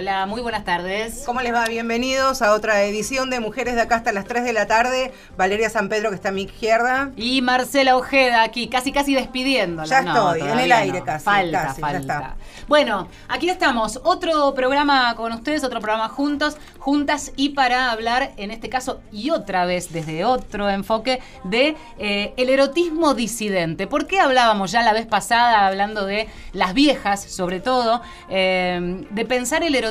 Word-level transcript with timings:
Hola, 0.00 0.24
muy 0.24 0.40
buenas 0.40 0.64
tardes. 0.64 1.24
¿Cómo 1.26 1.42
les 1.42 1.52
va? 1.52 1.66
Bienvenidos 1.66 2.40
a 2.40 2.54
otra 2.54 2.84
edición 2.84 3.28
de 3.28 3.38
Mujeres 3.38 3.74
de 3.74 3.82
acá 3.82 3.96
hasta 3.96 4.12
las 4.12 4.24
3 4.24 4.44
de 4.44 4.54
la 4.54 4.66
tarde. 4.66 5.12
Valeria 5.36 5.68
San 5.68 5.90
Pedro, 5.90 6.08
que 6.08 6.14
está 6.14 6.30
a 6.30 6.32
mi 6.32 6.44
izquierda. 6.44 7.10
Y 7.16 7.42
Marcela 7.42 7.98
Ojeda 7.98 8.42
aquí, 8.42 8.68
casi 8.68 8.92
casi 8.92 9.14
despidiéndola. 9.14 9.86
Ya 9.86 9.98
estoy, 9.98 10.40
en 10.40 10.58
el 10.58 10.72
aire 10.72 11.02
casi. 11.02 11.26
Falta, 11.26 11.66
casi, 11.66 11.82
falta. 11.82 11.98
Ya 11.98 12.00
está. 12.00 12.36
Bueno, 12.66 13.08
aquí 13.28 13.50
estamos, 13.50 14.00
otro 14.02 14.54
programa 14.54 15.14
con 15.16 15.32
ustedes, 15.32 15.64
otro 15.64 15.80
programa 15.80 16.08
juntos, 16.08 16.56
juntas 16.78 17.32
y 17.36 17.50
para 17.50 17.90
hablar, 17.90 18.32
en 18.38 18.52
este 18.52 18.70
caso 18.70 19.02
y 19.12 19.28
otra 19.28 19.66
vez 19.66 19.92
desde 19.92 20.24
otro 20.24 20.70
enfoque, 20.70 21.20
de 21.44 21.76
eh, 21.98 22.32
el 22.38 22.48
erotismo 22.48 23.12
disidente. 23.12 23.86
¿Por 23.86 24.06
qué 24.06 24.18
hablábamos 24.18 24.72
ya 24.72 24.82
la 24.82 24.94
vez 24.94 25.04
pasada, 25.04 25.66
hablando 25.66 26.06
de 26.06 26.26
las 26.54 26.72
viejas, 26.72 27.22
sobre 27.22 27.60
todo, 27.60 28.00
eh, 28.30 29.04
de 29.10 29.24
pensar 29.26 29.62
el 29.62 29.74
erotismo 29.74 29.89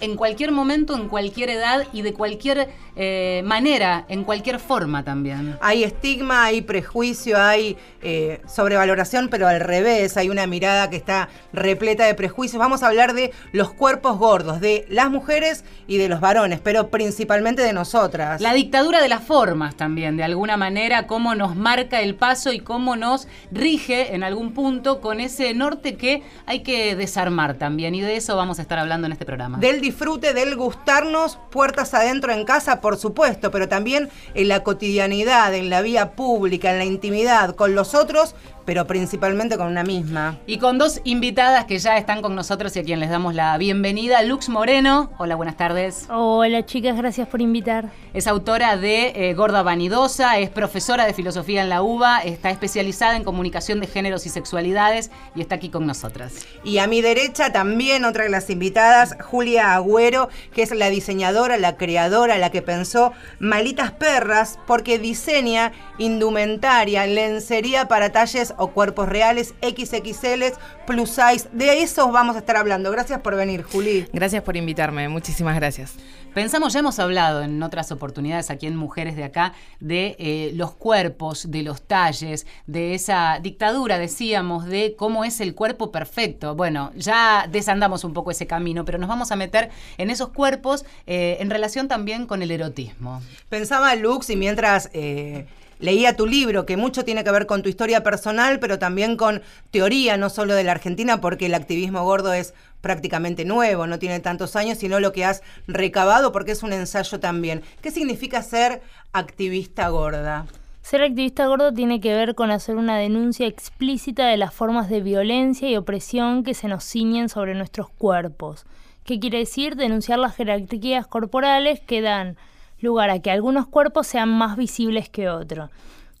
en 0.00 0.16
cualquier 0.16 0.52
momento, 0.52 0.94
en 0.94 1.08
cualquier 1.08 1.50
edad 1.50 1.86
y 1.92 2.02
de 2.02 2.14
cualquier 2.14 2.68
eh, 2.96 3.42
manera, 3.44 4.04
en 4.08 4.24
cualquier 4.24 4.58
forma 4.58 5.04
también? 5.04 5.56
Hay 5.60 5.84
estigma, 5.84 6.44
hay 6.44 6.62
prejuicio, 6.62 7.40
hay 7.40 7.76
eh, 8.02 8.40
sobrevaloración, 8.46 9.28
pero 9.28 9.46
al 9.48 9.60
revés, 9.60 10.16
hay 10.16 10.28
una 10.28 10.46
mirada 10.46 10.88
que 10.90 10.96
está 10.96 11.28
repleta 11.52 12.04
de 12.04 12.14
prejuicios. 12.14 12.58
Vamos 12.58 12.82
a 12.82 12.88
hablar 12.88 13.14
de 13.14 13.32
los 13.52 13.72
cuerpos 13.72 14.18
gordos, 14.18 14.60
de 14.60 14.86
las 14.88 15.10
mujeres 15.10 15.64
y 15.86 15.98
de 15.98 16.08
los 16.08 16.20
varones, 16.20 16.60
pero 16.60 16.88
principalmente 16.88 17.62
de 17.62 17.72
nosotras. 17.72 18.40
La 18.40 18.52
dictadura 18.54 19.02
de 19.02 19.08
las 19.08 19.22
formas 19.22 19.76
también, 19.76 20.16
de 20.16 20.24
alguna 20.24 20.56
manera, 20.56 21.06
cómo 21.06 21.34
nos 21.34 21.56
marca 21.56 22.00
el 22.00 22.14
paso 22.14 22.52
y 22.52 22.60
cómo 22.60 22.96
nos 22.96 23.28
rige 23.50 24.14
en 24.14 24.22
algún 24.22 24.52
punto 24.52 25.00
con 25.00 25.20
ese 25.20 25.54
norte 25.54 25.96
que 25.96 26.22
hay 26.46 26.60
que 26.60 26.96
desarmar 26.96 27.54
también. 27.54 27.94
Y 27.94 28.00
de 28.00 28.16
eso 28.16 28.36
vamos 28.36 28.58
a 28.58 28.62
estar 28.62 28.78
hablando 28.78 29.06
en 29.06 29.12
este 29.12 29.24
programa. 29.24 29.39
Del 29.58 29.80
disfrute, 29.80 30.34
del 30.34 30.56
gustarnos, 30.56 31.38
puertas 31.50 31.94
adentro 31.94 32.32
en 32.32 32.44
casa, 32.44 32.80
por 32.80 32.96
supuesto, 32.96 33.50
pero 33.50 33.68
también 33.68 34.10
en 34.34 34.48
la 34.48 34.62
cotidianidad, 34.62 35.54
en 35.54 35.70
la 35.70 35.82
vía 35.82 36.12
pública, 36.12 36.70
en 36.70 36.78
la 36.78 36.84
intimidad, 36.84 37.54
con 37.54 37.74
los 37.74 37.94
otros, 37.94 38.34
pero 38.64 38.86
principalmente 38.86 39.56
con 39.56 39.66
una 39.66 39.82
misma. 39.82 40.38
Y 40.46 40.58
con 40.58 40.78
dos 40.78 41.00
invitadas 41.04 41.64
que 41.64 41.78
ya 41.78 41.96
están 41.96 42.22
con 42.22 42.34
nosotros 42.34 42.74
y 42.76 42.80
a 42.80 42.84
quien 42.84 43.00
les 43.00 43.10
damos 43.10 43.34
la 43.34 43.56
bienvenida. 43.58 44.22
Lux 44.22 44.48
Moreno, 44.48 45.10
hola, 45.18 45.34
buenas 45.34 45.56
tardes. 45.56 46.06
Hola 46.10 46.66
chicas, 46.66 46.96
gracias 46.96 47.28
por 47.28 47.40
invitar. 47.40 47.90
Es 48.12 48.26
autora 48.26 48.76
de 48.76 49.30
eh, 49.30 49.34
Gorda 49.34 49.62
Vanidosa, 49.62 50.38
es 50.38 50.50
profesora 50.50 51.06
de 51.06 51.14
filosofía 51.14 51.62
en 51.62 51.68
la 51.68 51.82
UBA, 51.82 52.20
está 52.20 52.50
especializada 52.50 53.16
en 53.16 53.24
comunicación 53.24 53.80
de 53.80 53.86
géneros 53.86 54.26
y 54.26 54.28
sexualidades 54.28 55.10
y 55.34 55.40
está 55.40 55.56
aquí 55.56 55.68
con 55.68 55.86
nosotras. 55.86 56.46
Y 56.64 56.78
a 56.78 56.86
mi 56.86 57.02
derecha 57.02 57.52
también 57.52 58.04
otra 58.04 58.24
de 58.24 58.30
las 58.30 58.50
invitadas, 58.50 59.16
Julia 59.22 59.74
Agüero, 59.74 60.28
que 60.52 60.62
es 60.62 60.74
la 60.74 60.90
diseñadora, 60.90 61.56
la 61.56 61.76
creadora, 61.76 62.38
la 62.38 62.50
que 62.50 62.62
pensó 62.62 63.12
Malitas 63.38 63.92
Perras, 63.92 64.58
porque 64.66 64.98
diseña 64.98 65.72
indumentaria, 65.98 67.06
lencería 67.06 67.88
para 67.88 68.10
talles 68.10 68.49
o 68.58 68.68
cuerpos 68.68 69.08
reales, 69.08 69.54
XXL, 69.62 70.44
plus 70.86 71.10
size. 71.10 71.48
De 71.52 71.82
eso 71.82 72.10
vamos 72.10 72.36
a 72.36 72.40
estar 72.40 72.56
hablando. 72.56 72.90
Gracias 72.90 73.20
por 73.20 73.36
venir, 73.36 73.62
Juli. 73.62 74.06
Gracias 74.12 74.42
por 74.42 74.56
invitarme, 74.56 75.08
muchísimas 75.08 75.56
gracias. 75.56 75.94
Pensamos, 76.34 76.72
ya 76.72 76.78
hemos 76.78 77.00
hablado 77.00 77.42
en 77.42 77.60
otras 77.60 77.90
oportunidades 77.90 78.50
aquí 78.50 78.68
en 78.68 78.76
Mujeres 78.76 79.16
de 79.16 79.24
acá, 79.24 79.52
de 79.80 80.14
eh, 80.20 80.52
los 80.54 80.72
cuerpos, 80.72 81.50
de 81.50 81.64
los 81.64 81.82
talles, 81.82 82.46
de 82.66 82.94
esa 82.94 83.40
dictadura, 83.42 83.98
decíamos, 83.98 84.66
de 84.66 84.94
cómo 84.96 85.24
es 85.24 85.40
el 85.40 85.56
cuerpo 85.56 85.90
perfecto. 85.90 86.54
Bueno, 86.54 86.92
ya 86.94 87.48
desandamos 87.50 88.04
un 88.04 88.12
poco 88.12 88.30
ese 88.30 88.46
camino, 88.46 88.84
pero 88.84 88.98
nos 88.98 89.08
vamos 89.08 89.32
a 89.32 89.36
meter 89.36 89.70
en 89.98 90.08
esos 90.08 90.28
cuerpos 90.28 90.84
eh, 91.08 91.38
en 91.40 91.50
relación 91.50 91.88
también 91.88 92.26
con 92.26 92.42
el 92.42 92.52
erotismo. 92.52 93.20
Pensaba 93.48 93.94
Lux 93.96 94.30
y 94.30 94.36
mientras... 94.36 94.88
Eh, 94.92 95.46
leía 95.80 96.16
tu 96.16 96.26
libro, 96.26 96.66
que 96.66 96.76
mucho 96.76 97.04
tiene 97.04 97.24
que 97.24 97.30
ver 97.30 97.46
con 97.46 97.62
tu 97.62 97.68
historia 97.68 98.02
personal, 98.02 98.60
pero 98.60 98.78
también 98.78 99.16
con 99.16 99.42
teoría, 99.70 100.16
no 100.16 100.30
solo 100.30 100.54
de 100.54 100.64
la 100.64 100.72
Argentina, 100.72 101.20
porque 101.20 101.46
el 101.46 101.54
activismo 101.54 102.04
gordo 102.04 102.32
es 102.32 102.54
prácticamente 102.80 103.44
nuevo, 103.44 103.86
no 103.86 103.98
tiene 103.98 104.20
tantos 104.20 104.56
años, 104.56 104.78
sino 104.78 105.00
lo 105.00 105.12
que 105.12 105.24
has 105.24 105.42
recabado, 105.66 106.32
porque 106.32 106.52
es 106.52 106.62
un 106.62 106.72
ensayo 106.72 107.20
también. 107.20 107.62
¿Qué 107.82 107.90
significa 107.90 108.42
ser 108.42 108.82
activista 109.12 109.88
gorda? 109.88 110.46
Ser 110.82 111.02
activista 111.02 111.46
gordo 111.46 111.72
tiene 111.72 112.00
que 112.00 112.14
ver 112.14 112.34
con 112.34 112.50
hacer 112.50 112.76
una 112.76 112.96
denuncia 112.96 113.46
explícita 113.46 114.26
de 114.26 114.36
las 114.36 114.54
formas 114.54 114.88
de 114.88 115.02
violencia 115.02 115.68
y 115.68 115.76
opresión 115.76 116.42
que 116.42 116.54
se 116.54 116.68
nos 116.68 116.84
ciñen 116.84 117.28
sobre 117.28 117.54
nuestros 117.54 117.90
cuerpos. 117.90 118.64
¿Qué 119.04 119.20
quiere 119.20 119.38
decir? 119.38 119.76
Denunciar 119.76 120.18
las 120.18 120.36
jerarquías 120.36 121.06
corporales 121.06 121.80
que 121.80 122.00
dan 122.00 122.36
lugar 122.80 123.10
a 123.10 123.20
que 123.20 123.30
algunos 123.30 123.66
cuerpos 123.66 124.06
sean 124.06 124.28
más 124.28 124.56
visibles 124.56 125.08
que 125.08 125.28
otros. 125.28 125.70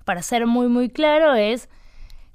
Para 0.04 0.22
ser 0.22 0.46
muy 0.46 0.68
muy 0.68 0.88
claro 0.88 1.34
es 1.34 1.68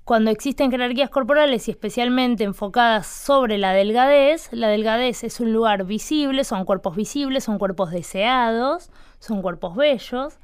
cuando 0.05 0.29
existen 0.29 0.69
jerarquías 0.69 1.09
corporales 1.09 1.67
y 1.67 1.71
especialmente 1.71 2.43
enfocadas 2.43 3.07
sobre 3.07 3.57
la 3.57 3.73
delgadez, 3.73 4.49
la 4.51 4.67
delgadez 4.67 5.23
es 5.23 5.39
un 5.39 5.51
lugar 5.51 5.83
visible, 5.85 6.43
son 6.43 6.63
cuerpos 6.63 6.95
visibles, 6.95 7.43
son 7.43 7.57
cuerpos 7.57 7.89
deseados, 7.89 8.91
son 9.17 9.41
cuerpos 9.41 9.75
bellos, 9.75 10.37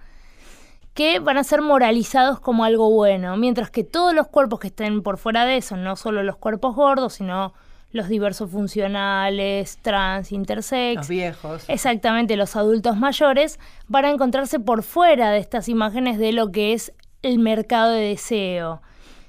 que 0.95 1.19
van 1.19 1.37
a 1.37 1.43
ser 1.43 1.61
moralizados 1.61 2.39
como 2.39 2.63
algo 2.65 2.89
bueno, 2.89 3.37
mientras 3.37 3.69
que 3.69 3.83
todos 3.83 4.15
los 4.15 4.27
cuerpos 4.27 4.59
que 4.59 4.67
estén 4.67 5.03
por 5.03 5.19
fuera 5.19 5.45
de 5.45 5.57
eso, 5.57 5.77
no 5.77 5.95
solo 5.95 6.23
los 6.23 6.37
cuerpos 6.37 6.75
gordos, 6.75 7.13
sino 7.13 7.53
los 7.91 8.07
diversos 8.07 8.49
funcionales, 8.49 9.77
trans, 9.81 10.31
intersex. 10.31 10.97
Los 10.97 11.07
viejos. 11.09 11.63
Exactamente, 11.67 12.37
los 12.37 12.55
adultos 12.55 12.97
mayores 12.97 13.59
van 13.87 14.05
a 14.05 14.11
encontrarse 14.11 14.59
por 14.59 14.83
fuera 14.83 15.31
de 15.31 15.39
estas 15.39 15.67
imágenes 15.69 16.17
de 16.17 16.31
lo 16.31 16.51
que 16.51 16.73
es 16.73 16.93
el 17.21 17.39
mercado 17.39 17.91
de 17.91 18.01
deseo. 18.01 18.81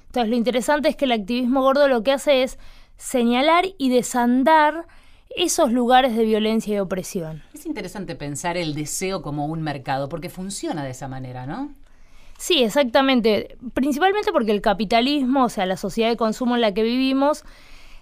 Entonces 0.07 0.29
lo 0.29 0.35
interesante 0.35 0.89
es 0.89 0.95
que 0.95 1.05
el 1.05 1.11
activismo 1.11 1.61
gordo 1.61 1.87
lo 1.87 2.03
que 2.03 2.11
hace 2.11 2.43
es 2.43 2.57
señalar 2.97 3.65
y 3.77 3.89
desandar 3.89 4.85
esos 5.35 5.71
lugares 5.71 6.15
de 6.15 6.25
violencia 6.25 6.75
y 6.75 6.79
opresión. 6.79 7.41
Es 7.53 7.65
interesante 7.65 8.15
pensar 8.15 8.55
el 8.55 8.75
deseo 8.75 9.21
como 9.21 9.47
un 9.47 9.61
mercado, 9.61 10.09
porque 10.09 10.29
funciona 10.29 10.83
de 10.83 10.91
esa 10.91 11.07
manera, 11.07 11.45
¿no? 11.45 11.71
Sí, 12.37 12.63
exactamente. 12.63 13.57
Principalmente 13.73 14.31
porque 14.31 14.51
el 14.51 14.61
capitalismo, 14.61 15.45
o 15.45 15.49
sea, 15.49 15.65
la 15.65 15.77
sociedad 15.77 16.09
de 16.09 16.17
consumo 16.17 16.55
en 16.55 16.61
la 16.61 16.73
que 16.73 16.83
vivimos, 16.83 17.43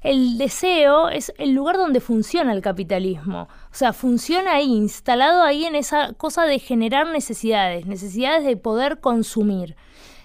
el 0.02 0.38
deseo 0.38 1.10
es 1.10 1.32
el 1.38 1.52
lugar 1.54 1.78
donde 1.78 2.00
funciona 2.02 2.54
el 2.54 2.62
capitalismo. 2.62 3.48
O 3.72 3.76
sea, 3.76 3.94
funciona 3.94 4.54
ahí, 4.56 4.66
instalado 4.66 5.44
ahí 5.44 5.66
en 5.66 5.76
esa 5.76 6.14
cosa 6.14 6.46
de 6.46 6.60
generar 6.60 7.08
necesidades, 7.08 7.86
necesidades 7.86 8.44
de 8.44 8.58
poder 8.58 9.00
consumir. 9.00 9.76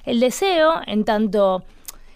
El 0.04 0.20
deseo, 0.20 0.80
en 0.86 1.04
tanto 1.04 1.62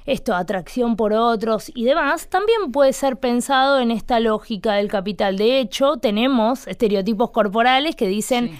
esto, 0.06 0.34
atracción 0.34 0.96
por 0.96 1.12
otros 1.12 1.70
y 1.74 1.84
demás, 1.84 2.28
también 2.28 2.72
puede 2.72 2.92
ser 2.94 3.18
pensado 3.18 3.78
en 3.80 3.90
esta 3.90 4.20
lógica 4.20 4.72
del 4.74 4.88
capital. 4.88 5.36
De 5.36 5.60
hecho, 5.60 5.98
tenemos 5.98 6.66
estereotipos 6.66 7.30
corporales 7.30 7.94
que 7.94 8.08
dicen 8.08 8.48
Sí. 8.48 8.58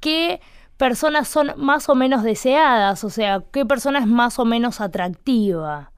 qué 0.00 0.40
personas 0.76 1.28
son 1.28 1.52
más 1.56 1.88
o 1.88 1.94
menos 1.94 2.22
deseadas, 2.24 3.04
o 3.04 3.10
sea, 3.10 3.42
qué 3.52 3.64
persona 3.64 3.98
es 4.00 4.06
más 4.06 4.38
o 4.38 4.44
menos 4.44 4.80
atractiva. 4.80 5.92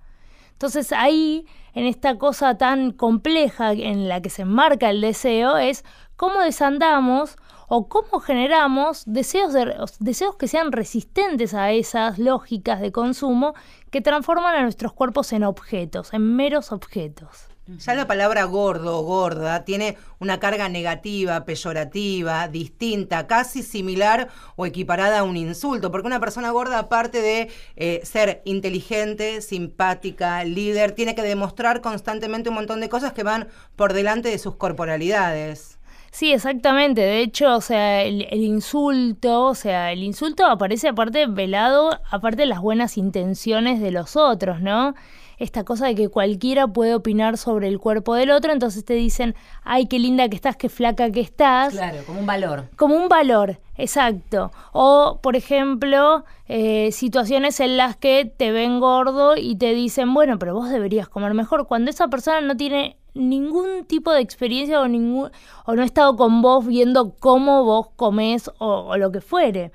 Entonces 0.53 0.93
ahí, 0.93 1.47
en 1.75 1.87
esta 1.87 2.19
cosa 2.19 2.57
tan 2.59 2.93
compleja 2.93 3.73
en 3.73 4.09
la 4.09 4.21
que 4.21 4.31
se 4.31 4.43
enmarca 4.43 4.91
el 4.91 5.01
deseo, 5.01 5.57
es 5.57 5.85
cómo 6.17 6.41
desandamos 6.41 7.37
o 7.69 7.89
cómo 7.89 8.21
generamos 8.21 9.05
deseos, 9.07 9.53
de- 9.55 9.75
deseos 9.99 10.37
que 10.37 10.49
sean 10.49 10.73
resistentes 10.73 11.55
a 11.55 11.73
esas 11.73 12.19
lógicas 12.19 12.81
de 12.81 12.93
consumo 12.93 13.55
que 13.91 14.03
transforman 14.03 14.55
a 14.55 14.63
nuestros 14.63 14.93
cuerpos 14.93 15.33
en 15.33 15.45
objetos, 15.45 16.13
en 16.13 16.37
meros 16.37 16.71
objetos. 16.73 17.49
Ya 17.79 17.95
la 17.95 18.07
palabra 18.07 18.45
gordo 18.45 18.99
o 18.99 19.03
gorda 19.03 19.65
tiene 19.65 19.97
una 20.19 20.39
carga 20.41 20.69
negativa, 20.69 21.45
peyorativa, 21.45 22.49
distinta, 22.49 23.27
casi 23.27 23.63
similar 23.63 24.29
o 24.57 24.67
equiparada 24.67 25.21
a 25.21 25.23
un 25.23 25.37
insulto, 25.37 25.91
porque 25.91 26.07
una 26.07 26.21
persona 26.21 26.51
gorda, 26.51 26.79
aparte 26.79 27.21
de 27.21 27.51
eh, 27.77 28.01
ser 28.05 28.43
inteligente, 28.45 29.41
simpática, 29.43 30.45
líder, 30.45 30.93
tiene 30.93 31.15
que 31.15 31.23
demostrar 31.23 31.81
constantemente 31.81 32.49
un 32.49 32.57
montón 32.57 32.81
de 32.81 32.89
cosas 32.89 33.13
que 33.13 33.23
van 33.23 33.49
por 33.77 33.93
delante 33.93 34.29
de 34.29 34.39
sus 34.39 34.57
corporalidades. 34.57 35.79
Sí, 36.11 36.31
exactamente. 36.31 37.01
De 37.01 37.21
hecho, 37.21 37.57
o 37.57 37.61
sea, 37.63 38.03
el, 38.03 38.27
el 38.31 38.43
insulto, 38.43 39.47
o 39.47 39.55
sea, 39.55 39.93
el 39.93 40.03
insulto 40.03 40.45
aparece 40.45 40.89
aparte 40.89 41.27
velado, 41.27 41.99
aparte 42.11 42.43
de 42.43 42.47
las 42.47 42.61
buenas 42.61 42.99
intenciones 42.99 43.81
de 43.81 43.93
los 43.93 44.15
otros, 44.17 44.61
¿no? 44.61 44.95
Esta 45.43 45.65
cosa 45.65 45.87
de 45.87 45.95
que 45.95 46.09
cualquiera 46.09 46.69
puede 46.69 46.95
opinar 46.95 47.37
sobre 47.37 47.67
el 47.69 47.81
cuerpo 47.81 48.15
del 48.15 48.31
otro, 48.31 48.53
entonces 48.53 48.85
te 48.85 48.95
dicen, 48.95 49.35
ay, 49.65 49.87
qué 49.87 49.99
linda 49.99 50.29
que 50.29 50.37
estás, 50.37 50.57
qué 50.57 50.69
flaca 50.69 51.11
que 51.11 51.21
estás. 51.21 51.73
Claro, 51.73 51.99
como 52.07 52.21
un 52.21 52.27
valor. 52.27 52.69
Como 52.77 52.95
un 52.95 53.09
valor, 53.09 53.59
exacto. 53.77 54.53
O, 54.73 55.19
por 55.21 55.35
ejemplo, 55.35 56.25
eh, 56.47 56.93
situaciones 56.93 57.59
en 57.59 57.77
las 57.77 57.97
que 57.97 58.25
te 58.25 58.53
ven 58.53 58.79
gordo 58.79 59.37
y 59.37 59.57
te 59.57 59.75
dicen, 59.75 60.15
bueno, 60.15 60.39
pero 60.39 60.55
vos 60.55 60.71
deberías 60.71 61.09
comer 61.09 61.35
mejor, 61.35 61.67
cuando 61.67 61.91
esa 61.91 62.07
persona 62.09 62.41
no 62.41 62.57
tiene 62.57 62.97
ningún 63.15 63.85
tipo 63.85 64.13
de 64.13 64.21
experiencia 64.21 64.81
o, 64.81 64.89
ningún, 64.89 65.31
o 65.67 65.75
no 65.75 65.83
ha 65.83 65.85
estado 65.85 66.17
con 66.17 66.41
vos 66.41 66.67
viendo 66.67 67.15
cómo 67.19 67.65
vos 67.65 67.89
comés 67.97 68.51
o, 68.59 68.97
lo 68.97 69.11
que 69.13 69.21
fuere. 69.21 69.73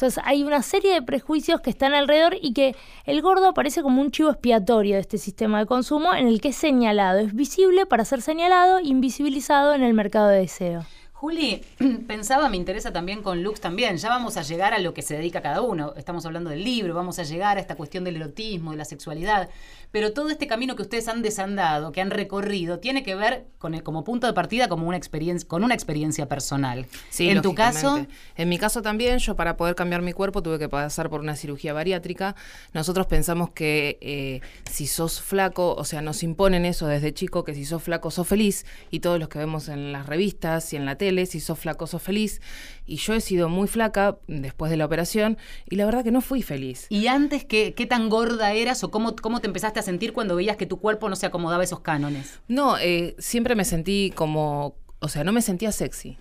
Entonces 0.00 0.24
hay 0.24 0.44
una 0.44 0.62
serie 0.62 0.94
de 0.94 1.02
prejuicios 1.02 1.60
que 1.60 1.68
están 1.68 1.92
alrededor 1.92 2.34
y 2.40 2.54
que 2.54 2.74
el 3.04 3.20
gordo 3.20 3.48
aparece 3.48 3.82
como 3.82 4.00
un 4.00 4.10
chivo 4.10 4.30
expiatorio 4.30 4.94
de 4.94 5.02
este 5.02 5.18
sistema 5.18 5.58
de 5.58 5.66
consumo 5.66 6.14
en 6.14 6.26
el 6.26 6.40
que 6.40 6.48
es 6.48 6.56
señalado, 6.56 7.18
es 7.18 7.34
visible 7.34 7.84
para 7.84 8.06
ser 8.06 8.22
señalado, 8.22 8.80
invisibilizado 8.80 9.74
en 9.74 9.82
el 9.82 9.92
mercado 9.92 10.28
de 10.28 10.38
deseo. 10.38 10.86
Juli, 11.20 11.62
pensaba, 12.06 12.48
me 12.48 12.56
interesa 12.56 12.94
también 12.94 13.22
con 13.22 13.42
Lux 13.42 13.60
también, 13.60 13.98
ya 13.98 14.08
vamos 14.08 14.38
a 14.38 14.42
llegar 14.42 14.72
a 14.72 14.78
lo 14.78 14.94
que 14.94 15.02
se 15.02 15.18
dedica 15.18 15.42
cada 15.42 15.60
uno, 15.60 15.92
estamos 15.98 16.24
hablando 16.24 16.48
del 16.48 16.64
libro, 16.64 16.94
vamos 16.94 17.18
a 17.18 17.24
llegar 17.24 17.58
a 17.58 17.60
esta 17.60 17.74
cuestión 17.74 18.04
del 18.04 18.16
erotismo, 18.16 18.70
de 18.70 18.78
la 18.78 18.86
sexualidad, 18.86 19.50
pero 19.90 20.14
todo 20.14 20.30
este 20.30 20.46
camino 20.46 20.76
que 20.76 20.82
ustedes 20.82 21.08
han 21.08 21.20
desandado, 21.20 21.92
que 21.92 22.00
han 22.00 22.10
recorrido, 22.10 22.78
tiene 22.78 23.02
que 23.02 23.16
ver 23.16 23.44
con 23.58 23.74
el, 23.74 23.82
como 23.82 24.02
punto 24.02 24.26
de 24.26 24.32
partida 24.32 24.68
como 24.68 24.88
una 24.88 24.96
experiencia, 24.96 25.46
con 25.46 25.62
una 25.62 25.74
experiencia 25.74 26.26
personal. 26.26 26.86
Sí, 27.10 27.28
en 27.28 27.42
tu 27.42 27.54
caso, 27.54 28.06
en 28.36 28.48
mi 28.48 28.56
caso 28.56 28.80
también, 28.80 29.18
yo 29.18 29.36
para 29.36 29.58
poder 29.58 29.74
cambiar 29.74 30.00
mi 30.00 30.14
cuerpo 30.14 30.42
tuve 30.42 30.58
que 30.58 30.70
pasar 30.70 31.10
por 31.10 31.20
una 31.20 31.36
cirugía 31.36 31.74
bariátrica. 31.74 32.34
Nosotros 32.72 33.08
pensamos 33.08 33.50
que 33.50 33.98
eh, 34.00 34.40
si 34.70 34.86
sos 34.86 35.20
flaco, 35.20 35.74
o 35.74 35.84
sea, 35.84 36.00
nos 36.00 36.22
imponen 36.22 36.64
eso 36.64 36.86
desde 36.86 37.12
chico 37.12 37.44
que 37.44 37.52
si 37.52 37.66
sos 37.66 37.82
flaco 37.82 38.10
sos 38.10 38.26
feliz. 38.26 38.64
Y 38.90 39.00
todos 39.00 39.18
los 39.18 39.28
que 39.28 39.40
vemos 39.40 39.68
en 39.68 39.92
las 39.92 40.06
revistas 40.06 40.72
y 40.72 40.76
en 40.76 40.86
la 40.86 40.96
tele, 40.96 41.09
si 41.26 41.40
sos 41.40 41.58
flaco 41.58 41.86
sos 41.86 42.02
feliz. 42.02 42.40
Y 42.86 42.96
yo 42.96 43.14
he 43.14 43.20
sido 43.20 43.48
muy 43.48 43.68
flaca 43.68 44.18
después 44.26 44.70
de 44.70 44.76
la 44.76 44.86
operación 44.86 45.38
y 45.68 45.76
la 45.76 45.86
verdad 45.86 46.04
que 46.04 46.10
no 46.10 46.20
fui 46.20 46.42
feliz. 46.42 46.86
¿Y 46.88 47.06
antes 47.06 47.44
qué, 47.44 47.74
qué 47.74 47.86
tan 47.86 48.08
gorda 48.08 48.52
eras 48.52 48.82
o 48.84 48.90
cómo, 48.90 49.14
cómo 49.16 49.40
te 49.40 49.46
empezaste 49.46 49.80
a 49.80 49.82
sentir 49.82 50.12
cuando 50.12 50.36
veías 50.36 50.56
que 50.56 50.66
tu 50.66 50.80
cuerpo 50.80 51.08
no 51.08 51.16
se 51.16 51.26
acomodaba 51.26 51.62
a 51.62 51.64
esos 51.64 51.80
cánones? 51.80 52.40
No, 52.48 52.78
eh, 52.78 53.14
siempre 53.18 53.54
me 53.54 53.64
sentí 53.64 54.12
como, 54.14 54.76
o 54.98 55.08
sea, 55.08 55.24
no 55.24 55.32
me 55.32 55.42
sentía 55.42 55.72
sexy. 55.72 56.18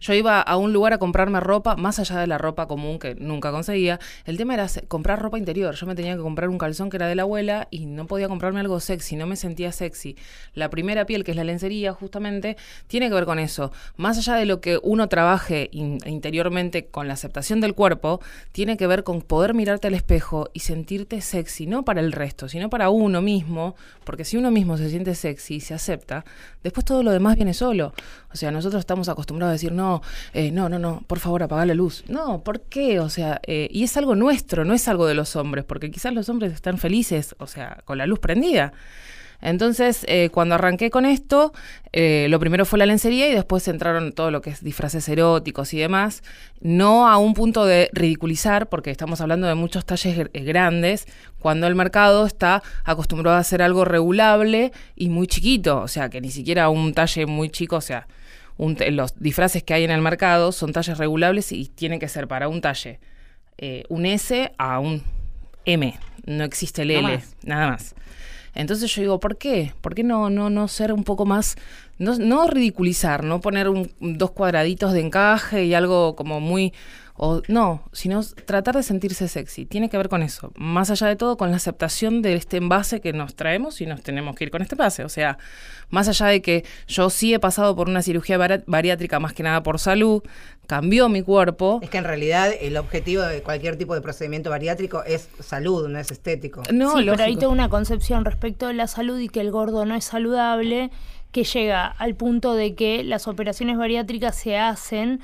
Yo 0.00 0.14
iba 0.14 0.40
a 0.40 0.56
un 0.56 0.72
lugar 0.72 0.94
a 0.94 0.98
comprarme 0.98 1.40
ropa, 1.40 1.76
más 1.76 1.98
allá 1.98 2.18
de 2.20 2.26
la 2.26 2.38
ropa 2.38 2.66
común 2.66 2.98
que 2.98 3.14
nunca 3.16 3.50
conseguía. 3.50 4.00
El 4.24 4.38
tema 4.38 4.54
era 4.54 4.66
comprar 4.88 5.20
ropa 5.20 5.38
interior. 5.38 5.74
Yo 5.74 5.86
me 5.86 5.94
tenía 5.94 6.16
que 6.16 6.22
comprar 6.22 6.48
un 6.48 6.56
calzón 6.56 6.88
que 6.88 6.96
era 6.96 7.06
de 7.06 7.14
la 7.14 7.22
abuela 7.22 7.68
y 7.70 7.84
no 7.84 8.06
podía 8.06 8.26
comprarme 8.26 8.60
algo 8.60 8.80
sexy, 8.80 9.16
no 9.16 9.26
me 9.26 9.36
sentía 9.36 9.72
sexy. 9.72 10.16
La 10.54 10.70
primera 10.70 11.04
piel, 11.04 11.22
que 11.22 11.32
es 11.32 11.36
la 11.36 11.44
lencería, 11.44 11.92
justamente, 11.92 12.56
tiene 12.86 13.08
que 13.08 13.14
ver 13.14 13.26
con 13.26 13.38
eso. 13.38 13.72
Más 13.96 14.16
allá 14.16 14.36
de 14.36 14.46
lo 14.46 14.62
que 14.62 14.78
uno 14.82 15.08
trabaje 15.08 15.68
interiormente 15.72 16.86
con 16.86 17.06
la 17.06 17.14
aceptación 17.14 17.60
del 17.60 17.74
cuerpo, 17.74 18.20
tiene 18.52 18.78
que 18.78 18.86
ver 18.86 19.04
con 19.04 19.20
poder 19.20 19.52
mirarte 19.52 19.88
al 19.88 19.94
espejo 19.94 20.48
y 20.54 20.60
sentirte 20.60 21.20
sexy, 21.20 21.66
no 21.66 21.84
para 21.84 22.00
el 22.00 22.12
resto, 22.12 22.48
sino 22.48 22.70
para 22.70 22.88
uno 22.88 23.20
mismo, 23.20 23.74
porque 24.04 24.24
si 24.24 24.38
uno 24.38 24.50
mismo 24.50 24.78
se 24.78 24.88
siente 24.88 25.14
sexy 25.14 25.56
y 25.56 25.60
se 25.60 25.74
acepta, 25.74 26.24
después 26.62 26.86
todo 26.86 27.02
lo 27.02 27.10
demás 27.10 27.36
viene 27.36 27.52
solo. 27.52 27.92
O 28.32 28.36
sea, 28.36 28.50
nosotros 28.50 28.80
estamos 28.80 29.08
acostumbrados 29.08 29.50
a 29.50 29.52
decir, 29.52 29.72
no, 29.72 29.89
eh, 30.32 30.50
no, 30.50 30.68
no, 30.68 30.78
no, 30.78 31.02
por 31.06 31.18
favor 31.18 31.42
apaga 31.42 31.66
la 31.66 31.74
luz. 31.74 32.04
No, 32.08 32.42
¿por 32.42 32.60
qué? 32.60 33.00
O 33.00 33.08
sea, 33.08 33.40
eh, 33.46 33.68
y 33.70 33.84
es 33.84 33.96
algo 33.96 34.14
nuestro, 34.14 34.64
no 34.64 34.74
es 34.74 34.88
algo 34.88 35.06
de 35.06 35.14
los 35.14 35.36
hombres, 35.36 35.64
porque 35.64 35.90
quizás 35.90 36.14
los 36.14 36.28
hombres 36.28 36.52
están 36.52 36.78
felices, 36.78 37.34
o 37.38 37.46
sea, 37.46 37.78
con 37.84 37.98
la 37.98 38.06
luz 38.06 38.18
prendida. 38.18 38.72
Entonces, 39.42 40.04
eh, 40.06 40.28
cuando 40.30 40.54
arranqué 40.54 40.90
con 40.90 41.06
esto, 41.06 41.54
lo 41.94 42.38
primero 42.38 42.66
fue 42.66 42.78
la 42.78 42.84
lencería 42.84 43.30
y 43.30 43.34
después 43.34 43.66
entraron 43.68 44.12
todo 44.12 44.30
lo 44.30 44.42
que 44.42 44.50
es 44.50 44.62
disfraces 44.62 45.08
eróticos 45.08 45.72
y 45.72 45.78
demás, 45.78 46.22
no 46.60 47.08
a 47.08 47.16
un 47.16 47.32
punto 47.32 47.64
de 47.64 47.88
ridiculizar, 47.94 48.68
porque 48.68 48.90
estamos 48.90 49.22
hablando 49.22 49.46
de 49.46 49.54
muchos 49.54 49.86
talles 49.86 50.28
grandes, 50.32 51.06
cuando 51.38 51.66
el 51.66 51.74
mercado 51.74 52.26
está 52.26 52.62
acostumbrado 52.84 53.38
a 53.38 53.40
hacer 53.40 53.62
algo 53.62 53.86
regulable 53.86 54.72
y 54.94 55.08
muy 55.08 55.26
chiquito, 55.26 55.80
o 55.80 55.88
sea, 55.88 56.10
que 56.10 56.20
ni 56.20 56.30
siquiera 56.30 56.68
un 56.68 56.92
talle 56.92 57.24
muy 57.24 57.48
chico, 57.48 57.76
o 57.76 57.80
sea, 57.80 58.06
los 58.90 59.18
disfraces 59.18 59.62
que 59.62 59.74
hay 59.74 59.84
en 59.84 59.90
el 59.90 60.02
mercado 60.02 60.52
son 60.52 60.72
talles 60.72 60.98
regulables 60.98 61.52
y 61.52 61.66
tienen 61.66 61.98
que 61.98 62.08
ser 62.08 62.28
para 62.28 62.48
un 62.48 62.60
talle 62.60 63.00
eh, 63.62 63.84
un 63.90 64.06
S 64.06 64.52
a 64.56 64.78
un 64.78 65.02
M. 65.66 65.98
No 66.24 66.44
existe 66.44 66.82
el 66.82 66.92
L, 66.92 67.20
nada 67.44 67.72
más. 67.72 67.94
Entonces 68.54 68.92
yo 68.94 69.02
digo, 69.02 69.20
¿por 69.20 69.36
qué? 69.36 69.72
¿Por 69.82 69.94
qué 69.94 70.02
no, 70.02 70.30
no, 70.30 70.48
no 70.48 70.66
ser 70.66 70.92
un 70.92 71.04
poco 71.04 71.26
más, 71.26 71.56
no, 71.98 72.16
no 72.18 72.46
ridiculizar, 72.46 73.22
no 73.22 73.40
poner 73.40 73.68
dos 74.00 74.30
cuadraditos 74.30 74.94
de 74.94 75.00
encaje 75.00 75.64
y 75.66 75.74
algo 75.74 76.16
como 76.16 76.40
muy 76.40 76.72
o 77.22 77.42
no, 77.48 77.82
sino 77.92 78.22
tratar 78.46 78.74
de 78.76 78.82
sentirse 78.82 79.28
sexy. 79.28 79.66
Tiene 79.66 79.90
que 79.90 79.98
ver 79.98 80.08
con 80.08 80.22
eso. 80.22 80.52
Más 80.56 80.88
allá 80.88 81.06
de 81.06 81.16
todo, 81.16 81.36
con 81.36 81.50
la 81.50 81.58
aceptación 81.58 82.22
de 82.22 82.32
este 82.32 82.56
envase 82.56 83.02
que 83.02 83.12
nos 83.12 83.34
traemos 83.34 83.82
y 83.82 83.86
nos 83.86 84.02
tenemos 84.02 84.34
que 84.34 84.44
ir 84.44 84.50
con 84.50 84.62
este 84.62 84.74
envase. 84.74 85.04
O 85.04 85.10
sea, 85.10 85.36
más 85.90 86.08
allá 86.08 86.28
de 86.28 86.40
que 86.40 86.64
yo 86.88 87.10
sí 87.10 87.34
he 87.34 87.38
pasado 87.38 87.76
por 87.76 87.90
una 87.90 88.00
cirugía 88.00 88.38
bariátrica 88.66 89.20
más 89.20 89.34
que 89.34 89.42
nada 89.42 89.62
por 89.62 89.78
salud, 89.78 90.22
cambió 90.66 91.10
mi 91.10 91.20
cuerpo. 91.20 91.80
Es 91.82 91.90
que 91.90 91.98
en 91.98 92.04
realidad 92.04 92.54
el 92.58 92.78
objetivo 92.78 93.22
de 93.24 93.42
cualquier 93.42 93.76
tipo 93.76 93.94
de 93.94 94.00
procedimiento 94.00 94.48
bariátrico 94.48 95.04
es 95.04 95.28
salud, 95.40 95.88
no 95.88 95.98
es 95.98 96.10
estético. 96.10 96.62
No, 96.72 96.96
sí, 96.96 97.04
pero 97.04 97.22
hay 97.22 97.36
toda 97.36 97.48
una 97.48 97.68
concepción 97.68 98.24
respecto 98.24 98.66
de 98.68 98.72
la 98.72 98.86
salud 98.86 99.18
y 99.18 99.28
que 99.28 99.42
el 99.42 99.50
gordo 99.50 99.84
no 99.84 99.94
es 99.94 100.06
saludable 100.06 100.90
que 101.32 101.44
llega 101.44 101.84
al 101.86 102.14
punto 102.14 102.54
de 102.54 102.74
que 102.74 103.04
las 103.04 103.28
operaciones 103.28 103.76
bariátricas 103.76 104.36
se 104.36 104.56
hacen 104.56 105.20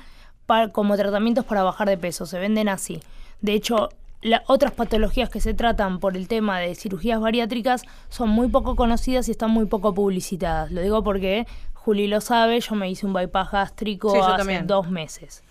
como 0.71 0.95
tratamientos 0.95 1.45
para 1.45 1.63
bajar 1.63 1.89
de 1.89 1.97
peso, 1.97 2.25
se 2.25 2.39
venden 2.39 2.69
así. 2.69 3.01
De 3.41 3.53
hecho, 3.53 3.89
las 4.21 4.41
otras 4.47 4.71
patologías 4.71 5.29
que 5.29 5.39
se 5.39 5.53
tratan 5.53 5.99
por 5.99 6.17
el 6.17 6.27
tema 6.27 6.59
de 6.59 6.73
cirugías 6.75 7.19
bariátricas 7.19 7.83
son 8.09 8.29
muy 8.29 8.47
poco 8.47 8.75
conocidas 8.75 9.27
y 9.27 9.31
están 9.31 9.51
muy 9.51 9.65
poco 9.65 9.93
publicitadas. 9.93 10.71
Lo 10.71 10.81
digo 10.81 11.03
porque 11.03 11.45
Juli 11.73 12.07
lo 12.07 12.21
sabe, 12.21 12.59
yo 12.59 12.75
me 12.75 12.89
hice 12.89 13.05
un 13.05 13.13
bypass 13.13 13.51
gástrico 13.51 14.23
hace 14.23 14.63
dos 14.63 14.89
meses. 14.89 15.43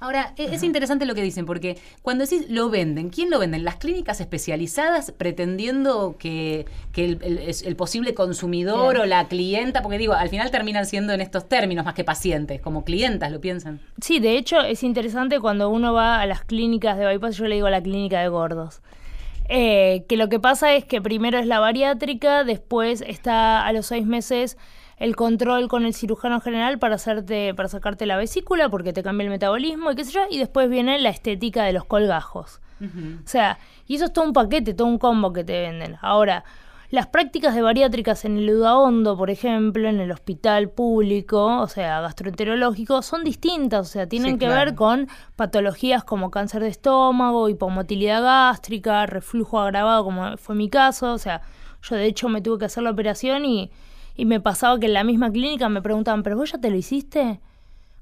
Ahora, 0.00 0.32
e-, 0.36 0.54
es 0.54 0.62
interesante 0.62 1.06
lo 1.06 1.14
que 1.14 1.22
dicen, 1.22 1.46
porque 1.46 1.78
cuando 2.02 2.24
decís 2.24 2.46
lo 2.48 2.70
venden, 2.70 3.10
¿quién 3.10 3.30
lo 3.30 3.38
venden? 3.38 3.64
¿Las 3.64 3.76
clínicas 3.76 4.20
especializadas 4.20 5.12
pretendiendo 5.12 6.16
que, 6.18 6.66
el, 6.96 7.76
posible 7.76 8.14
consumidor 8.14 8.96
o 8.96 9.06
la 9.06 9.28
clienta, 9.28 9.82
porque 9.82 9.98
digo, 9.98 10.14
al 10.14 10.28
final 10.28 10.50
terminan 10.50 10.86
siendo 10.86 11.12
en 11.12 11.20
estos 11.20 11.48
términos 11.48 11.84
más 11.84 11.94
que 11.94 12.04
pacientes, 12.04 12.60
como 12.60 12.84
clientas, 12.84 13.32
¿lo 13.32 13.40
piensan? 13.40 13.80
Sí, 14.00 14.20
de 14.20 14.36
hecho 14.36 14.60
es 14.60 14.82
interesante 14.82 15.40
cuando 15.40 15.70
uno 15.70 15.92
va 15.92 16.20
a 16.20 16.26
las 16.26 16.44
clínicas 16.44 16.96
de 16.98 17.06
bypass, 17.06 17.36
yo 17.36 17.46
le 17.46 17.56
digo 17.56 17.66
a 17.66 17.70
la 17.70 17.82
clínica 17.82 18.20
de 18.20 18.28
gordos. 18.28 18.80
Eh, 19.48 20.04
que 20.08 20.16
lo 20.16 20.28
que 20.28 20.40
pasa 20.40 20.74
es 20.74 20.84
que 20.84 21.02
primero 21.02 21.38
es 21.38 21.46
la 21.46 21.60
bariátrica, 21.60 22.44
después 22.44 23.02
está 23.06 23.66
a 23.66 23.72
los 23.72 23.86
seis 23.86 24.06
meses 24.06 24.56
el 24.98 25.16
control 25.16 25.68
con 25.68 25.84
el 25.84 25.94
cirujano 25.94 26.40
general 26.40 26.78
para 26.78 26.96
hacerte, 26.96 27.54
para 27.54 27.68
sacarte 27.68 28.06
la 28.06 28.16
vesícula, 28.16 28.68
porque 28.68 28.92
te 28.92 29.02
cambia 29.02 29.24
el 29.24 29.30
metabolismo 29.30 29.92
y 29.92 29.94
qué 29.96 30.04
sé 30.04 30.12
yo, 30.12 30.22
y 30.30 30.38
después 30.38 30.68
viene 30.68 30.98
la 30.98 31.10
estética 31.10 31.64
de 31.64 31.72
los 31.72 31.84
colgajos. 31.84 32.60
O 32.80 33.26
sea, 33.26 33.58
y 33.86 33.94
eso 33.94 34.06
es 34.06 34.12
todo 34.12 34.26
un 34.26 34.34
paquete, 34.34 34.74
todo 34.74 34.88
un 34.88 34.98
combo 34.98 35.32
que 35.32 35.42
te 35.42 35.58
venden. 35.58 35.96
Ahora, 36.02 36.44
las 36.90 37.06
prácticas 37.06 37.54
de 37.54 37.62
bariátricas 37.62 38.24
en 38.24 38.36
el 38.36 38.50
Udaondo, 38.50 39.16
por 39.16 39.30
ejemplo, 39.30 39.88
en 39.88 40.00
el 40.00 40.12
hospital 40.12 40.70
público, 40.70 41.60
o 41.60 41.66
sea, 41.66 42.00
gastroenterológico, 42.02 43.02
son 43.02 43.24
distintas, 43.24 43.88
o 43.88 43.90
sea, 43.90 44.06
tienen 44.06 44.38
que 44.38 44.48
ver 44.48 44.74
con 44.74 45.08
patologías 45.34 46.04
como 46.04 46.30
cáncer 46.30 46.62
de 46.62 46.68
estómago, 46.68 47.48
hipomotilidad 47.48 48.22
gástrica, 48.22 49.06
reflujo 49.06 49.58
agravado, 49.58 50.04
como 50.04 50.36
fue 50.36 50.54
mi 50.54 50.68
caso, 50.68 51.12
o 51.12 51.18
sea, 51.18 51.40
yo 51.82 51.96
de 51.96 52.06
hecho 52.06 52.28
me 52.28 52.42
tuve 52.42 52.58
que 52.58 52.66
hacer 52.66 52.82
la 52.82 52.90
operación 52.90 53.44
y 53.44 53.70
y 54.16 54.24
me 54.24 54.40
pasaba 54.40 54.78
que 54.78 54.86
en 54.86 54.94
la 54.94 55.04
misma 55.04 55.30
clínica 55.30 55.68
me 55.68 55.82
preguntaban, 55.82 56.22
¿pero 56.22 56.36
vos 56.36 56.52
ya 56.52 56.58
te 56.58 56.70
lo 56.70 56.76
hiciste? 56.76 57.40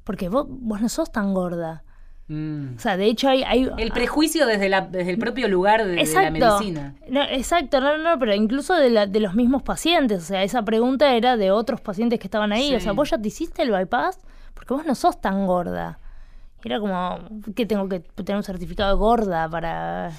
Porque 0.05 0.29
vos, 0.29 0.47
vos 0.49 0.81
no 0.81 0.89
sos 0.89 1.11
tan 1.11 1.33
gorda. 1.33 1.85
Mm. 2.29 2.77
O 2.77 2.79
sea, 2.79 2.97
de 2.97 3.07
hecho 3.07 3.29
hay... 3.29 3.43
hay 3.43 3.69
el 3.79 3.91
prejuicio 3.93 4.47
desde, 4.47 4.69
la, 4.69 4.83
desde 4.83 5.11
el 5.11 5.19
propio 5.19 5.49
lugar 5.49 5.85
de, 5.85 6.05
la 6.05 6.31
medicina. 6.31 6.95
No, 7.09 7.23
exacto, 7.23 7.81
no, 7.81 7.99
no, 7.99 8.19
pero 8.19 8.35
incluso 8.35 8.75
de, 8.75 8.91
la, 8.91 9.07
de 9.07 9.21
los 9.21 9.35
mismos 9.35 9.63
pacientes. 9.63 10.23
O 10.23 10.27
sea, 10.27 10.43
esa 10.43 10.63
pregunta 10.63 11.15
era 11.15 11.37
de 11.37 11.51
otros 11.51 11.81
pacientes 11.81 12.19
que 12.19 12.27
estaban 12.27 12.53
ahí. 12.53 12.75
O 12.75 12.81
sea, 12.81 12.93
¿vos 12.93 13.11
ya 13.11 13.19
te 13.19 13.29
hiciste 13.29 13.63
el 13.63 13.71
bypass? 13.71 14.19
Porque 14.55 14.75
vos 14.75 14.87
no 14.87 14.95
sos 14.95 15.21
tan 15.21 15.47
gorda. 15.47 15.99
Era 16.65 16.79
como 16.79 17.19
que 17.57 17.67
tengo 17.67 17.89
que 17.89 18.01
tener 18.01 18.37
un 18.37 18.45
certificado 18.45 18.91
de 18.91 18.97
gorda 18.97 19.49
para, 19.49 20.13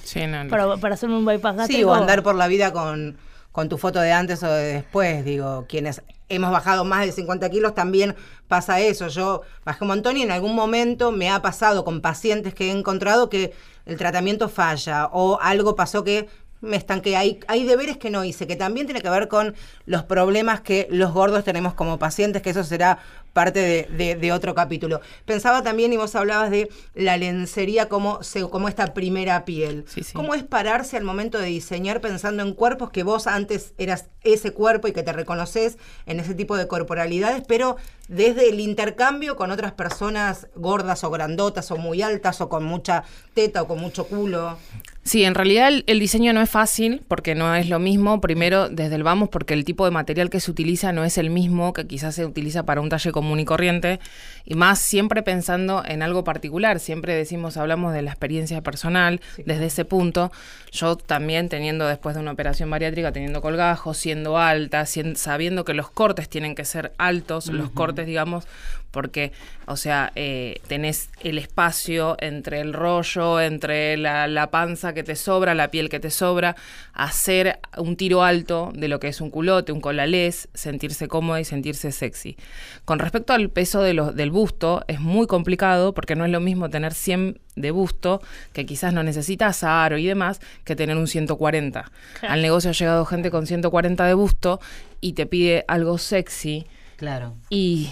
para, 0.50 0.76
para 0.76 0.94
hacerme 0.94 1.16
un 1.16 1.24
bypass 1.24 1.56
gástrico. 1.56 1.78
Sí, 1.78 1.84
o 1.84 1.94
andar 1.94 2.22
por 2.22 2.34
la 2.34 2.48
vida 2.48 2.72
con 2.72 3.16
con 3.54 3.68
tu 3.68 3.78
foto 3.78 4.00
de 4.00 4.10
antes 4.12 4.42
o 4.42 4.48
de 4.48 4.64
después. 4.64 5.24
Digo, 5.24 5.64
quienes 5.68 6.02
hemos 6.28 6.50
bajado 6.50 6.84
más 6.84 7.06
de 7.06 7.12
50 7.12 7.48
kilos 7.50 7.72
también 7.72 8.16
pasa 8.48 8.80
eso. 8.80 9.06
Yo 9.06 9.42
bajé 9.64 9.84
un 9.84 9.88
montón 9.88 10.16
y 10.16 10.22
en 10.22 10.32
algún 10.32 10.56
momento 10.56 11.12
me 11.12 11.30
ha 11.30 11.40
pasado 11.40 11.84
con 11.84 12.00
pacientes 12.00 12.52
que 12.52 12.66
he 12.66 12.70
encontrado 12.72 13.30
que 13.30 13.54
el 13.86 13.96
tratamiento 13.96 14.48
falla 14.48 15.08
o 15.12 15.38
algo 15.40 15.76
pasó 15.76 16.02
que 16.02 16.28
me 16.64 16.76
estanqué, 16.76 17.16
hay, 17.16 17.40
hay 17.46 17.64
deberes 17.64 17.96
que 17.96 18.10
no 18.10 18.24
hice, 18.24 18.46
que 18.46 18.56
también 18.56 18.86
tiene 18.86 19.00
que 19.00 19.10
ver 19.10 19.28
con 19.28 19.54
los 19.86 20.04
problemas 20.04 20.60
que 20.60 20.88
los 20.90 21.12
gordos 21.12 21.44
tenemos 21.44 21.74
como 21.74 21.98
pacientes, 21.98 22.42
que 22.42 22.50
eso 22.50 22.64
será 22.64 22.98
parte 23.34 23.88
de, 23.90 24.32
otro 24.32 24.54
capítulo. 24.54 25.00
Pensaba 25.26 25.62
también, 25.62 25.92
y 25.92 25.96
vos 25.98 26.14
hablabas 26.14 26.50
de 26.50 26.70
la 26.94 27.18
lencería 27.18 27.88
como, 27.88 28.20
como 28.50 28.68
esta 28.68 28.94
primera 28.94 29.44
piel. 29.44 29.84
¿Cómo 30.14 30.34
es 30.34 30.44
pararse 30.44 30.96
al 30.96 31.04
momento 31.04 31.38
de 31.38 31.46
diseñar 31.46 32.00
pensando 32.00 32.42
en 32.42 32.54
cuerpos 32.54 32.90
que 32.90 33.02
vos 33.02 33.26
antes 33.26 33.74
eras 33.76 34.06
ese 34.22 34.52
cuerpo 34.52 34.88
y 34.88 34.92
que 34.92 35.02
te 35.02 35.12
reconoces 35.12 35.76
en 36.06 36.20
ese 36.20 36.34
tipo 36.34 36.56
de 36.56 36.66
corporalidades, 36.68 37.42
pero 37.46 37.76
desde 38.08 38.48
el 38.48 38.60
intercambio 38.60 39.36
con 39.36 39.50
otras 39.50 39.72
personas 39.72 40.46
gordas 40.54 41.04
o 41.04 41.10
grandotas 41.10 41.70
o 41.70 41.76
muy 41.76 42.02
altas 42.02 42.40
o 42.40 42.48
con 42.48 42.64
mucha 42.64 43.04
teta 43.34 43.62
o 43.62 43.66
con 43.66 43.80
mucho 43.80 44.06
culo? 44.06 44.56
Sí, 45.04 45.22
en 45.24 45.34
realidad 45.34 45.70
el, 45.86 46.00
diseño 46.00 46.32
no 46.32 46.40
es 46.40 46.48
fácil 46.48 47.02
porque 47.08 47.34
no 47.34 47.54
es 47.54 47.68
lo 47.68 47.78
mismo, 47.78 48.22
primero 48.22 48.70
desde 48.70 48.94
el 48.94 49.02
vamos, 49.02 49.28
porque 49.28 49.52
el 49.52 49.66
tipo 49.66 49.84
de 49.84 49.90
material 49.90 50.30
que 50.30 50.40
se 50.40 50.50
utiliza 50.50 50.92
no 50.92 51.04
es 51.04 51.18
el 51.18 51.28
mismo 51.28 51.74
que 51.74 51.86
quizás 51.86 52.14
se 52.14 52.24
utiliza 52.24 52.64
para 52.64 52.80
un 52.80 52.88
talle 52.88 53.12
común 53.12 53.38
y 53.38 53.44
corriente, 53.44 54.00
y 54.46 54.54
más 54.54 54.78
siempre 54.78 55.22
pensando 55.22 55.82
en 55.84 56.02
algo 56.02 56.24
particular, 56.24 56.80
siempre 56.80 57.14
decimos, 57.14 57.58
hablamos 57.58 57.92
de 57.92 58.00
la 58.00 58.12
experiencia 58.12 58.62
personal 58.62 59.20
desde 59.44 59.66
ese 59.66 59.84
punto, 59.84 60.32
yo 60.72 60.96
también 60.96 61.50
teniendo 61.50 61.86
después 61.86 62.14
de 62.14 62.22
una 62.22 62.32
operación 62.32 62.70
bariátrica, 62.70 63.12
teniendo 63.12 63.42
colgajos, 63.42 63.98
siendo 63.98 64.38
alta, 64.38 64.86
sabiendo 64.86 65.66
que 65.66 65.74
los 65.74 65.90
cortes 65.90 66.30
tienen 66.30 66.54
que 66.54 66.64
ser 66.64 66.92
altos, 66.96 67.48
los 67.48 67.68
cortes, 67.68 68.06
digamos, 68.06 68.46
porque, 68.94 69.32
o 69.66 69.76
sea, 69.76 70.12
eh, 70.14 70.60
tenés 70.68 71.10
el 71.20 71.36
espacio 71.36 72.16
entre 72.20 72.60
el 72.60 72.72
rollo, 72.72 73.40
entre 73.40 73.96
la, 73.96 74.28
la, 74.28 74.52
panza 74.52 74.94
que 74.94 75.02
te 75.02 75.16
sobra, 75.16 75.52
la 75.54 75.72
piel 75.72 75.88
que 75.88 75.98
te 75.98 76.10
sobra, 76.10 76.54
hacer 76.92 77.58
un 77.76 77.96
tiro 77.96 78.22
alto 78.22 78.70
de 78.72 78.86
lo 78.86 79.00
que 79.00 79.08
es 79.08 79.20
un 79.20 79.30
culote, 79.30 79.72
un 79.72 79.80
colalés, 79.80 80.48
sentirse 80.54 81.08
cómoda 81.08 81.40
y 81.40 81.44
sentirse 81.44 81.90
sexy. 81.90 82.36
Con 82.84 83.00
respecto 83.00 83.32
al 83.32 83.50
peso 83.50 83.82
de 83.82 83.94
del 84.14 84.30
busto, 84.30 84.84
es 84.86 85.00
muy 85.00 85.26
complicado 85.26 85.92
porque 85.92 86.14
no 86.14 86.24
es 86.24 86.30
lo 86.30 86.40
mismo 86.40 86.70
tener 86.70 86.94
100 86.94 87.40
de 87.56 87.70
busto, 87.72 88.22
que 88.52 88.66
quizás 88.66 88.94
no 88.94 89.02
necesitas 89.02 89.64
aro 89.64 89.98
y 89.98 90.06
demás, 90.06 90.40
que 90.64 90.76
tener 90.76 90.96
un 90.96 91.08
140. 91.08 91.90
Al 92.22 92.42
negocio 92.42 92.70
ha 92.70 92.74
llegado 92.74 93.04
gente 93.06 93.32
con 93.32 93.46
140 93.46 94.06
de 94.06 94.14
busto 94.14 94.60
y 95.00 95.14
te 95.14 95.26
pide 95.26 95.64
algo 95.66 95.98
sexy 95.98 96.66
Claro. 96.96 97.34
Y 97.50 97.90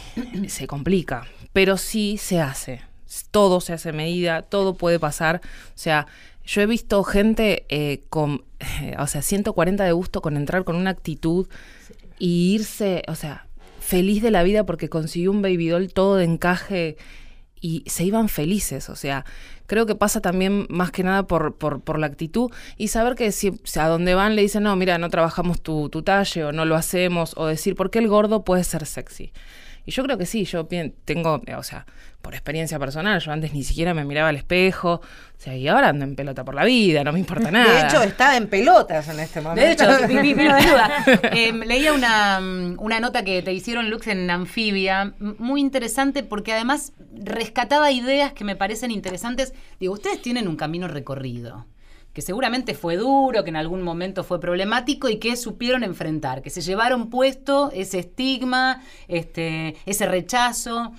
se 0.49 0.67
complica, 0.67 1.27
pero 1.53 1.77
sí 1.77 2.17
se 2.19 2.41
hace. 2.41 2.83
Todo 3.31 3.61
se 3.61 3.73
hace 3.73 3.93
medida, 3.93 4.43
todo 4.43 4.75
puede 4.75 4.99
pasar. 4.99 5.41
O 5.45 5.79
sea, 5.79 6.07
yo 6.45 6.63
he 6.63 6.67
visto 6.67 7.03
gente 7.05 7.67
eh, 7.69 8.03
con, 8.09 8.45
o 8.99 9.07
sea, 9.07 9.23
140 9.23 9.85
de 9.85 9.93
gusto 9.93 10.23
con 10.23 10.37
entrar 10.37 10.65
con 10.65 10.77
una 10.77 10.91
actitud 10.91 11.49
y 12.19 12.55
irse, 12.55 13.03
o 13.09 13.15
sea, 13.15 13.47
feliz 13.81 14.23
de 14.23 14.31
la 14.31 14.43
vida 14.43 14.65
porque 14.65 14.89
consiguió 14.89 15.31
un 15.31 15.43
baby 15.43 15.69
doll 15.69 15.93
todo 15.93 16.17
de 16.17 16.25
encaje 16.25 16.97
y 17.61 17.85
se 17.87 18.05
iban 18.05 18.29
felices. 18.29 18.89
O 18.89 18.97
sea, 18.97 19.25
creo 19.73 19.87
que 19.87 19.95
pasa 19.95 20.21
también 20.21 20.67
más 20.69 20.91
que 20.91 21.03
nada 21.03 21.27
por, 21.27 21.55
por, 21.55 21.81
por 21.81 21.99
la 21.99 22.07
actitud 22.07 22.51
y 22.77 22.89
saber 22.89 23.15
que 23.15 23.33
si 23.33 23.59
a 23.77 23.89
donde 23.89 24.15
van 24.15 24.37
le 24.37 24.43
dicen, 24.43 24.65
no, 24.65 24.77
mira, 24.77 24.99
no 24.99 25.09
trabajamos 25.09 25.63
tu, 25.63 25.89
tu 25.89 26.03
talle 26.03 26.45
o 26.45 26.53
no 26.53 26.67
lo 26.67 26.77
hacemos, 26.77 27.33
o 27.39 27.47
decir, 27.47 27.75
¿por 27.75 27.91
qué 27.91 27.99
el 28.01 28.07
gordo 28.07 28.45
puede 28.45 28.65
ser 28.65 28.85
sexy? 28.85 29.33
Y 29.85 29.91
yo 29.91 30.05
creo 30.05 30.17
que 30.17 30.27
sí, 30.27 30.45
yo 30.45 30.67
tengo, 31.05 31.43
o 31.57 31.63
sea, 31.63 31.87
por 32.21 32.35
experiencia 32.35 32.79
personal, 32.79 33.21
yo 33.21 33.33
antes 33.33 33.53
ni 33.53 33.65
siquiera 33.65 33.95
me 33.95 34.05
miraba 34.05 34.29
al 34.29 34.37
espejo, 34.37 34.95
o 34.95 35.01
sea, 35.39 35.57
y 35.57 35.67
ahora 35.67 35.89
ando 35.89 36.05
en 36.05 36.15
pelota 36.15 36.45
por 36.45 36.55
la 36.55 36.65
vida, 36.65 37.03
no 37.03 37.13
me 37.13 37.19
importa 37.19 37.51
nada. 37.51 37.73
De 37.73 37.89
hecho, 37.89 38.03
está 38.03 38.37
en 38.37 38.47
pelotas 38.47 39.09
en 39.09 39.19
este 39.19 39.41
momento. 39.41 39.61
De 39.61 39.73
hecho, 39.73 40.09
mi, 40.23 40.35
duda. 40.35 41.05
Eh, 41.33 41.53
leía 41.53 41.93
una, 41.93 42.39
una, 42.79 43.01
nota 43.01 43.25
que 43.25 43.43
te 43.43 43.53
hicieron, 43.53 43.91
Lux, 43.91 44.07
en 44.07 44.31
Anfibia, 44.31 45.15
muy 45.19 45.61
interesante 45.61 46.23
porque 46.23 46.53
además 46.53 46.93
rescataba 47.13 47.91
ideas 47.91 48.33
que 48.33 48.45
me 48.45 48.55
parecen 48.55 48.93
interesantes. 48.93 49.53
Digo, 49.81 49.95
ustedes 49.95 50.23
tienen 50.23 50.47
un 50.47 50.57
camino 50.57 50.87
recorrido 50.87 51.67
que 52.13 52.23
seguramente 52.23 52.75
fue 52.75 52.97
duro, 52.97 53.43
que 53.45 53.51
en 53.51 53.57
algún 53.57 53.83
momento 53.83 54.25
fue 54.25 54.41
problemático 54.41 55.09
y 55.09 55.17
que 55.17 55.37
supieron 55.37 55.83
enfrentar, 55.83 56.43
que 56.43 56.51
se 56.51 56.61
llevaron 56.61 57.09
puesto 57.09 57.71
ese 57.73 58.01
estigma, 58.01 58.83
este, 59.09 59.77
ese 59.87 60.07
rechazo, 60.07 60.93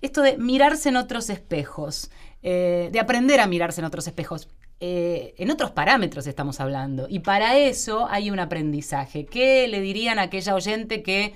esto 0.00 0.22
de 0.22 0.38
mirarse 0.38 0.88
en 0.88 0.96
otros 0.96 1.28
espejos, 1.28 2.10
eh, 2.42 2.88
de 2.92 3.00
aprender 3.00 3.40
a 3.40 3.46
mirarse 3.46 3.80
en 3.80 3.84
otros 3.84 4.06
espejos. 4.06 4.48
Eh, 4.82 5.34
en 5.36 5.50
otros 5.50 5.72
parámetros 5.72 6.26
estamos 6.26 6.58
hablando. 6.58 7.06
Y 7.08 7.18
para 7.18 7.58
eso 7.58 8.08
hay 8.08 8.30
un 8.30 8.38
aprendizaje. 8.38 9.26
¿Qué 9.26 9.68
le 9.68 9.80
dirían 9.80 10.18
a 10.18 10.22
aquella 10.22 10.54
oyente 10.54 11.02
que, 11.02 11.34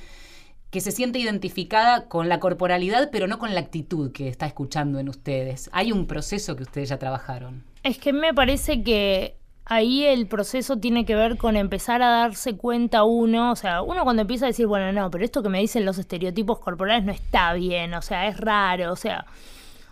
que 0.71 0.81
se 0.81 0.93
siente 0.93 1.19
identificada 1.19 2.09
con 2.09 2.31
la 2.31 2.41
corporalidad, 2.41 3.11
pero 3.12 3.26
no 3.26 3.38
con 3.38 3.53
la 3.53 3.61
actitud 3.61 4.12
que 4.12 4.29
está 4.29 4.47
escuchando 4.47 4.99
en 4.99 5.11
ustedes? 5.11 5.69
Hay 5.73 5.93
un 5.93 6.07
proceso 6.07 6.57
que 6.57 6.62
ustedes 6.62 6.88
ya 6.88 6.99
trabajaron. 6.99 7.74
Es 7.85 7.99
que 7.99 8.14
me 8.14 8.33
parece 8.33 8.83
que 8.83 9.37
ahí 9.67 10.05
el 10.05 10.26
proceso 10.26 10.79
tiene 10.79 11.05
que 11.05 11.14
ver 11.14 11.37
con 11.37 11.55
empezar 11.55 12.00
a 12.00 12.09
darse 12.09 12.57
cuenta 12.57 13.05
uno, 13.05 13.53
o 13.53 13.57
sea, 13.57 13.83
uno 13.83 14.05
cuando 14.05 14.23
empieza 14.23 14.47
a 14.47 14.49
decir, 14.49 14.67
bueno, 14.67 14.91
no, 14.93 15.11
pero 15.11 15.23
esto 15.23 15.43
que 15.43 15.50
me 15.50 15.61
dicen 15.61 15.85
los 15.85 15.99
estereotipos 15.99 16.61
corporales 16.61 17.05
no 17.05 17.12
está 17.12 17.53
bien, 17.53 17.93
o 17.93 18.00
sea, 18.00 18.26
es 18.26 18.38
raro, 18.38 18.91
o 18.91 18.97
sea, 18.97 19.26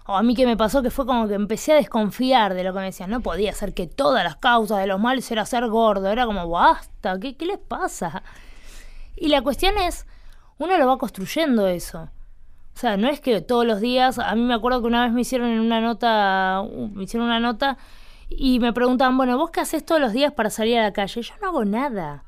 o 0.07 0.17
a 0.17 0.23
mí 0.23 0.35
que 0.35 0.47
me 0.47 0.57
pasó 0.57 0.83
que 0.83 0.91
fue 0.91 1.05
como 1.05 1.29
que 1.29 1.35
empecé 1.35 1.73
a 1.73 1.77
desconfiar 1.77 2.55
de 2.55 2.65
lo 2.65 2.73
que 2.73 2.79
me 2.79 2.87
decían, 2.87 3.11
no 3.11 3.21
podía 3.21 3.53
ser 3.53 3.75
que 3.75 3.87
todas 3.87 4.25
las 4.25 4.37
causas 4.37 4.79
de 4.79 4.87
los 4.87 4.99
males 4.99 5.31
era 5.31 5.45
ser 5.45 5.69
gordo, 5.69 6.09
era 6.11 6.25
como, 6.25 6.49
basta, 6.49 7.21
¿qué, 7.21 7.37
qué 7.37 7.45
les 7.45 7.59
pasa? 7.59 8.23
Y 9.17 9.29
la 9.29 9.43
cuestión 9.43 9.77
es, 9.77 10.07
uno 10.57 10.79
lo 10.79 10.87
va 10.87 10.97
construyendo 10.97 11.67
eso. 11.67 12.09
O 12.75 12.79
sea, 12.79 12.97
no 12.97 13.09
es 13.09 13.21
que 13.21 13.41
todos 13.41 13.67
los 13.67 13.81
días, 13.81 14.19
a 14.19 14.35
mí 14.35 14.43
me 14.43 14.55
acuerdo 14.55 14.81
que 14.81 14.87
una 14.89 15.05
vez 15.05 15.13
me 15.13 15.21
hicieron 15.21 15.51
en 15.51 15.61
una 15.61 15.81
nota, 15.81 16.63
me 16.93 17.05
hicieron 17.05 17.27
una 17.27 17.41
nota 17.41 17.79
y 18.29 18.61
me 18.61 18.73
preguntaban, 18.73 19.17
bueno, 19.17 19.37
¿vos 19.37 19.51
qué 19.51 19.61
haces 19.61 19.85
todos 19.85 20.01
los 20.01 20.13
días 20.13 20.33
para 20.33 20.51
salir 20.51 20.79
a 20.79 20.83
la 20.83 20.93
calle? 20.93 21.23
Yo 21.23 21.35
no 21.41 21.49
hago 21.49 21.65
nada. 21.65 22.25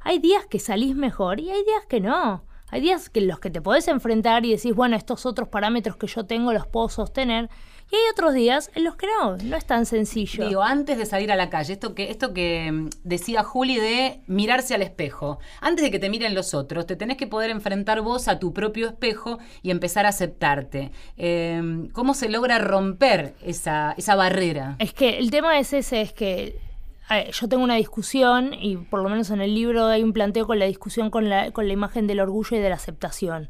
Hay 0.00 0.18
días 0.18 0.46
que 0.46 0.58
salís 0.58 0.94
mejor 0.94 1.40
y 1.40 1.50
hay 1.50 1.64
días 1.64 1.86
que 1.88 2.00
no. 2.00 2.44
Hay 2.68 2.80
días 2.80 3.10
que 3.10 3.20
los 3.20 3.38
que 3.38 3.50
te 3.50 3.60
podés 3.60 3.88
enfrentar 3.88 4.44
y 4.44 4.52
decís, 4.52 4.74
bueno, 4.74 4.96
estos 4.96 5.24
otros 5.24 5.48
parámetros 5.48 5.96
que 5.96 6.06
yo 6.06 6.26
tengo 6.26 6.52
los 6.52 6.66
puedo 6.66 6.88
sostener. 6.88 7.48
Y 7.90 7.94
hay 7.94 8.02
otros 8.10 8.34
días 8.34 8.70
en 8.74 8.82
los 8.82 8.96
que 8.96 9.06
no, 9.06 9.36
no 9.36 9.56
es 9.56 9.64
tan 9.64 9.86
sencillo. 9.86 10.48
Digo, 10.48 10.62
antes 10.62 10.98
de 10.98 11.06
salir 11.06 11.30
a 11.30 11.36
la 11.36 11.50
calle, 11.50 11.72
esto 11.72 11.94
que, 11.94 12.10
esto 12.10 12.34
que 12.34 12.70
mm, 12.72 12.88
decía 13.04 13.44
Juli 13.44 13.76
de 13.76 14.20
mirarse 14.26 14.74
al 14.74 14.82
espejo, 14.82 15.38
antes 15.60 15.84
de 15.84 15.90
que 15.92 16.00
te 16.00 16.10
miren 16.10 16.34
los 16.34 16.52
otros, 16.52 16.86
te 16.86 16.96
tenés 16.96 17.16
que 17.16 17.28
poder 17.28 17.50
enfrentar 17.50 18.00
vos 18.00 18.26
a 18.26 18.40
tu 18.40 18.52
propio 18.52 18.88
espejo 18.88 19.38
y 19.62 19.70
empezar 19.70 20.04
a 20.04 20.08
aceptarte. 20.08 20.90
Em, 21.16 21.88
¿Cómo 21.90 22.14
se 22.14 22.28
logra 22.28 22.58
romper 22.58 23.34
esa, 23.42 23.94
esa 23.96 24.16
barrera? 24.16 24.74
Es 24.80 24.92
que 24.92 25.18
el 25.18 25.30
tema 25.30 25.58
es 25.60 25.72
ese, 25.72 26.00
es 26.00 26.12
que 26.12 26.58
yo 27.32 27.48
tengo 27.48 27.62
una 27.62 27.76
discusión, 27.76 28.52
y 28.52 28.76
por 28.76 29.00
lo 29.00 29.08
menos 29.08 29.30
en 29.30 29.40
el 29.40 29.54
libro 29.54 29.86
hay 29.86 30.02
un 30.02 30.12
planteo 30.12 30.46
con 30.46 30.58
la 30.58 30.64
discusión 30.64 31.10
con 31.10 31.28
la, 31.28 31.52
con 31.52 31.68
la 31.68 31.72
imagen 31.72 32.08
del 32.08 32.18
orgullo 32.18 32.56
y 32.56 32.60
de 32.60 32.68
la 32.68 32.74
aceptación. 32.74 33.48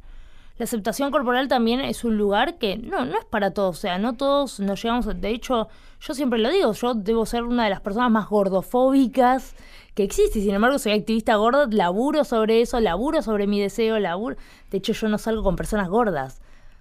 La 0.58 0.64
aceptación 0.64 1.10
corporal 1.10 1.48
también 1.48 1.80
es 1.80 2.04
un 2.04 2.16
lugar 2.16 2.56
que 2.56 2.78
no, 2.78 3.04
no 3.04 3.18
es 3.18 3.25
para 3.26 3.52
todos, 3.52 3.76
o 3.76 3.80
sea, 3.80 3.98
no 3.98 4.14
todos 4.14 4.58
nos 4.60 4.82
llegamos, 4.82 5.06
de 5.20 5.28
hecho, 5.28 5.68
yo 6.00 6.14
siempre 6.14 6.38
lo 6.38 6.50
digo, 6.50 6.72
yo 6.72 6.94
debo 6.94 7.26
ser 7.26 7.42
una 7.42 7.64
de 7.64 7.70
las 7.70 7.82
personas 7.82 8.10
más 8.10 8.28
gordofóbicas 8.28 9.54
que 9.94 10.02
existe, 10.02 10.40
sin 10.40 10.54
embargo 10.54 10.78
soy 10.78 10.92
activista 10.92 11.36
gorda, 11.36 11.66
laburo 11.70 12.25
sobre 12.25 12.62
eso, 12.62 12.80
laburo 12.80 13.20
sobre 13.20 13.46
mi 13.46 13.60
deseo, 13.60 13.98
laburo, 13.98 14.36
de 14.70 14.78
hecho 14.78 14.94
yo 14.94 15.08
no 15.08 15.18
salgo 15.18 15.42
con 15.42 15.56
personas 15.56 15.88
gordas, 15.88 16.40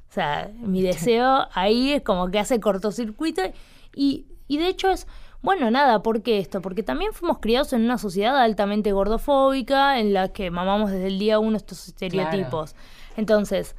o 0.10 0.14
sea, 0.14 0.52
mi 0.58 0.82
deseo 0.82 1.48
ahí 1.54 1.94
es 1.94 2.02
como 2.02 2.32
que 2.32 2.40
hace 2.40 2.62
cortocircuito 2.62 3.42
y, 3.94 4.26
y 4.48 4.58
de 4.58 4.70
hecho 4.70 4.90
es 4.90 5.06
bueno, 5.46 5.70
nada, 5.70 6.02
¿por 6.02 6.24
qué 6.24 6.40
esto? 6.40 6.60
Porque 6.60 6.82
también 6.82 7.14
fuimos 7.14 7.38
criados 7.38 7.72
en 7.74 7.84
una 7.84 8.00
sociedad 8.00 8.36
altamente 8.36 8.94
gordofóbica 8.94 10.00
en 10.00 10.12
la 10.12 10.30
que 10.30 10.50
mamamos 10.50 10.90
desde 10.90 11.06
el 11.06 11.20
día 11.20 11.38
uno 11.38 11.56
estos 11.56 11.88
estereotipos. 11.88 12.74
Entonces, 13.16 13.76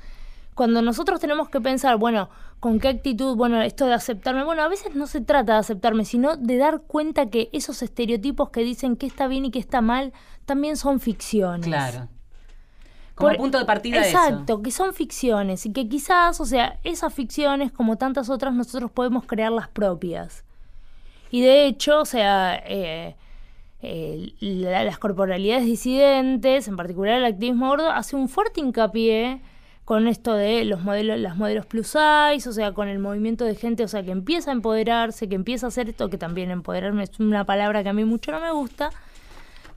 cuando 0.55 0.81
nosotros 0.81 1.21
tenemos 1.21 1.51
que 1.51 1.61
pensar, 1.61 1.99
bueno, 1.99 2.31
¿con 2.61 2.81
qué 2.81 2.89
actitud? 2.89 3.37
Bueno, 3.37 3.61
esto 3.61 3.87
de 3.87 3.93
aceptarme, 3.93 4.43
bueno, 4.43 4.63
a 4.63 4.69
veces 4.69 4.95
no 4.95 5.07
se 5.07 5.21
trata 5.21 5.53
de 5.53 5.59
aceptarme, 5.59 6.05
sino 6.05 6.37
de 6.37 6.57
dar 6.57 6.81
cuenta 6.81 7.27
que 7.27 7.51
esos 7.53 7.83
estereotipos 7.83 8.49
que 8.51 8.63
dicen 8.63 8.97
que 8.97 9.07
está 9.07 9.29
bien 9.29 9.45
y 9.45 9.51
que 9.51 9.59
está 9.59 9.83
mal, 9.83 10.15
también 10.47 10.79
son 10.79 10.99
ficciones. 10.99 11.67
Claro. 11.67 12.09
Como 13.15 13.35
punto 13.35 13.59
de 13.59 13.65
partida 13.65 13.99
Exacto, 13.99 14.63
que 14.63 14.71
son 14.71 14.93
ficciones 14.93 15.65
y 15.65 15.73
que 15.73 15.89
quizás, 15.89 16.41
o 16.41 16.45
sea, 16.45 16.79
esas 16.85 17.13
ficciones, 17.15 17.73
como 17.73 17.97
tantas 17.97 18.29
otras, 18.29 18.55
nosotros 18.55 18.91
podemos 18.91 19.25
crear 19.25 19.53
las 19.53 19.69
propias. 19.69 20.45
Y 21.31 21.43
de 21.43 21.67
hecho, 21.67 22.01
o 22.01 22.05
sea, 22.05 22.63
eh, 22.67 23.17
las 23.81 24.99
corporalidades 24.99 25.65
disidentes, 25.65 26.69
en 26.69 26.77
particular 26.77 27.19
el 27.19 27.25
activismo 27.25 27.69
gordo, 27.69 27.91
hace 27.91 28.17
un 28.17 28.29
fuerte 28.29 28.61
hincapié 28.61 29.41
con 29.85 30.09
esto 30.09 30.35
de 30.35 30.65
los 30.65 30.83
modelos, 30.83 31.19
las 31.21 31.37
modelos 31.37 31.65
plus 31.67 31.87
size, 31.87 32.49
o 32.49 32.53
sea, 32.53 32.73
con 32.73 32.89
el 32.89 32.99
movimiento 32.99 33.45
de 33.45 33.55
gente, 33.55 33.85
o 33.85 33.89
sea, 33.89 34.03
que 34.03 34.11
empieza 34.11 34.51
a 34.51 34.55
empoderarse, 34.55 35.29
que 35.29 35.37
empieza 35.37 35.67
a 35.67 35.69
hacer 35.69 35.89
esto, 35.89 36.11
que 36.11 36.19
también 36.19 36.51
empoderarme 36.51 37.05
es 37.05 37.21
una 37.21 37.45
palabra 37.45 37.85
que 37.85 37.91
a 37.91 37.93
mí 37.93 38.05
mucho 38.05 38.33
no 38.33 38.41
me 38.41 38.51
gusta, 38.51 38.91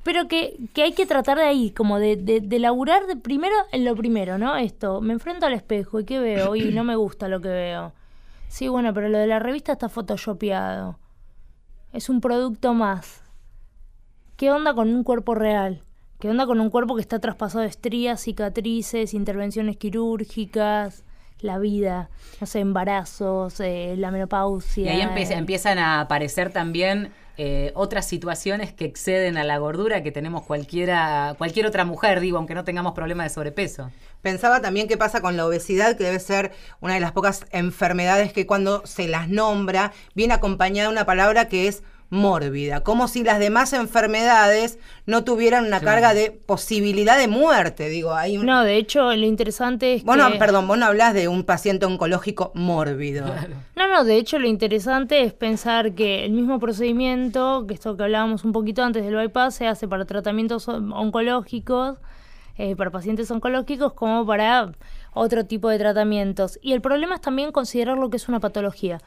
pero 0.03 0.27
que, 0.27 0.57
que 0.73 0.81
hay 0.81 0.93
que 0.93 1.05
tratar 1.05 1.37
de 1.37 1.43
ahí, 1.43 1.69
como 1.71 1.99
de, 1.99 2.15
de, 2.15 2.41
de 2.41 2.59
laburar 2.59 3.05
de 3.05 3.17
primero 3.17 3.55
en 3.71 3.85
lo 3.85 3.95
primero, 3.95 4.39
¿no? 4.39 4.55
Esto, 4.55 4.99
me 5.01 5.13
enfrento 5.13 5.45
al 5.45 5.53
espejo 5.53 5.99
y 5.99 6.05
¿qué 6.05 6.19
veo? 6.19 6.55
Y 6.55 6.71
no 6.71 6.83
me 6.83 6.95
gusta 6.95 7.27
lo 7.27 7.39
que 7.39 7.49
veo. 7.49 7.93
Sí, 8.47 8.67
bueno, 8.67 8.95
pero 8.95 9.09
lo 9.09 9.19
de 9.19 9.27
la 9.27 9.37
revista 9.37 9.73
está 9.73 9.89
photoshopeado. 9.89 10.97
Es 11.93 12.09
un 12.09 12.19
producto 12.19 12.73
más. 12.73 13.28
¿Qué 14.39 14.49
onda 14.51 14.73
con 14.73 14.87
un 14.95 15.03
cuerpo 15.03 15.35
real? 15.35 15.83
¿Qué 16.17 16.29
onda 16.29 16.45
con 16.45 16.61
un 16.61 16.69
cuerpo 16.69 16.95
que 16.95 17.01
está 17.01 17.19
traspasado 17.19 17.59
de 17.59 17.67
estrías, 17.67 18.21
cicatrices, 18.21 19.13
intervenciones 19.13 19.75
quirúrgicas? 19.75 21.03
la 21.41 21.57
vida, 21.57 22.09
no 22.41 22.47
sé, 22.47 22.59
embarazos, 22.59 23.61
eh, 23.61 23.95
la 23.97 24.11
menopausia. 24.11 24.83
Y 24.83 24.89
ahí 24.89 25.01
empieza- 25.01 25.35
empiezan 25.35 25.77
a 25.77 26.01
aparecer 26.01 26.51
también 26.51 27.13
eh, 27.37 27.71
otras 27.75 28.05
situaciones 28.05 28.73
que 28.73 28.83
exceden 28.83 29.37
a 29.37 29.45
la 29.45 29.57
gordura 29.57 30.03
que 30.03 30.11
tenemos 30.11 30.43
cualquiera, 30.43 31.35
cualquier 31.37 31.65
otra 31.65 31.85
mujer, 31.85 32.19
digo, 32.19 32.37
aunque 32.37 32.55
no 32.55 32.65
tengamos 32.65 32.91
problema 32.91 33.23
de 33.23 33.29
sobrepeso. 33.29 33.89
Pensaba 34.21 34.59
también 34.61 34.89
qué 34.89 34.97
pasa 34.97 35.21
con 35.21 35.37
la 35.37 35.45
obesidad, 35.45 35.95
que 35.95 36.03
debe 36.03 36.19
ser 36.19 36.51
una 36.81 36.95
de 36.95 36.99
las 36.99 37.13
pocas 37.13 37.45
enfermedades 37.51 38.33
que 38.33 38.45
cuando 38.45 38.85
se 38.85 39.07
las 39.07 39.29
nombra 39.29 39.93
viene 40.15 40.33
acompañada 40.33 40.89
de 40.89 40.93
una 40.93 41.05
palabra 41.05 41.47
que 41.47 41.69
es 41.69 41.83
mórbida, 42.09 42.81
como 42.81 43.07
si 43.07 43.23
las 43.23 43.39
demás 43.39 43.71
enfermedades 43.73 44.79
no 45.05 45.23
tuvieran 45.23 45.65
una 45.65 45.79
Claro. 45.79 46.01
carga 46.01 46.13
de 46.13 46.31
posibilidad 46.31 47.17
de 47.17 47.27
muerte, 47.27 47.87
digo, 47.89 48.13
hay 48.15 48.37
un... 48.37 48.45
No, 48.45 48.63
de 48.63 48.77
hecho, 48.77 49.03
lo 49.15 49.25
interesante 49.25 49.93
es 49.93 50.03
Vos 50.03 50.17
no, 50.17 50.31
que... 50.31 50.37
perdón, 50.39 50.67
vos 50.67 50.77
no 50.77 50.87
hablas 50.87 51.13
de 51.13 51.27
un 51.27 51.43
paciente 51.43 51.85
oncológico 51.85 52.51
mórbido. 52.55 53.27
No, 53.75 53.87
no, 53.87 54.03
de 54.03 54.15
hecho 54.17 54.39
lo 54.39 54.47
interesante 54.47 55.23
es 55.23 55.33
pensar 55.33 55.93
que 55.93 56.25
el 56.25 56.31
mismo 56.31 56.59
procedimiento, 56.59 57.65
que 57.67 57.73
esto 57.75 57.95
que 57.95 58.03
hablábamos 58.03 58.43
un 58.43 58.51
poquito 58.53 58.83
antes 58.83 59.03
del 59.05 59.15
bypass, 59.15 59.55
se 59.55 59.67
hace 59.67 59.87
para 59.87 60.05
tratamientos 60.05 60.67
on- 60.67 60.91
oncológicos, 60.93 61.97
eh, 62.57 62.75
para 62.75 62.91
pacientes 62.91 63.29
oncológicos, 63.31 63.93
como 63.93 64.25
para 64.25 64.71
otro 65.13 65.45
tipo 65.45 65.69
de 65.69 65.77
tratamientos. 65.79 66.59
Y 66.61 66.73
el 66.73 66.81
problema 66.81 67.15
es 67.15 67.21
también 67.21 67.51
considerar 67.51 67.97
lo 67.97 68.09
que 68.09 68.17
es 68.17 68.27
una 68.27 68.39
patología. 68.39 68.99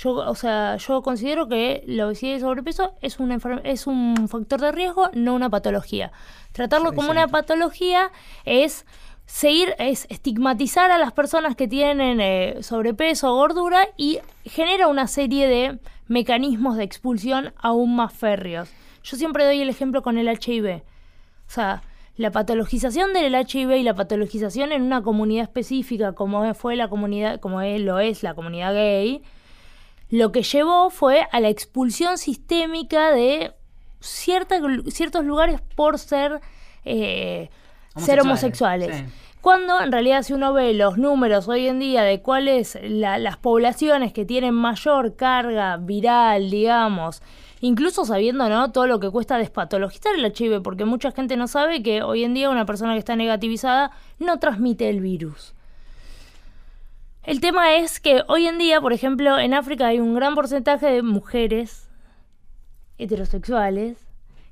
Yo, 0.00 0.12
o 0.12 0.34
sea, 0.36 0.76
yo 0.76 1.02
considero 1.02 1.48
que 1.48 1.82
la 1.86 2.06
obesidad 2.06 2.30
y 2.32 2.34
el 2.34 2.40
sobrepeso 2.40 2.92
es, 3.00 3.18
una 3.18 3.38
es 3.64 3.86
un 3.88 4.28
factor 4.28 4.60
de 4.60 4.70
riesgo, 4.70 5.10
no 5.12 5.34
una 5.34 5.50
patología. 5.50 6.12
Tratarlo 6.52 6.92
como 6.94 7.10
una 7.10 7.26
patología 7.32 8.10
es 8.44 8.86
seguir, 9.26 9.74
es 9.78 10.06
estigmatizar 10.08 10.90
a 10.92 10.98
las 10.98 11.12
personas 11.12 11.56
que 11.56 11.66
tienen 11.66 12.20
eh, 12.20 12.58
sobrepeso 12.62 13.32
o 13.32 13.36
gordura 13.36 13.88
y 13.96 14.20
genera 14.44 14.86
una 14.86 15.08
serie 15.08 15.48
de 15.48 15.78
mecanismos 16.06 16.76
de 16.76 16.84
expulsión 16.84 17.52
aún 17.58 17.96
más 17.96 18.12
férreos. 18.12 18.70
Yo 19.02 19.16
siempre 19.16 19.44
doy 19.44 19.60
el 19.60 19.68
ejemplo 19.68 20.02
con 20.02 20.16
el 20.16 20.28
HIV. 20.28 20.76
O 20.76 21.50
sea, 21.50 21.82
la 22.16 22.30
patologización 22.30 23.12
del 23.12 23.34
HIV 23.34 23.72
y 23.76 23.82
la 23.82 23.94
patologización 23.94 24.70
en 24.72 24.82
una 24.82 25.02
comunidad 25.02 25.44
específica 25.44 26.12
como 26.12 26.54
fue 26.54 26.76
la 26.76 26.88
comunidad, 26.88 27.40
como 27.40 27.60
es- 27.62 27.80
lo 27.80 27.98
es 28.00 28.22
la 28.22 28.34
comunidad 28.34 28.74
gay, 28.74 29.22
lo 30.10 30.32
que 30.32 30.42
llevó 30.42 30.90
fue 30.90 31.26
a 31.32 31.40
la 31.40 31.48
expulsión 31.48 32.18
sistémica 32.18 33.10
de 33.12 33.52
cierta- 34.00 34.60
ciertos 34.88 35.24
lugares 35.24 35.60
por 35.74 35.98
ser, 35.98 36.40
eh, 36.84 37.50
ser 37.96 38.20
Homosexuales, 38.20 38.88
homosexuales. 38.88 38.96
sí. 38.96 39.04
Cuando 39.40 39.80
en 39.80 39.92
realidad 39.92 40.22
si 40.22 40.32
uno 40.32 40.52
ve 40.52 40.74
los 40.74 40.98
números 40.98 41.46
hoy 41.48 41.68
en 41.68 41.78
día 41.78 42.02
de 42.02 42.20
cuáles 42.22 42.76
la- 42.82 43.18
las 43.18 43.36
poblaciones 43.36 44.12
que 44.12 44.24
tienen 44.24 44.52
mayor 44.54 45.14
carga 45.14 45.76
viral, 45.76 46.50
digamos, 46.50 47.22
incluso 47.60 48.04
sabiendo 48.04 48.48
¿no? 48.48 48.72
todo 48.72 48.86
lo 48.88 48.98
que 48.98 49.10
cuesta 49.10 49.38
despatologizar 49.38 50.14
el 50.16 50.24
HIV, 50.26 50.60
porque 50.60 50.84
mucha 50.84 51.12
gente 51.12 51.36
no 51.36 51.46
sabe 51.46 51.82
que 51.84 52.02
hoy 52.02 52.24
en 52.24 52.34
día 52.34 52.50
una 52.50 52.66
persona 52.66 52.94
que 52.94 52.98
está 52.98 53.14
negativizada 53.14 53.92
no 54.18 54.38
transmite 54.38 54.88
el 54.90 55.00
virus. 55.00 55.54
El 57.24 57.40
tema 57.40 57.76
es 57.76 58.00
que 58.00 58.22
hoy 58.28 58.46
en 58.46 58.58
día, 58.58 58.80
por 58.80 58.92
ejemplo, 58.92 59.38
en 59.38 59.54
África 59.54 59.88
hay 59.88 60.00
un 60.00 60.14
gran 60.14 60.34
porcentaje 60.34 60.86
de 60.86 61.02
mujeres 61.02 61.88
heterosexuales 62.96 63.98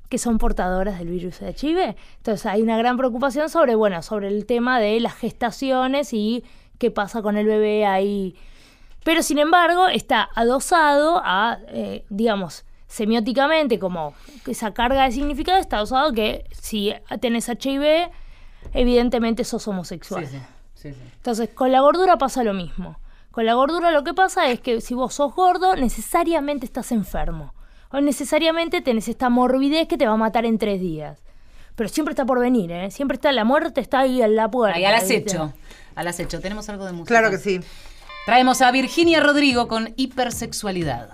que 0.08 0.18
son 0.18 0.38
portadoras 0.38 0.98
del 0.98 1.08
virus 1.08 1.40
de 1.40 1.50
HIV. 1.50 1.96
Entonces 2.18 2.46
hay 2.46 2.62
una 2.62 2.76
gran 2.76 2.96
preocupación 2.96 3.48
sobre, 3.48 3.74
bueno, 3.74 4.02
sobre 4.02 4.28
el 4.28 4.46
tema 4.46 4.78
de 4.78 5.00
las 5.00 5.14
gestaciones 5.14 6.12
y 6.12 6.44
qué 6.78 6.90
pasa 6.90 7.22
con 7.22 7.36
el 7.36 7.46
bebé 7.46 7.86
ahí. 7.86 8.36
Pero 9.04 9.22
sin 9.22 9.38
embargo, 9.38 9.88
está 9.88 10.28
adosado 10.34 11.22
a, 11.24 11.58
eh, 11.68 12.04
digamos, 12.08 12.64
semióticamente, 12.88 13.78
como 13.78 14.14
esa 14.46 14.74
carga 14.74 15.04
de 15.04 15.12
significado, 15.12 15.58
está 15.58 15.78
adosado 15.78 16.12
que 16.12 16.44
si 16.52 16.92
tenés 17.20 17.48
HIV, 17.48 18.10
evidentemente 18.74 19.44
sos 19.44 19.66
homosexual. 19.66 20.26
Sí, 20.26 20.36
sí, 20.36 20.42
sí, 20.76 20.92
sí. 20.92 21.00
Entonces, 21.16 21.48
con 21.48 21.72
la 21.72 21.80
gordura 21.80 22.18
pasa 22.18 22.44
lo 22.44 22.54
mismo. 22.54 22.98
Con 23.32 23.44
la 23.44 23.52
gordura 23.52 23.90
lo 23.90 24.04
que 24.04 24.14
pasa 24.14 24.48
es 24.48 24.60
que 24.60 24.80
si 24.80 24.94
vos 24.94 25.12
sos 25.12 25.34
gordo, 25.34 25.76
necesariamente 25.76 26.64
estás 26.64 26.92
enfermo. 26.92 27.52
O 27.90 28.00
necesariamente 28.00 28.80
tenés 28.80 29.08
esta 29.08 29.28
morbidez 29.28 29.88
que 29.88 29.98
te 29.98 30.06
va 30.06 30.14
a 30.14 30.16
matar 30.16 30.46
en 30.46 30.56
tres 30.56 30.80
días. 30.80 31.18
Pero 31.74 31.90
siempre 31.90 32.12
está 32.12 32.24
por 32.24 32.40
venir, 32.40 32.72
¿eh? 32.72 32.90
Siempre 32.90 33.16
está, 33.16 33.30
la 33.32 33.44
muerte 33.44 33.82
está 33.82 34.00
ahí 34.00 34.22
en 34.22 34.36
la 34.36 34.50
puerta. 34.50 34.78
Ahí 34.78 34.84
al 34.86 34.94
acecho. 34.94 35.52
Al 35.94 36.08
acecho. 36.08 36.40
¿Tenemos 36.40 36.68
algo 36.70 36.86
de 36.86 36.92
música? 36.92 37.18
Claro 37.18 37.30
que 37.30 37.38
sí. 37.38 37.60
Traemos 38.24 38.62
a 38.62 38.70
Virginia 38.70 39.20
Rodrigo 39.20 39.68
con 39.68 39.92
hipersexualidad. 39.96 41.10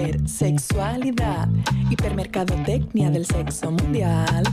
Hipersexualidad, 0.00 1.48
hipermercadotecnia 1.90 3.10
del 3.10 3.26
sexo 3.26 3.70
mundial. 3.70 4.44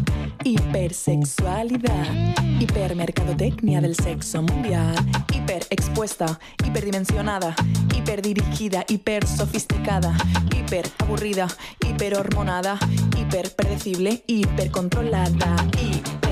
Hipersexualidad, 0.44 2.36
hipermercadotecnia 2.60 3.80
del 3.80 3.96
sexo 3.96 4.42
mundial. 4.42 4.94
Hiperexpuesta, 5.34 6.38
hiperdimensionada, 6.66 7.56
hiperdirigida, 7.96 8.84
hipersofisticada, 8.90 10.18
hiperaburrida, 10.54 11.48
hiperhormonada, 11.80 12.78
hiperpredecible, 13.18 14.26
hipercontrolada. 14.28 15.56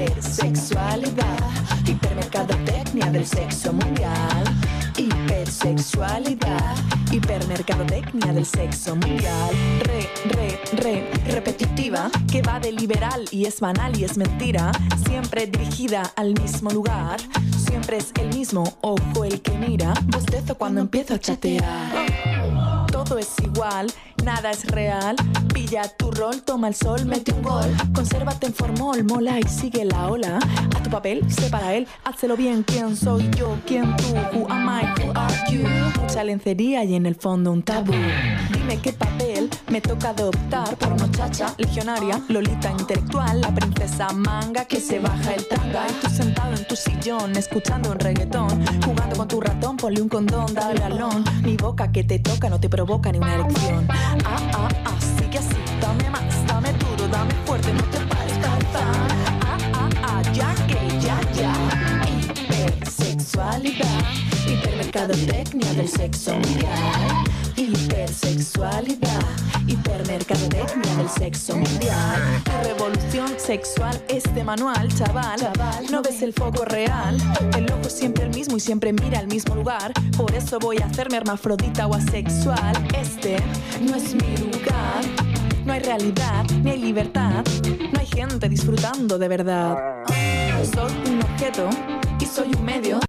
Hipersexualidad, 0.06 1.40
hipermercadotecnia 1.88 3.12
del 3.12 3.26
sexo 3.26 3.74
mundial. 3.74 4.44
Hipersexualidad, 4.96 6.76
hipermercadotecnia 7.12 8.32
del 8.32 8.46
sexo 8.46 8.96
mundial. 8.96 9.50
Re, 9.80 10.08
re, 10.30 10.60
re, 10.74 11.12
repetitiva, 11.32 12.12
que 12.32 12.44
va 12.44 12.60
de 12.60 12.72
liberal 12.72 13.26
y 13.32 13.46
es 13.46 13.60
banal 13.60 14.00
y 14.00 14.04
es 14.04 14.16
mentira. 14.16 14.72
Siempre 15.08 15.48
dirigida 15.48 16.04
al 16.16 16.40
mismo 16.40 16.70
lugar. 16.70 17.20
Siempre 17.58 17.98
es 17.98 18.12
el 18.22 18.28
mismo 18.28 18.78
ojo 18.82 19.26
el 19.26 19.42
que 19.42 19.58
mira. 19.58 19.96
Bostezo 20.06 20.56
cuando 20.56 20.82
empiezo 20.82 21.16
a 21.16 21.20
chatear. 21.20 22.86
Todo 22.92 23.18
es 23.18 23.34
igual, 23.44 23.92
nada 24.26 24.52
es 24.52 24.66
real. 24.66 25.16
Pilla 25.54 25.88
tu 25.88 26.12
rol, 26.12 26.42
toma 26.42 26.68
el 26.68 26.76
sol, 26.76 27.06
mete 27.06 27.32
un 27.32 27.44
gol. 27.44 27.70
Consérvate 27.94 28.48
en 28.48 28.54
formol, 28.54 29.04
mola 29.04 29.40
y 29.40 29.44
sigue 29.44 29.86
la 29.86 30.10
ola. 30.10 30.40
A 30.76 30.84
tu 30.84 30.90
papel, 30.90 31.32
sé 31.32 31.50
para 31.50 31.76
él, 31.76 31.88
hazlo 32.04 32.36
bien. 32.36 32.64
¿Quién 32.64 32.98
soy 32.98 33.30
yo? 33.38 33.56
¿Quién 33.66 33.96
tú? 33.96 34.14
Who 34.34 34.48
am 34.50 34.68
I? 34.68 35.02
Who 35.02 35.12
are 35.16 35.36
you? 35.52 35.64
Mucha 36.02 36.24
lencería 36.24 36.84
y 36.84 36.96
en 36.96 37.06
el 37.06 37.16
fondo 37.16 37.52
un 37.52 37.62
tabú. 37.62 37.94
Dime 38.68 38.82
qué 38.82 38.94
papel 38.94 39.48
me 39.70 39.80
toca 39.80 40.10
adoptar 40.10 40.76
por 40.78 41.00
muchacha, 41.00 41.54
legionaria, 41.60 42.20
lolita 42.30 42.72
intelectual, 42.72 43.40
la 43.40 43.54
princesa 43.54 44.12
manga 44.12 44.66
que 44.66 44.80
se 44.80 44.98
baja 44.98 45.36
el 45.36 45.48
tanga. 45.48 45.86
Y 46.04 46.10
sentado 46.10 46.56
en 46.56 46.66
tu 46.66 46.76
sillón, 46.76 47.36
escuchando 47.36 47.92
un 47.92 48.00
reggaetón, 48.00 48.66
jugando 48.84 49.18
con 49.18 49.28
tu 49.28 49.40
ratón, 49.40 49.78
ponle 49.78 50.02
un 50.02 50.10
condón, 50.10 50.52
dale 50.56 50.84
alón. 50.84 51.24
Mi 51.44 51.56
boca 51.56 51.92
que 51.92 52.04
te 52.04 52.18
toca 52.18 52.50
no 52.50 52.60
te 52.60 52.68
provoca 52.68 53.12
ni 53.12 53.20
una 53.20 53.36
erección. 53.36 53.86
Ah, 53.88 54.18
ah, 54.56 54.68
ah, 54.86 54.98
sigue 55.00 55.38
así, 55.38 55.58
dame 55.80 56.10
más, 56.10 56.48
dame 56.48 56.74
duro, 56.74 57.08
dame 57.08 57.36
fuerte, 57.46 57.72
no 57.72 57.84
te 57.84 58.00
pares, 58.00 58.42
ta, 58.42 58.58
ta. 58.74 58.82
Ah, 59.46 59.58
ah, 59.74 59.90
ah, 60.02 60.22
ya 60.34 60.56
que, 60.66 61.00
ya, 61.00 61.22
ya. 61.34 61.54
Hipersexualidad, 62.10 64.06
hipermercadotecnia 64.96 65.74
del 65.74 65.90
sexo 65.90 66.34
mundial. 66.34 67.24
Hipersexualidad, 67.58 69.26
hipermercadotecnia 69.68 70.96
del 70.96 71.10
sexo 71.10 71.58
mundial. 71.58 72.22
Tu 72.46 72.68
revolución 72.68 73.34
sexual 73.38 74.02
es 74.08 74.24
de 74.34 74.44
manual, 74.44 74.88
chaval. 74.96 75.40
No 75.92 76.02
ves 76.02 76.22
el 76.22 76.32
foco 76.32 76.64
real. 76.64 77.18
El 77.58 77.70
ojo 77.74 77.90
siempre 77.90 78.24
el 78.24 78.30
mismo 78.30 78.56
y 78.56 78.62
siempre 78.62 78.94
mira 78.94 79.20
al 79.20 79.28
mismo 79.28 79.56
lugar. 79.56 79.92
Por 80.16 80.34
eso 80.34 80.60
voy 80.60 80.78
a 80.78 80.86
hacerme 80.86 81.18
hermafrodita 81.18 81.88
o 81.88 81.94
asexual. 81.94 82.74
Este 82.98 83.38
no 83.82 83.96
es 83.96 84.16
mi 84.16 84.38
lugar. 84.38 85.04
No 85.66 85.74
hay 85.74 85.82
realidad, 85.82 86.46
ni 86.64 86.72
hay 86.72 86.80
libertad. 86.80 87.44
No 87.92 88.00
hay 88.00 88.08
gente 88.08 88.48
disfrutando 88.48 89.18
de 89.18 89.28
verdad. 89.28 89.78
Soy 90.74 90.94
un 91.12 91.22
objeto 91.22 91.70
y 92.20 92.26
soy 92.26 92.54
un 92.56 92.64
medio. 92.64 93.00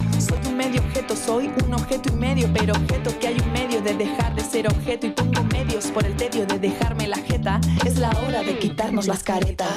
Medio 0.66 0.81
objeto, 0.81 1.14
soy 1.14 1.48
un 1.64 1.74
objeto 1.74 2.12
y 2.12 2.16
medio, 2.16 2.48
pero 2.52 2.72
objeto 2.72 3.16
que 3.20 3.29
hay 3.29 3.37
un 3.38 3.52
medio 3.52 3.81
de 3.83 3.94
dejar 3.94 4.35
de 4.35 4.42
ser 4.42 4.66
objeto 4.66 5.07
y 5.07 5.11
pongo 5.11 5.44
medios 5.44 5.87
por 5.92 6.05
el 6.05 6.16
tedio 6.16 6.44
de 6.44 6.59
dejarme 6.59 7.07
la 7.07 7.18
jeta. 7.18 7.61
Es 7.85 7.98
la 7.98 8.11
hora 8.26 8.42
de 8.42 8.59
quitarnos 8.59 9.07
las 9.07 9.22
caretas. 9.22 9.70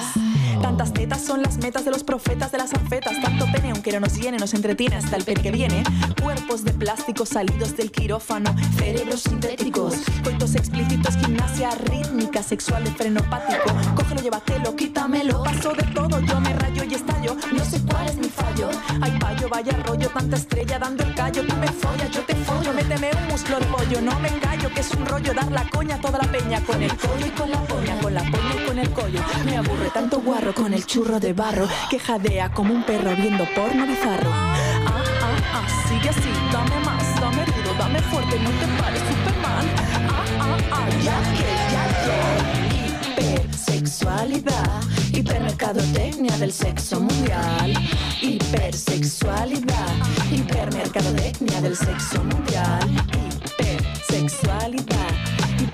Tantas 0.62 0.94
tetas 0.94 1.22
son 1.22 1.42
las 1.42 1.58
metas 1.58 1.86
de 1.86 1.92
los 1.92 2.04
profetas 2.04 2.52
de 2.52 2.58
las 2.58 2.74
anfetas. 2.74 3.20
Tanto 3.22 3.46
pene, 3.52 3.72
aunque 3.72 3.92
no 3.92 4.00
nos 4.02 4.16
llene, 4.16 4.38
nos 4.38 4.54
entretiene 4.54 4.96
hasta 4.96 5.16
el 5.16 5.24
per 5.24 5.42
que 5.42 5.52
viene. 5.52 5.84
Cuerpos 6.22 6.64
de 6.64 6.72
plástico 6.72 7.26
salidos 7.26 7.76
del 7.78 7.92
quirófano, 7.92 8.56
cerebros 8.78 9.22
sintéticos, 9.22 9.96
coitos 10.24 10.56
explícitos, 10.56 11.16
gimnasia 11.18 11.72
rítmica, 11.72 12.44
sexual 12.44 12.84
de 12.84 12.92
frenopático. 12.92 13.72
Cógelo, 13.96 14.22
llévatelo, 14.22 14.76
quítamelo. 14.76 15.44
Paso 15.44 15.74
de 15.74 15.84
todo, 15.94 16.20
yo 16.20 16.40
me 16.40 16.54
rayo 16.54 16.84
y 16.84 16.94
estallo. 16.94 17.36
No 17.52 17.66
sé 17.66 17.82
cuál 17.90 18.08
es 18.08 18.18
mi 18.18 18.30
fallo. 18.30 18.70
Ay, 19.02 19.18
payo, 19.20 19.50
vaya 19.50 19.74
rollo, 19.86 20.10
tanta 20.10 20.36
estrella 20.38 20.80
dando 20.80 21.04
el 21.04 21.14
callo. 21.16 21.46
Tú 21.46 21.56
me 21.58 21.68
follas, 21.68 22.12
yo 22.12 22.22
te 22.22 22.36
follo, 22.36 22.74
méteme 22.74 23.10
un 23.22 23.28
muslo 23.28 23.60
de 23.60 23.66
pollo. 23.66 24.02
No 24.02 24.20
me 24.20 24.30
engaño, 24.30 24.70
que 24.74 24.82
es 24.82 24.92
un 24.92 25.06
rollo 25.06 25.34
dar 25.34 25.52
la 25.52 25.68
coña 25.70 25.96
a 25.96 26.02
toda 26.02 26.20
la 26.20 26.32
peña. 26.32 26.62
Con 26.64 26.82
el 26.82 26.96
collo 26.96 27.26
y 27.26 27.30
con 27.30 27.50
la 27.50 27.62
polla, 27.64 28.00
con 28.02 28.14
la 28.14 28.22
polla 28.22 28.56
y 28.56 28.68
con 28.68 28.80
el 28.80 28.90
collo. 28.92 29.20
Me 29.46 29.58
aburre 29.58 29.90
tanto 29.94 30.20
con 30.56 30.73
el 30.73 30.86
churro 30.86 31.19
de 31.19 31.34
barro 31.34 31.67
que 31.89 31.99
jadea 31.99 32.49
como 32.54 32.73
un 32.73 32.84
perro 32.84 33.13
viendo 33.15 33.45
porno 33.54 33.86
bizarro. 33.86 34.30
Ah, 34.32 34.56
ah, 34.88 35.36
ah, 35.54 35.67
sigue 35.88 36.10
así, 36.10 36.30
dame 36.52 36.80
más, 36.86 37.19
dame 37.19 37.43
duro, 37.45 37.73
dame 37.78 37.99
fuerte, 38.04 38.39
no 38.39 38.49
te 38.49 38.65
pares, 38.82 39.02
Superman. 39.02 39.65
Ah, 40.10 40.25
ah, 40.39 40.58
ah, 40.71 40.89
ya 41.04 41.21
que, 41.36 41.49
ya 41.73 41.84
que. 43.15 43.21
Hipersexualidad, 43.21 44.82
hipermercadotecnia 45.12 46.38
del 46.38 46.54
sexo 46.54 47.02
mundial. 47.02 47.73
Hipersexualidad, 48.21 49.93
hipermercadotecnia 50.32 51.62
del 51.62 51.75
sexo 51.75 52.23
mundial. 52.23 52.89
Hipersexualidad, 53.60 55.12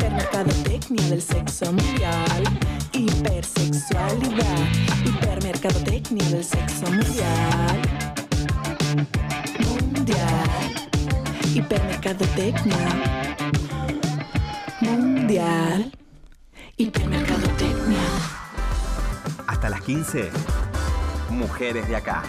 hipermercadotecnia 0.05 1.09
del 1.09 1.21
sexo 1.21 1.71
mundial. 1.71 2.43
Hipersexualidad, 2.93 4.67
hipermercadotecnia 5.03 6.29
del 6.29 6.43
sexo 6.43 6.85
mundial. 6.91 7.81
Mundial. 9.65 10.49
Hipermercadotecnia. 11.55 12.77
Mundial. 14.81 15.91
Hipermercadotecnia. 16.77 18.05
Hasta 19.47 19.69
las 19.69 19.81
15. 19.81 20.29
Mujeres 21.29 21.87
de 21.87 21.95
acá. 21.95 22.23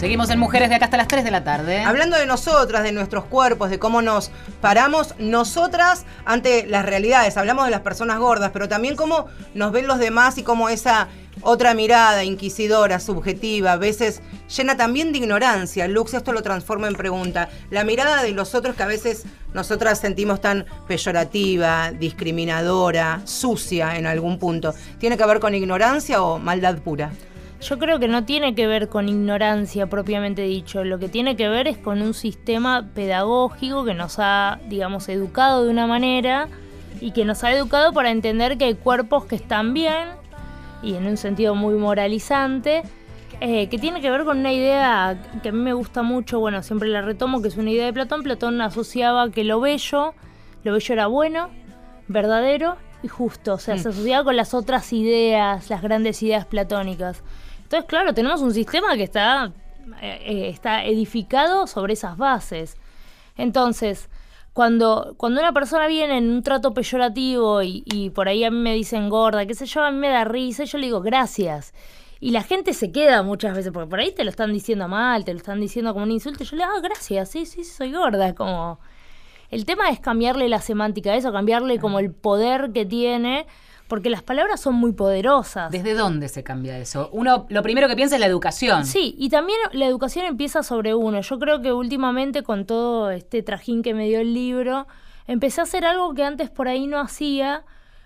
Seguimos 0.00 0.30
en 0.30 0.38
Mujeres 0.38 0.70
de 0.70 0.76
acá 0.76 0.86
hasta 0.86 0.96
las 0.96 1.08
3 1.08 1.24
de 1.24 1.30
la 1.30 1.44
tarde. 1.44 1.80
Hablando 1.80 2.16
de 2.16 2.24
nosotras, 2.24 2.82
de 2.82 2.90
nuestros 2.90 3.26
cuerpos, 3.26 3.68
de 3.68 3.78
cómo 3.78 4.00
nos 4.00 4.30
paramos 4.62 5.14
nosotras 5.18 6.06
ante 6.24 6.66
las 6.66 6.86
realidades. 6.86 7.36
Hablamos 7.36 7.66
de 7.66 7.70
las 7.70 7.82
personas 7.82 8.18
gordas, 8.18 8.48
pero 8.50 8.66
también 8.66 8.96
cómo 8.96 9.26
nos 9.52 9.72
ven 9.72 9.86
los 9.86 9.98
demás 9.98 10.38
y 10.38 10.42
cómo 10.42 10.70
esa 10.70 11.08
otra 11.42 11.74
mirada 11.74 12.24
inquisidora, 12.24 12.98
subjetiva, 12.98 13.72
a 13.72 13.76
veces 13.76 14.22
llena 14.56 14.78
también 14.78 15.12
de 15.12 15.18
ignorancia. 15.18 15.86
Lux, 15.86 16.14
esto 16.14 16.32
lo 16.32 16.40
transforma 16.40 16.88
en 16.88 16.94
pregunta. 16.94 17.50
La 17.68 17.84
mirada 17.84 18.22
de 18.22 18.30
los 18.30 18.54
otros 18.54 18.76
que 18.76 18.82
a 18.82 18.86
veces 18.86 19.24
nosotras 19.52 20.00
sentimos 20.00 20.40
tan 20.40 20.64
peyorativa, 20.88 21.92
discriminadora, 21.92 23.20
sucia 23.26 23.98
en 23.98 24.06
algún 24.06 24.38
punto, 24.38 24.74
¿tiene 24.98 25.18
que 25.18 25.26
ver 25.26 25.40
con 25.40 25.54
ignorancia 25.54 26.22
o 26.22 26.38
maldad 26.38 26.78
pura? 26.78 27.10
Yo 27.60 27.78
creo 27.78 27.98
que 27.98 28.08
no 28.08 28.24
tiene 28.24 28.54
que 28.54 28.66
ver 28.66 28.88
con 28.88 29.08
ignorancia 29.08 29.86
propiamente 29.86 30.42
dicho, 30.42 30.82
lo 30.82 30.98
que 30.98 31.08
tiene 31.08 31.36
que 31.36 31.48
ver 31.48 31.68
es 31.68 31.76
con 31.76 32.00
un 32.00 32.14
sistema 32.14 32.88
pedagógico 32.94 33.84
que 33.84 33.92
nos 33.92 34.18
ha, 34.18 34.58
digamos, 34.68 35.08
educado 35.10 35.64
de 35.64 35.70
una 35.70 35.86
manera 35.86 36.48
y 37.02 37.12
que 37.12 37.26
nos 37.26 37.44
ha 37.44 37.52
educado 37.52 37.92
para 37.92 38.10
entender 38.10 38.56
que 38.56 38.64
hay 38.64 38.74
cuerpos 38.74 39.26
que 39.26 39.36
están 39.36 39.74
bien 39.74 40.08
y 40.82 40.94
en 40.94 41.06
un 41.06 41.18
sentido 41.18 41.54
muy 41.54 41.74
moralizante, 41.74 42.82
eh, 43.40 43.68
que 43.68 43.78
tiene 43.78 44.00
que 44.00 44.10
ver 44.10 44.24
con 44.24 44.38
una 44.38 44.52
idea 44.52 45.18
que 45.42 45.50
a 45.50 45.52
mí 45.52 45.58
me 45.58 45.74
gusta 45.74 46.02
mucho, 46.02 46.40
bueno, 46.40 46.62
siempre 46.62 46.88
la 46.88 47.02
retomo, 47.02 47.42
que 47.42 47.48
es 47.48 47.56
una 47.58 47.70
idea 47.70 47.84
de 47.84 47.92
Platón. 47.92 48.22
Platón 48.22 48.60
asociaba 48.62 49.30
que 49.30 49.44
lo 49.44 49.60
bello, 49.60 50.14
lo 50.64 50.72
bello 50.72 50.92
era 50.94 51.06
bueno, 51.06 51.50
verdadero 52.08 52.76
y 53.02 53.08
justo, 53.08 53.54
o 53.54 53.58
sea, 53.58 53.78
se 53.78 53.88
asociaba 53.88 54.24
con 54.24 54.36
las 54.36 54.52
otras 54.54 54.92
ideas, 54.92 55.70
las 55.70 55.82
grandes 55.82 56.22
ideas 56.22 56.46
platónicas. 56.46 57.22
Entonces, 57.70 57.88
claro, 57.88 58.12
tenemos 58.12 58.40
un 58.40 58.52
sistema 58.52 58.96
que 58.96 59.04
está, 59.04 59.52
eh, 60.02 60.18
eh, 60.24 60.48
está 60.48 60.84
edificado 60.84 61.68
sobre 61.68 61.92
esas 61.92 62.16
bases. 62.16 62.76
Entonces, 63.36 64.08
cuando, 64.52 65.14
cuando 65.16 65.40
una 65.40 65.52
persona 65.52 65.86
viene 65.86 66.18
en 66.18 66.30
un 66.30 66.42
trato 66.42 66.74
peyorativo 66.74 67.62
y, 67.62 68.10
por 68.12 68.26
ahí 68.26 68.42
a 68.42 68.50
mí 68.50 68.56
me 68.56 68.74
dicen 68.74 69.08
gorda, 69.08 69.46
qué 69.46 69.54
sé 69.54 69.66
yo, 69.66 69.84
a 69.84 69.92
mí 69.92 69.98
me 69.98 70.08
da 70.08 70.24
risa, 70.24 70.64
yo 70.64 70.78
le 70.78 70.86
digo 70.86 71.00
gracias. 71.00 71.72
Y 72.18 72.32
la 72.32 72.42
gente 72.42 72.74
se 72.74 72.90
queda 72.90 73.22
muchas 73.22 73.54
veces, 73.54 73.70
porque 73.70 73.88
por 73.88 74.00
ahí 74.00 74.10
te 74.10 74.24
lo 74.24 74.30
están 74.30 74.52
diciendo 74.52 74.88
mal, 74.88 75.24
te 75.24 75.32
lo 75.32 75.38
están 75.38 75.60
diciendo 75.60 75.92
como 75.92 76.06
un 76.06 76.10
insulto, 76.10 76.42
yo 76.42 76.56
le 76.56 76.64
digo, 76.64 76.74
ah, 76.76 76.80
gracias, 76.80 77.28
sí, 77.28 77.46
sí, 77.46 77.62
soy 77.62 77.92
gorda, 77.92 78.34
como... 78.34 78.80
El 79.48 79.64
tema 79.64 79.90
es 79.90 80.00
cambiarle 80.00 80.48
la 80.48 80.60
semántica 80.60 81.12
a 81.12 81.14
eso, 81.14 81.30
cambiarle 81.30 81.78
como 81.78 82.00
el 82.00 82.12
poder 82.12 82.72
que 82.72 82.84
tiene 82.84 83.46
porque 83.90 84.08
las 84.08 84.22
palabras 84.22 84.60
son 84.60 84.76
muy 84.76 84.92
poderosas. 84.92 85.72
¿Desde 85.72 85.94
dónde 85.94 86.28
se 86.28 86.44
cambia 86.44 86.78
eso? 86.78 87.10
Uno, 87.12 87.46
lo 87.48 87.62
primero 87.64 87.88
que 87.88 87.96
piensa 87.96 88.14
es 88.14 88.20
la 88.20 88.26
educación. 88.26 88.86
Sí, 88.86 89.16
y 89.18 89.30
también 89.30 89.58
la 89.72 89.84
educación 89.84 90.26
empieza 90.26 90.62
sobre 90.62 90.94
uno. 90.94 91.20
Yo 91.20 91.38
creo 91.40 91.60
que 91.60 91.72
últimamente 91.72 92.44
con 92.44 92.66
todo 92.66 93.10
este 93.10 93.42
trajín 93.42 93.82
que 93.82 93.92
me 93.92 94.06
dio 94.06 94.20
el 94.20 94.32
libro, 94.32 94.86
empecé 95.26 95.60
a 95.60 95.64
hacer 95.64 95.84
algo 95.84 96.14
que 96.14 96.22
antes 96.22 96.50
por 96.50 96.68
ahí 96.68 96.86
no 96.86 97.00
hacía, 97.00 97.64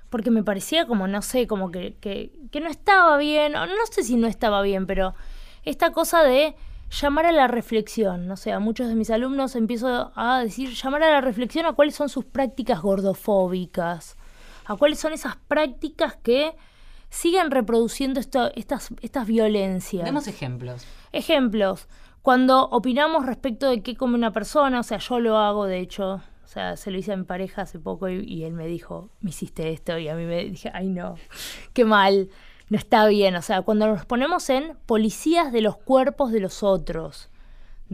porque 0.09 0.31
me 0.31 0.43
parecía 0.43 0.87
como, 0.87 1.07
no 1.07 1.21
sé, 1.21 1.47
como 1.47 1.71
que, 1.71 1.97
que, 2.01 2.33
que 2.51 2.61
no 2.61 2.71
estaba 2.71 3.19
bien, 3.19 3.55
o 3.55 3.67
no 3.67 3.87
sé 3.91 4.05
si 4.05 4.17
no 4.17 4.27
estaba 4.27 4.63
bien, 4.63 4.87
pero 4.87 5.15
esta 5.65 5.93
cosa 5.93 6.23
de 6.23 6.57
llamar 6.99 7.27
a 7.27 7.33
la 7.33 7.47
reflexión. 7.47 8.27
No 8.27 8.39
sé, 8.39 8.53
a 8.53 8.59
muchos 8.59 8.89
de 8.89 8.95
mis 8.95 9.11
alumnos 9.11 9.55
empiezo 9.55 10.13
a 10.17 10.41
decir, 10.41 10.71
llamar 10.71 11.03
a 11.03 11.11
la 11.11 11.21
reflexión 11.21 11.67
a 11.67 11.75
cuáles 11.75 11.95
son 11.95 12.09
sus 12.09 12.25
prácticas 12.25 12.81
gordofóbicas 12.81 14.17
a 14.65 14.77
cuáles 14.77 14.99
son 14.99 15.13
esas 15.13 15.37
prácticas 15.37 16.17
que 16.17 16.55
siguen 17.11 17.51
reproduciendo 17.51 18.21
esto, 18.21 18.51
estas, 18.55 18.91
estas 19.01 19.27
violencias. 19.27 20.05
Demos 20.05 20.27
ejemplos. 20.27 20.85
Ejemplos. 21.13 21.89
Cuando 22.23 22.69
opinamos 22.71 23.27
respecto 23.27 23.69
de 23.69 23.83
qué 23.83 23.97
come 23.97 24.15
una 24.15 24.33
persona, 24.33 24.81
o 24.81 24.83
sea, 24.83 24.99
yo 24.99 25.21
lo 25.21 25.37
hago, 25.37 25.67
de 25.67 25.79
hecho, 25.79 26.15
o 26.15 26.47
sea, 26.47 26.77
se 26.77 26.91
lo 26.91 26.99
hice 26.99 27.13
a 27.13 27.17
mi 27.17 27.25
pareja 27.25 27.63
hace 27.63 27.79
poco 27.79 28.09
y, 28.09 28.25
y 28.25 28.45
él 28.45 28.55
me 28.55 28.67
dijo, 28.67 29.11
me 29.21 29.31
hiciste 29.31 29.71
esto, 29.71 29.99
y 29.99 30.09
a 30.09 30.15
mí 30.15 30.25
me 30.25 30.45
dije, 30.45 30.71
ay 30.73 30.89
no, 30.89 31.17
qué 31.73 31.85
mal, 31.85 32.31
no 32.69 32.79
está 32.79 33.07
bien. 33.07 33.37
O 33.37 33.43
sea, 33.43 33.63
cuando 33.63 33.87
nos 33.87 34.07
ponemos 34.07 34.49
en 34.51 34.77
policías 34.87 35.53
de 35.53 35.61
los 35.61 35.77
cuerpos 35.77 36.33
de 36.33 36.41
los 36.41 36.63
otros. 36.63 37.29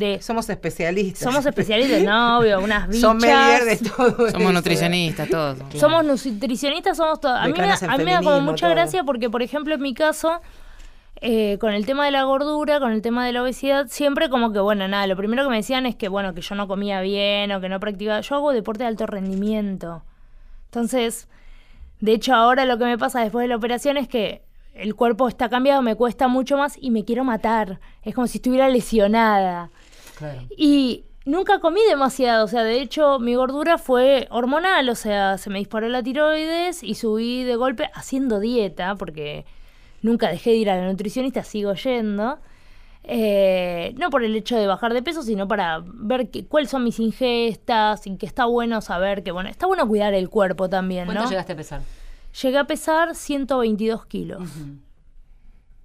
De, 0.00 0.22
Somos 0.22 0.48
especialistas. 0.48 1.22
somos 1.22 1.44
especialistas, 1.44 2.02
no, 2.02 2.38
obvio, 2.38 2.58
unas 2.60 2.88
bichas. 2.88 3.02
Son 3.02 3.18
medier 3.18 3.64
de 3.64 3.76
todo. 3.76 4.30
Somos 4.30 4.32
eso. 4.32 4.52
nutricionistas 4.52 5.28
todos. 5.28 5.58
Somos 5.74 6.04
nutricionistas, 6.04 6.96
somos 6.96 7.20
todos. 7.20 7.38
A 7.38 7.46
mí, 7.46 7.52
me, 7.52 7.70
a 7.70 7.96
mí 7.98 8.04
me 8.04 8.12
da 8.12 8.22
como 8.22 8.40
mucha 8.40 8.66
todo. 8.66 8.74
gracia 8.74 9.04
porque, 9.04 9.28
por 9.28 9.42
ejemplo, 9.42 9.74
en 9.74 9.82
mi 9.82 9.92
caso, 9.92 10.40
eh, 11.20 11.58
con 11.60 11.74
el 11.74 11.84
tema 11.84 12.06
de 12.06 12.12
la 12.12 12.22
gordura, 12.22 12.80
con 12.80 12.92
el 12.92 13.02
tema 13.02 13.26
de 13.26 13.34
la 13.34 13.42
obesidad, 13.42 13.88
siempre 13.88 14.30
como 14.30 14.54
que, 14.54 14.58
bueno, 14.58 14.88
nada, 14.88 15.06
lo 15.06 15.16
primero 15.16 15.42
que 15.44 15.50
me 15.50 15.56
decían 15.56 15.84
es 15.84 15.96
que, 15.96 16.08
bueno, 16.08 16.32
que 16.32 16.40
yo 16.40 16.54
no 16.54 16.66
comía 16.66 17.02
bien 17.02 17.52
o 17.52 17.60
que 17.60 17.68
no 17.68 17.78
practicaba. 17.78 18.22
Yo 18.22 18.36
hago 18.36 18.52
deporte 18.52 18.84
de 18.84 18.88
alto 18.88 19.06
rendimiento. 19.06 20.02
Entonces, 20.64 21.28
de 22.00 22.12
hecho, 22.12 22.34
ahora 22.34 22.64
lo 22.64 22.78
que 22.78 22.86
me 22.86 22.96
pasa 22.96 23.20
después 23.20 23.44
de 23.44 23.48
la 23.48 23.56
operación 23.56 23.98
es 23.98 24.08
que 24.08 24.40
el 24.72 24.94
cuerpo 24.94 25.28
está 25.28 25.50
cambiado, 25.50 25.82
me 25.82 25.94
cuesta 25.94 26.26
mucho 26.26 26.56
más 26.56 26.78
y 26.80 26.90
me 26.90 27.04
quiero 27.04 27.22
matar. 27.22 27.80
Es 28.02 28.14
como 28.14 28.26
si 28.26 28.38
estuviera 28.38 28.68
lesionada. 28.70 29.68
Claro. 30.20 30.42
Y 30.56 31.06
nunca 31.24 31.59
comí 31.59 31.80
demasiado, 31.88 32.44
o 32.44 32.48
sea, 32.48 32.62
de 32.62 32.80
hecho 32.80 33.18
mi 33.18 33.35
gordura 33.35 33.76
fue 33.78 34.28
hormonal, 34.30 34.88
o 34.88 34.94
sea, 34.94 35.37
se 35.38 35.50
me 35.50 35.59
disparó 35.59 35.88
la 35.88 36.02
tiroides 36.02 36.85
y 36.85 36.94
subí 36.94 37.42
de 37.42 37.56
golpe 37.56 37.90
haciendo 37.94 38.38
dieta, 38.38 38.94
porque 38.94 39.44
nunca 40.02 40.28
dejé 40.28 40.50
de 40.50 40.56
ir 40.56 40.70
a 40.70 40.76
la 40.76 40.88
nutricionista, 40.88 41.42
sigo 41.42 41.74
yendo. 41.74 42.38
Eh, 43.02 43.94
no 43.96 44.11
por 44.11 44.22
el 44.22 44.37
hecho 44.37 44.56
de 44.56 44.66
bajar 44.66 44.92
de 44.92 45.02
peso, 45.02 45.22
sino 45.22 45.48
para 45.48 45.83
ver 45.85 46.30
que, 46.30 46.46
cuáles 46.46 46.70
son 46.70 46.85
mis 46.85 47.00
ingestas 47.00 48.06
y 48.06 48.16
que 48.16 48.26
está 48.26 48.44
bueno 48.44 48.80
saber 48.83 49.22
que, 49.22 49.33
bueno, 49.33 49.48
está 49.48 49.66
bueno 49.66 49.88
cuidar 49.88 50.12
el 50.12 50.28
cuerpo 50.28 50.68
también, 50.68 51.06
¿Cuánto 51.06 51.24
¿no? 51.24 51.30
llegaste 51.30 51.54
a 51.54 51.56
pesar? 51.56 51.80
Llegué 52.42 52.59
a 52.59 52.64
pesar 52.64 53.14
122 53.14 54.06
kilos. 54.06 54.48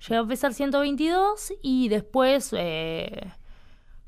Llegué 0.01 0.17
a 0.17 0.25
pesar 0.25 0.53
122 0.53 1.53
y 1.61 1.87
después, 1.87 2.53
eh, 2.55 3.31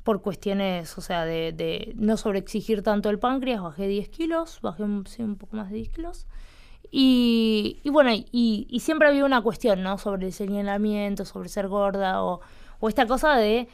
por 0.08 0.22
cuestiones, 0.22 0.98
o 0.98 1.02
sea, 1.02 1.26
de, 1.26 1.94
no 1.98 2.16
sobreexigir 2.16 2.82
tanto 2.82 3.10
el 3.10 3.20
páncreas, 3.20 3.62
bajé 3.62 3.90
10 3.90 4.08
kilos, 4.08 4.62
bajé 4.62 4.84
un, 4.84 5.04
un 5.20 5.36
poco 5.36 5.58
más 5.58 5.70
de 5.70 5.76
10 5.76 5.90
kilos. 5.90 6.28
Y, 6.90 7.82
bueno, 7.92 8.12
y, 8.14 8.80
siempre 8.80 9.10
había 9.10 9.26
una 9.26 9.42
cuestión, 9.42 9.84
¿no? 9.84 9.98
Sobre 9.98 10.28
el 10.28 10.32
señalamiento, 10.32 11.26
sobre 11.26 11.50
ser 11.50 11.68
gorda 11.68 12.24
o, 12.24 12.40
o 12.80 12.88
esta 12.88 13.06
cosa 13.06 13.36
de 13.36 13.68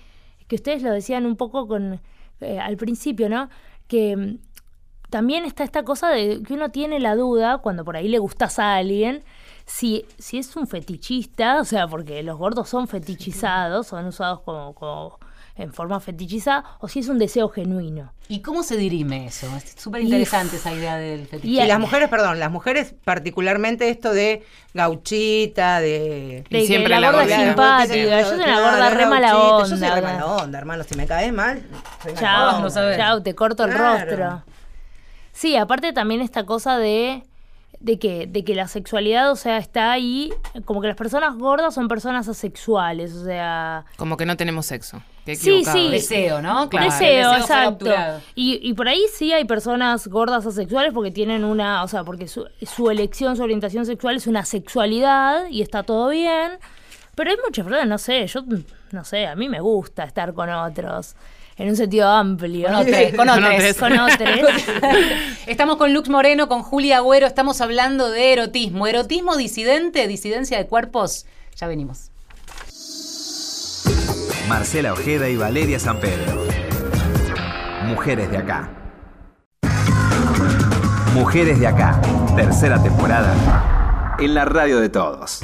que 0.48 0.56
ustedes 0.56 0.82
lo 0.82 0.92
decían 0.92 1.28
un 1.28 1.36
poco 1.36 1.68
con 1.68 2.02
eh, 2.42 2.60
al 2.60 2.78
principio, 2.78 3.30
¿no? 3.30 3.50
Que 3.88 4.18
mm, 4.18 4.40
también 5.12 5.46
está 5.46 5.64
esta 5.64 5.84
cosa 5.84 6.10
de 6.10 6.42
que 6.42 6.56
uno 6.56 6.70
tiene 6.70 7.00
la 7.00 7.16
duda 7.16 7.60
cuando 7.60 7.86
por 7.86 7.96
ahí 7.96 8.08
le 8.08 8.18
gustas 8.18 8.58
a 8.58 8.78
alguien 8.78 9.24
si, 9.66 10.06
si 10.18 10.38
es 10.40 10.56
un 10.56 10.68
fetichista, 10.68 11.60
o 11.60 11.66
sea, 11.66 11.88
porque 11.88 12.22
los 12.24 12.38
gordos 12.38 12.70
son 12.70 12.88
fetichizados, 12.88 13.88
son 13.88 14.06
usados 14.08 14.42
como, 14.42 14.74
como 14.76 15.20
en 15.56 15.72
forma 15.72 16.00
fetichizada, 16.00 16.64
o 16.80 16.88
si 16.88 17.00
es 17.00 17.10
un 17.10 17.20
deseo 17.20 17.48
genuino. 17.48 18.12
¿Y 18.28 18.42
cómo 18.42 18.64
se 18.64 18.76
dirime 18.76 19.28
eso? 19.28 19.46
Es 19.56 19.76
súper 19.78 20.02
interesante 20.02 20.56
esa 20.56 20.74
idea 20.74 20.96
del 20.98 21.22
Y 21.22 21.26
fetichismo. 21.26 21.66
las 21.68 21.80
mujeres, 21.80 22.10
perdón, 22.10 22.40
las 22.40 22.50
mujeres 22.52 22.96
particularmente 23.04 23.90
esto 23.90 24.12
de 24.14 24.44
gauchita, 24.74 25.80
de... 25.80 26.44
De 26.50 26.66
siempre 26.66 26.90
la 26.96 27.00
la 27.02 27.12
gorda 27.12 27.24
es 27.26 27.30
gorda. 27.56 27.82
simpática, 27.86 28.22
yo 28.22 28.28
soy 28.30 28.40
una 28.40 28.62
gorda 28.62 28.90
re 28.90 29.06
mala 29.06 29.38
onda. 29.38 29.68
Yo 29.70 29.78
soy 29.78 29.90
re 29.90 30.02
mala 30.02 30.26
onda, 30.26 30.58
hermano. 30.58 30.84
Si 30.84 30.96
me 30.96 31.06
caes 31.06 31.32
mal, 31.32 31.62
soy 32.02 32.14
Chao, 32.16 32.70
sabes. 32.72 32.98
chao, 32.98 33.22
te 33.22 33.36
corto 33.36 33.64
el 33.66 33.72
Claro. 33.74 34.00
rostro. 34.06 34.44
Sí, 35.34 35.56
aparte 35.56 35.94
también 35.94 36.22
esta 36.22 36.46
cosa 36.48 36.78
de, 36.78 37.24
de, 37.80 38.00
que, 38.00 38.28
de 38.28 38.44
que 38.44 38.56
la 38.56 38.68
sexualidad, 38.68 39.32
o 39.32 39.36
sea, 39.36 39.58
está 39.58 39.92
ahí, 39.92 40.34
como 40.66 40.82
que 40.82 40.88
las 40.88 40.96
personas 40.98 41.36
gordas 41.38 41.74
son 41.74 41.88
personas 41.88 42.28
asexuales, 42.28 43.14
o 43.14 43.26
sea... 43.26 43.86
Como 43.98 44.18
que 44.18 44.26
no 44.26 44.38
tenemos 44.38 44.66
sexo. 44.66 45.02
Qué 45.26 45.36
Sí, 45.36 45.64
sí. 45.64 45.90
Deseo, 45.90 46.42
¿no? 46.42 46.70
Claro. 46.70 46.86
Deseo, 46.86 47.34
exacto. 47.36 47.90
Y, 48.36 48.60
y 48.62 48.74
por 48.74 48.88
ahí 48.88 49.06
sí 49.14 49.32
hay 49.32 49.46
personas 49.46 50.08
gordas 50.08 50.46
asexuales 50.46 50.94
porque 50.94 51.12
tienen 51.12 51.44
una, 51.44 51.84
o 51.84 51.88
sea, 51.88 52.04
porque 52.04 52.28
su, 52.28 52.46
su 52.62 52.90
elección, 52.90 53.38
su 53.38 53.44
orientación 53.44 53.86
sexual 53.86 54.18
es 54.18 54.28
una 54.28 54.44
sexualidad 54.46 55.48
y 55.50 55.62
está 55.62 55.84
todo 55.84 56.10
bien. 56.10 56.60
Pero 57.16 57.30
hay 57.30 57.38
muchas 57.44 57.64
personas, 57.64 57.88
no 57.88 57.98
sé, 57.98 58.26
yo, 58.28 58.42
no 58.92 59.04
sé, 59.04 59.28
a 59.28 59.36
mí 59.36 59.48
me 59.48 59.60
gusta 59.60 60.04
estar 60.04 60.34
con 60.34 60.50
otros, 60.50 61.16
en 61.58 61.70
un 61.70 61.76
sentido 61.76 62.10
amplio. 62.10 62.68
Con 62.68 62.76
otros, 62.76 62.98
con 63.16 63.30
otros. 63.30 63.54
otros. 63.54 63.78
Con 63.78 64.00
otros. 64.00 64.64
Estamos 65.48 65.78
con 65.78 65.94
Lux 65.94 66.10
Moreno, 66.10 66.48
con 66.48 66.64
Julia 66.64 66.98
Agüero, 66.98 67.28
estamos 67.28 67.60
hablando 67.62 68.10
de 68.10 68.34
erotismo. 68.34 68.88
Erotismo 68.88 69.36
disidente, 69.36 70.08
disidencia 70.08 70.58
de 70.58 70.68
cuerpos. 70.68 71.26
Ya 71.56 71.68
venimos. 71.68 72.10
Marcela 74.48 74.94
Ojeda 74.94 75.30
y 75.30 75.36
Valeria 75.36 75.80
San 75.80 76.00
Pedro. 76.00 76.46
Mujeres 77.84 78.32
de 78.32 78.38
acá. 78.38 78.70
Mujeres 81.14 81.60
de 81.60 81.68
acá. 81.68 82.02
Tercera 82.36 82.82
temporada. 82.82 84.16
En 84.20 84.34
la 84.34 84.46
radio 84.46 84.80
de 84.80 84.90
todos. 84.90 85.42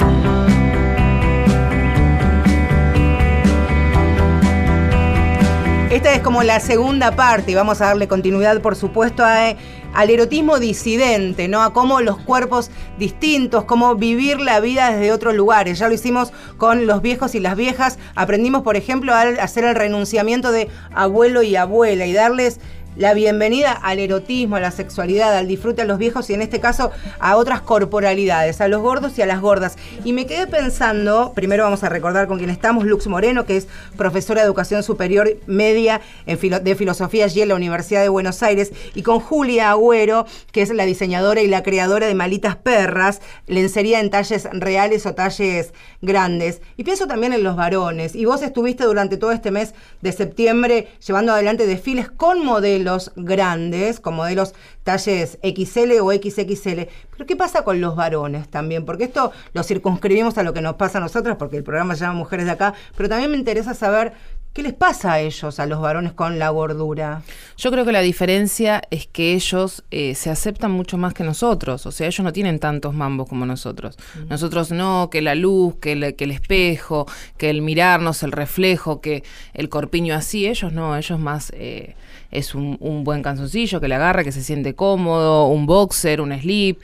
Esta 5.90 6.14
es 6.14 6.22
como 6.22 6.44
la 6.44 6.60
segunda 6.60 7.16
parte 7.16 7.50
y 7.50 7.56
vamos 7.56 7.82
a 7.82 7.86
darle 7.86 8.08
continuidad, 8.08 8.62
por 8.62 8.76
supuesto, 8.76 9.26
a, 9.26 9.56
al 9.96 10.10
erotismo 10.12 10.60
disidente, 10.60 11.48
¿no? 11.48 11.64
A 11.64 11.74
cómo 11.74 12.00
los 12.02 12.20
cuerpos 12.20 12.70
distintos, 13.00 13.64
cómo 13.64 13.96
vivir 13.96 14.40
la 14.40 14.60
vida 14.60 14.92
desde 14.92 15.12
otros 15.12 15.34
lugares. 15.34 15.80
Ya 15.80 15.88
lo 15.88 15.96
hicimos 15.96 16.32
con 16.58 16.86
los 16.86 17.02
viejos 17.02 17.34
y 17.34 17.40
las 17.40 17.56
viejas. 17.56 17.98
Aprendimos, 18.14 18.62
por 18.62 18.76
ejemplo, 18.76 19.16
a 19.16 19.22
hacer 19.22 19.64
el 19.64 19.74
renunciamiento 19.74 20.52
de 20.52 20.68
abuelo 20.94 21.42
y 21.42 21.56
abuela 21.56 22.06
y 22.06 22.14
darles 22.14 22.60
la 23.00 23.14
bienvenida 23.14 23.72
al 23.72 23.98
erotismo, 23.98 24.58
a 24.58 24.60
la 24.60 24.72
sexualidad, 24.72 25.34
al 25.38 25.48
disfrute 25.48 25.84
a 25.84 25.86
los 25.86 25.98
viejos 25.98 26.30
y 26.30 26.34
en 26.34 26.42
este 26.42 26.60
caso 26.60 26.92
a 27.20 27.38
otras 27.38 27.62
corporalidades, 27.62 28.60
a 28.60 28.68
los 28.68 28.82
gordos 28.82 29.18
y 29.18 29.22
a 29.22 29.26
las 29.26 29.40
gordas. 29.40 29.78
Y 30.04 30.12
me 30.12 30.26
quedé 30.26 30.48
pensando, 30.48 31.32
primero 31.34 31.64
vamos 31.64 31.82
a 31.86 31.88
recordar 31.90 32.28
con 32.28 32.40
quién 32.40 32.50
estamos, 32.50 32.84
Lux 32.84 33.08
Moreno, 33.08 33.46
que 33.46 33.56
es 33.56 33.70
profesora 33.96 34.42
de 34.42 34.48
educación 34.48 34.84
superior 34.84 35.30
media 35.48 36.02
de 36.26 36.76
filosofía 36.76 37.24
allí 37.24 37.42
en 37.42 37.48
la 37.48 37.56
Universidad 37.56 38.02
de 38.02 38.10
Buenos 38.10 38.44
Aires, 38.44 38.74
y 38.94 39.02
con 39.02 39.22
Julia 39.22 39.72
Agüero, 39.72 40.26
que 40.52 40.62
es 40.62 40.70
la 40.70 40.84
diseñadora 40.84 41.40
y 41.40 41.48
la 41.48 41.64
creadora 41.64 42.06
de 42.06 42.16
Malitas 42.16 42.58
Perras, 42.58 43.22
lencería 43.48 44.02
en 44.02 44.10
talles 44.10 44.50
reales 44.52 45.06
o 45.06 45.16
talles 45.16 45.74
grandes. 46.02 46.62
Y 46.76 46.84
pienso 46.84 47.08
también 47.08 47.32
en 47.32 47.44
los 47.44 47.56
varones. 47.56 48.14
Y 48.14 48.26
vos 48.26 48.42
estuviste 48.42 48.84
durante 48.84 49.16
todo 49.16 49.32
este 49.32 49.52
mes 49.52 49.74
de 50.02 50.12
septiembre 50.12 50.90
llevando 51.08 51.32
adelante 51.32 51.66
desfiles 51.66 52.12
con 52.12 52.44
modelos 52.44 52.89
grandes, 53.16 54.00
con 54.00 54.16
modelos 54.16 54.54
talles 54.84 55.38
XL 55.44 56.00
o 56.02 56.12
XXL. 56.12 56.88
Pero 57.12 57.26
¿qué 57.28 57.36
pasa 57.36 57.64
con 57.64 57.82
los 57.82 57.96
varones 57.96 58.50
también? 58.50 58.86
Porque 58.86 59.06
esto 59.06 59.32
lo 59.54 59.64
circunscribimos 59.64 60.38
a 60.38 60.44
lo 60.44 60.54
que 60.54 60.62
nos 60.62 60.76
pasa 60.76 60.98
a 60.98 61.02
nosotras, 61.02 61.38
porque 61.38 61.58
el 61.58 61.64
programa 61.64 61.96
se 61.96 62.02
llama 62.02 62.20
Mujeres 62.20 62.46
de 62.46 62.52
Acá, 62.52 62.74
pero 62.96 63.10
también 63.10 63.32
me 63.32 63.38
interesa 63.38 63.74
saber 63.74 64.14
qué 64.54 64.64
les 64.64 64.74
pasa 64.74 65.14
a 65.14 65.20
ellos, 65.20 65.60
a 65.60 65.66
los 65.66 65.80
varones 65.80 66.14
con 66.14 66.40
la 66.40 66.50
gordura. 66.50 67.22
Yo 67.58 67.72
creo 67.72 67.86
que 67.86 67.92
la 67.92 68.02
diferencia 68.02 68.82
es 68.90 69.08
que 69.08 69.34
ellos 69.34 69.84
eh, 69.92 70.16
se 70.16 70.30
aceptan 70.30 70.72
mucho 70.72 70.98
más 70.98 71.14
que 71.14 71.24
nosotros. 71.24 71.86
O 71.86 71.92
sea, 71.92 72.08
ellos 72.08 72.24
no 72.24 72.34
tienen 72.34 72.60
tantos 72.60 72.94
mambos 72.94 73.30
como 73.30 73.46
nosotros. 73.46 73.98
Nosotros 74.28 74.72
no, 74.72 75.10
que 75.12 75.22
la 75.22 75.36
luz, 75.36 75.76
que 75.80 75.94
el, 75.94 76.16
que 76.16 76.24
el 76.24 76.32
espejo, 76.32 77.06
que 77.38 77.50
el 77.50 77.62
mirarnos, 77.62 78.24
el 78.24 78.32
reflejo, 78.32 79.02
que 79.02 79.24
el 79.54 79.70
corpiño 79.70 80.16
así. 80.16 80.48
Ellos 80.48 80.74
no, 80.74 80.98
ellos 80.98 81.20
más 81.20 81.52
eh, 81.56 81.96
es 82.32 82.56
un, 82.56 82.78
un 82.80 83.04
buen 83.04 83.22
canzoncillo 83.22 83.82
que 83.82 83.88
le 83.88 83.96
agarra, 83.96 84.24
que 84.24 84.32
se 84.32 84.44
siente 84.44 84.76
cómodo, 84.76 85.48
un 85.48 85.66
boxer, 85.66 86.22
un 86.22 86.38
slip. 86.40 86.80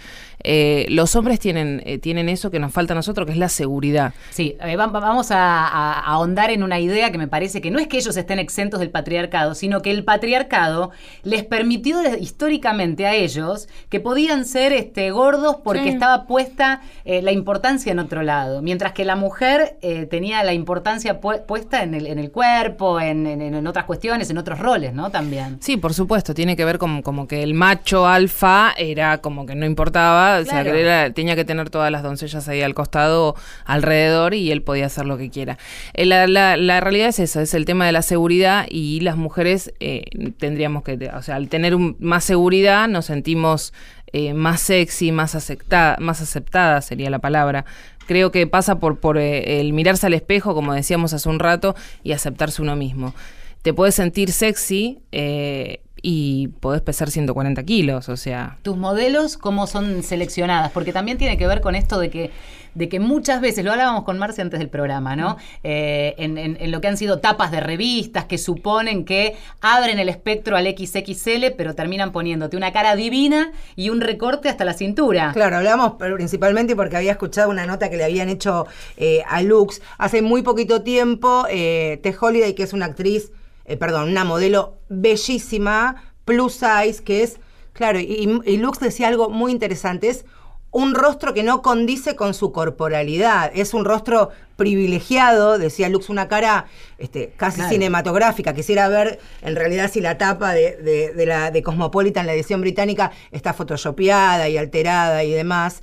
Eh, 0.47 0.85
los 0.89 1.15
hombres 1.15 1.39
tienen, 1.39 1.81
eh, 1.85 1.97
tienen 1.97 2.29
eso 2.29 2.51
que 2.51 2.59
nos 2.59 2.71
falta 2.71 2.93
a 2.93 2.95
nosotros, 2.95 3.25
que 3.25 3.31
es 3.33 3.37
la 3.39 3.49
seguridad. 3.49 4.13
Sí, 4.29 4.55
eh, 4.61 4.75
va- 4.75 4.87
va- 4.87 4.99
vamos 4.99 5.31
a, 5.31 5.37
a- 5.67 5.93
a 5.93 5.99
ahondar 6.13 6.51
en 6.51 6.61
una 6.63 6.79
idea 6.79 7.11
que 7.11 7.17
me 7.17 7.27
parece 7.27 7.61
que 7.61 7.71
no 7.71 7.79
es 7.79 7.87
que 7.87 7.97
ellos 7.97 8.15
estén 8.15 8.37
exentos 8.39 8.79
del 8.79 8.91
patriarcado, 8.91 9.55
sino 9.55 9.81
que 9.81 9.91
el 9.91 10.03
patriarcado 10.03 10.91
les 11.23 11.43
permitió 11.43 11.97
históricamente 12.19 13.07
a 13.07 13.13
ellos 13.15 13.67
que 13.89 13.99
podían 13.99 14.45
ser 14.45 14.73
este, 14.73 15.09
gordos 15.11 15.57
porque 15.63 15.83
Sí. 15.83 15.89
estaba 15.89 16.27
puesta 16.27 16.81
eh, 17.05 17.21
la 17.21 17.31
importancia 17.31 17.91
en 17.91 17.99
otro 17.99 18.21
lado, 18.23 18.61
mientras 18.61 18.93
que 18.93 19.05
la 19.05 19.15
mujer 19.15 19.77
eh, 19.81 20.05
tenía 20.05 20.43
la 20.43 20.53
importancia 20.53 21.19
pu- 21.21 21.43
puesta 21.45 21.81
en 21.83 21.93
el, 21.95 22.07
en 22.07 22.19
el 22.19 22.31
cuerpo, 22.31 22.99
en, 22.99 23.25
en- 23.25 23.41
en 23.41 23.67
otras 23.67 23.85
cuestiones, 23.85 24.29
en 24.29 24.37
otros 24.37 24.59
roles, 24.59 24.93
¿no? 24.93 25.09
También. 25.09 25.57
Sí, 25.61 25.77
por 25.77 25.93
supuesto, 25.93 26.33
tiene 26.33 26.55
que 26.55 26.65
ver 26.65 26.77
con 26.77 27.01
como 27.01 27.27
que 27.27 27.41
el 27.41 27.53
macho 27.53 28.05
alfa 28.07 28.73
era 28.77 29.19
como 29.19 29.45
que 29.45 29.55
no 29.55 29.65
importaba, 29.65 30.34
o 30.39 30.45
sea, 30.45 30.61
Claro. 30.61 30.71
que 30.73 30.81
era- 30.81 31.09
tenía 31.13 31.35
que 31.35 31.45
tener 31.45 31.69
todas 31.69 31.91
las 31.91 32.03
doncellas 32.03 32.47
ahí 32.47 32.61
al 32.61 32.73
costado, 32.73 33.35
alrededor, 33.65 34.33
y 34.33 34.51
él 34.51 34.61
podía 34.61 34.85
hacer 34.87 35.05
lo 35.05 35.17
que 35.17 35.29
quiera. 35.29 35.57
Eh, 35.93 36.05
la, 36.05 36.27
la- 36.27 36.57
la 36.57 36.79
realidad 36.81 37.09
es 37.09 37.19
eso, 37.19 37.41
es 37.41 37.53
el 37.53 37.65
tema 37.65 37.85
de 37.85 37.91
la 37.91 38.01
seguridad, 38.01 38.65
y 38.69 38.99
las 39.01 39.17
mujeres 39.17 39.73
eh, 39.79 40.03
tendríamos 40.37 40.83
que, 40.83 41.09
o 41.15 41.21
sea, 41.21 41.35
al 41.35 41.49
tener 41.49 41.75
un- 41.75 41.95
más 41.99 42.23
seguridad 42.23 42.87
nos 42.87 43.05
sentimos 43.05 43.73
eh, 44.13 44.33
más 44.33 44.61
sexy, 44.61 45.11
más 45.11 45.35
aceptada, 45.35 45.97
más 45.99 46.21
aceptada 46.21 46.81
sería 46.81 47.09
la 47.09 47.19
palabra. 47.19 47.65
Creo 48.07 48.31
que 48.31 48.47
pasa 48.47 48.79
por, 48.79 48.99
por 48.99 49.17
el 49.17 49.73
mirarse 49.73 50.05
al 50.07 50.13
espejo, 50.13 50.53
como 50.53 50.73
decíamos 50.73 51.11
hace 51.11 51.27
un 51.27 51.39
rato, 51.39 51.75
y 52.01 52.13
aceptarse 52.13 52.61
uno 52.61 52.75
mismo 52.77 53.13
te 53.61 53.73
puedes 53.73 53.95
sentir 53.95 54.31
sexy 54.31 54.99
eh, 55.11 55.79
y 56.07 56.49
podés 56.59 56.81
pesar 56.83 57.09
140 57.09 57.63
kilos, 57.63 58.09
o 58.09 58.15
sea. 58.15 58.57
tus 58.61 58.77
modelos 58.77 59.37
cómo 59.37 59.65
son 59.65 60.03
seleccionadas, 60.03 60.71
porque 60.71 60.93
también 60.93 61.17
tiene 61.17 61.35
que 61.35 61.47
ver 61.47 61.61
con 61.61 61.73
esto 61.73 61.97
de 61.97 62.11
que, 62.11 62.29
de 62.75 62.89
que 62.89 62.99
muchas 62.99 63.41
veces, 63.41 63.65
lo 63.65 63.71
hablábamos 63.71 64.03
con 64.03 64.19
Marcia 64.19 64.43
antes 64.43 64.59
del 64.59 64.69
programa, 64.69 65.15
¿no? 65.15 65.37
Eh, 65.63 66.13
en, 66.19 66.37
en- 66.37 66.57
en 66.59 66.71
lo 66.71 66.79
que 66.79 66.89
han 66.89 66.97
sido 66.97 67.19
tapas 67.21 67.49
de 67.49 67.59
revistas 67.59 68.25
que 68.25 68.37
suponen 68.37 69.03
que 69.03 69.35
abren 69.61 69.97
el 69.97 70.09
espectro 70.09 70.55
al 70.57 70.67
XXL, 70.67 71.53
pero 71.57 71.73
terminan 71.73 72.11
poniéndote 72.11 72.55
una 72.55 72.71
cara 72.71 72.95
divina 72.95 73.51
y 73.75 73.89
un 73.89 73.99
recorte 74.01 74.47
hasta 74.47 74.63
la 74.63 74.73
cintura. 74.73 75.31
Claro, 75.33 75.55
hablamos 75.57 75.93
pero 75.97 76.17
principalmente 76.17 76.75
porque 76.75 76.97
había 76.97 77.13
escuchado 77.13 77.49
una 77.49 77.65
nota 77.65 77.89
que 77.89 77.97
le 77.97 78.03
habían 78.03 78.29
hecho 78.29 78.67
eh, 78.97 79.23
a 79.27 79.41
Lux 79.41 79.81
hace 79.97 80.21
muy 80.21 80.43
poquito 80.43 80.83
tiempo. 80.83 81.45
Eh, 81.49 81.99
T. 82.03 82.13
Holiday, 82.21 82.53
que 82.53 82.61
es 82.63 82.73
una 82.73 82.85
actriz, 82.85 83.31
eh, 83.65 83.77
perdón, 83.77 84.09
una 84.09 84.23
modelo 84.23 84.77
bellísima, 84.89 86.03
plus 86.25 86.53
size, 86.53 87.03
que 87.03 87.23
es, 87.23 87.39
claro, 87.73 87.99
y, 87.99 88.41
y 88.45 88.57
Lux 88.57 88.79
decía 88.79 89.07
algo 89.07 89.29
muy 89.29 89.51
interesante, 89.51 90.09
es 90.09 90.25
un 90.71 90.93
rostro 90.93 91.33
que 91.33 91.41
no 91.43 91.61
condice 91.61 92.15
con 92.17 92.33
su 92.33 92.51
corporalidad, 92.51 93.49
es 93.55 93.73
un 93.73 93.85
rostro 93.85 94.29
privilegiado, 94.57 95.57
decía 95.57 95.87
Lux, 95.89 96.09
una 96.09 96.27
cara 96.27 96.65
este, 96.97 97.33
casi 97.37 97.57
Claro. 97.57 97.71
cinematográfica. 97.71 98.53
Quisiera 98.53 98.87
ver 98.89 99.19
en 99.41 99.55
realidad 99.55 99.89
si 99.91 100.01
la 100.01 100.17
tapa 100.17 100.53
de, 100.53 100.75
de- 100.77 101.13
de 101.13 101.25
la, 101.25 101.49
de 101.51 101.63
Cosmopolitan, 101.63 102.25
la 102.25 102.33
edición 102.33 102.59
británica, 102.61 103.11
está 103.31 103.53
photoshopeada 103.53 104.49
y 104.49 104.57
alterada 104.57 105.23
y 105.23 105.31
demás. 105.31 105.81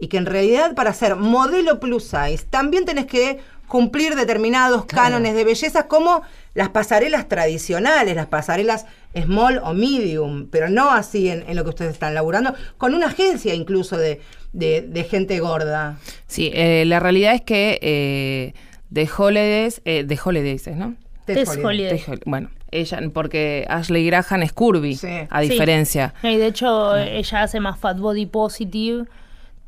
y 0.00 0.08
que 0.08 0.16
en 0.18 0.26
realidad 0.26 0.74
para 0.74 0.92
ser 0.92 1.14
modelo 1.14 1.78
plus 1.78 2.02
size 2.04 2.44
también 2.50 2.84
tenés 2.84 3.06
que 3.06 3.38
cumplir 3.68 4.16
determinados 4.16 4.84
cánones 4.86 5.34
de 5.36 5.44
belleza 5.44 5.86
como 5.86 6.22
las 6.54 6.68
pasarelas 6.70 7.28
tradicionales, 7.28 8.14
las 8.16 8.26
pasarelas 8.26 8.86
small 9.20 9.58
o 9.62 9.74
medium, 9.74 10.48
pero 10.50 10.68
no 10.68 10.90
así 10.90 11.28
en, 11.28 11.44
en 11.48 11.56
lo 11.56 11.64
que 11.64 11.70
ustedes 11.70 11.92
están 11.92 12.14
laburando, 12.14 12.54
con 12.78 12.94
una 12.94 13.06
agencia 13.06 13.54
incluso 13.54 13.96
de, 13.96 14.20
de- 14.52 14.82
de 14.82 15.04
gente 15.04 15.38
gorda. 15.40 15.98
Sí, 16.26 16.50
eh, 16.54 16.84
la 16.86 17.00
realidad 17.00 17.34
es 17.34 17.42
que 17.42 17.78
eh, 17.82 18.54
The 18.92 19.08
Holidays, 19.16 19.82
eh, 19.84 20.04
The 20.06 20.18
Holidays, 20.24 20.66
¿no? 20.68 20.94
Tess 21.26 21.48
Holiday. 21.48 21.64
Holiday. 21.64 21.98
The 21.98 22.10
Hol- 22.12 22.20
bueno, 22.26 22.50
ella, 22.70 23.00
porque 23.12 23.64
Ashley 23.68 24.06
Graham 24.06 24.42
es 24.42 24.52
curvy, 24.52 24.94
Sí. 24.96 25.08
a 25.30 25.40
diferencia. 25.40 26.12
Y 26.22 26.36
de 26.36 26.46
hecho, 26.48 26.96
ella 26.96 27.42
hace 27.42 27.60
más 27.60 27.78
Fat 27.78 27.98
Body 27.98 28.26
Positive. 28.26 29.04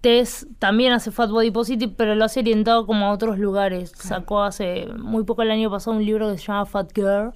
Tess 0.07 0.47
también 0.61 0.92
hace 0.92 1.11
Fat 1.11 1.31
Body 1.31 1.51
Positive, 1.51 1.92
pero 1.97 2.14
lo 2.14 2.25
hace 2.25 2.38
orientado 2.38 2.87
como 2.87 3.07
a 3.07 3.11
otros 3.11 3.40
lugares. 3.40 3.90
Sacó 3.97 4.42
hace 4.45 4.87
muy 4.99 5.25
poco 5.25 5.42
el 5.42 5.51
año 5.51 5.69
pasado 5.69 5.97
un 5.97 6.05
libro 6.07 6.31
que 6.31 6.38
se 6.38 6.47
llama 6.47 6.64
Fat 6.64 6.92
Girl, 6.95 7.33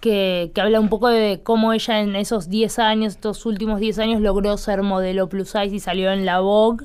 que, 0.00 0.50
que 0.54 0.60
habla 0.60 0.80
un 0.80 0.90
poco 0.90 1.08
de 1.08 1.40
cómo 1.42 1.72
ella 1.72 2.00
en 2.00 2.14
esos 2.14 2.50
10 2.50 2.78
años, 2.78 3.14
estos 3.14 3.46
últimos 3.46 3.80
10 3.80 3.98
años, 4.00 4.20
logró 4.20 4.54
ser 4.58 4.82
modelo 4.82 5.30
plus 5.30 5.48
size 5.48 5.74
y 5.74 5.80
salió 5.80 6.12
en 6.12 6.26
la 6.26 6.40
Vogue. 6.40 6.84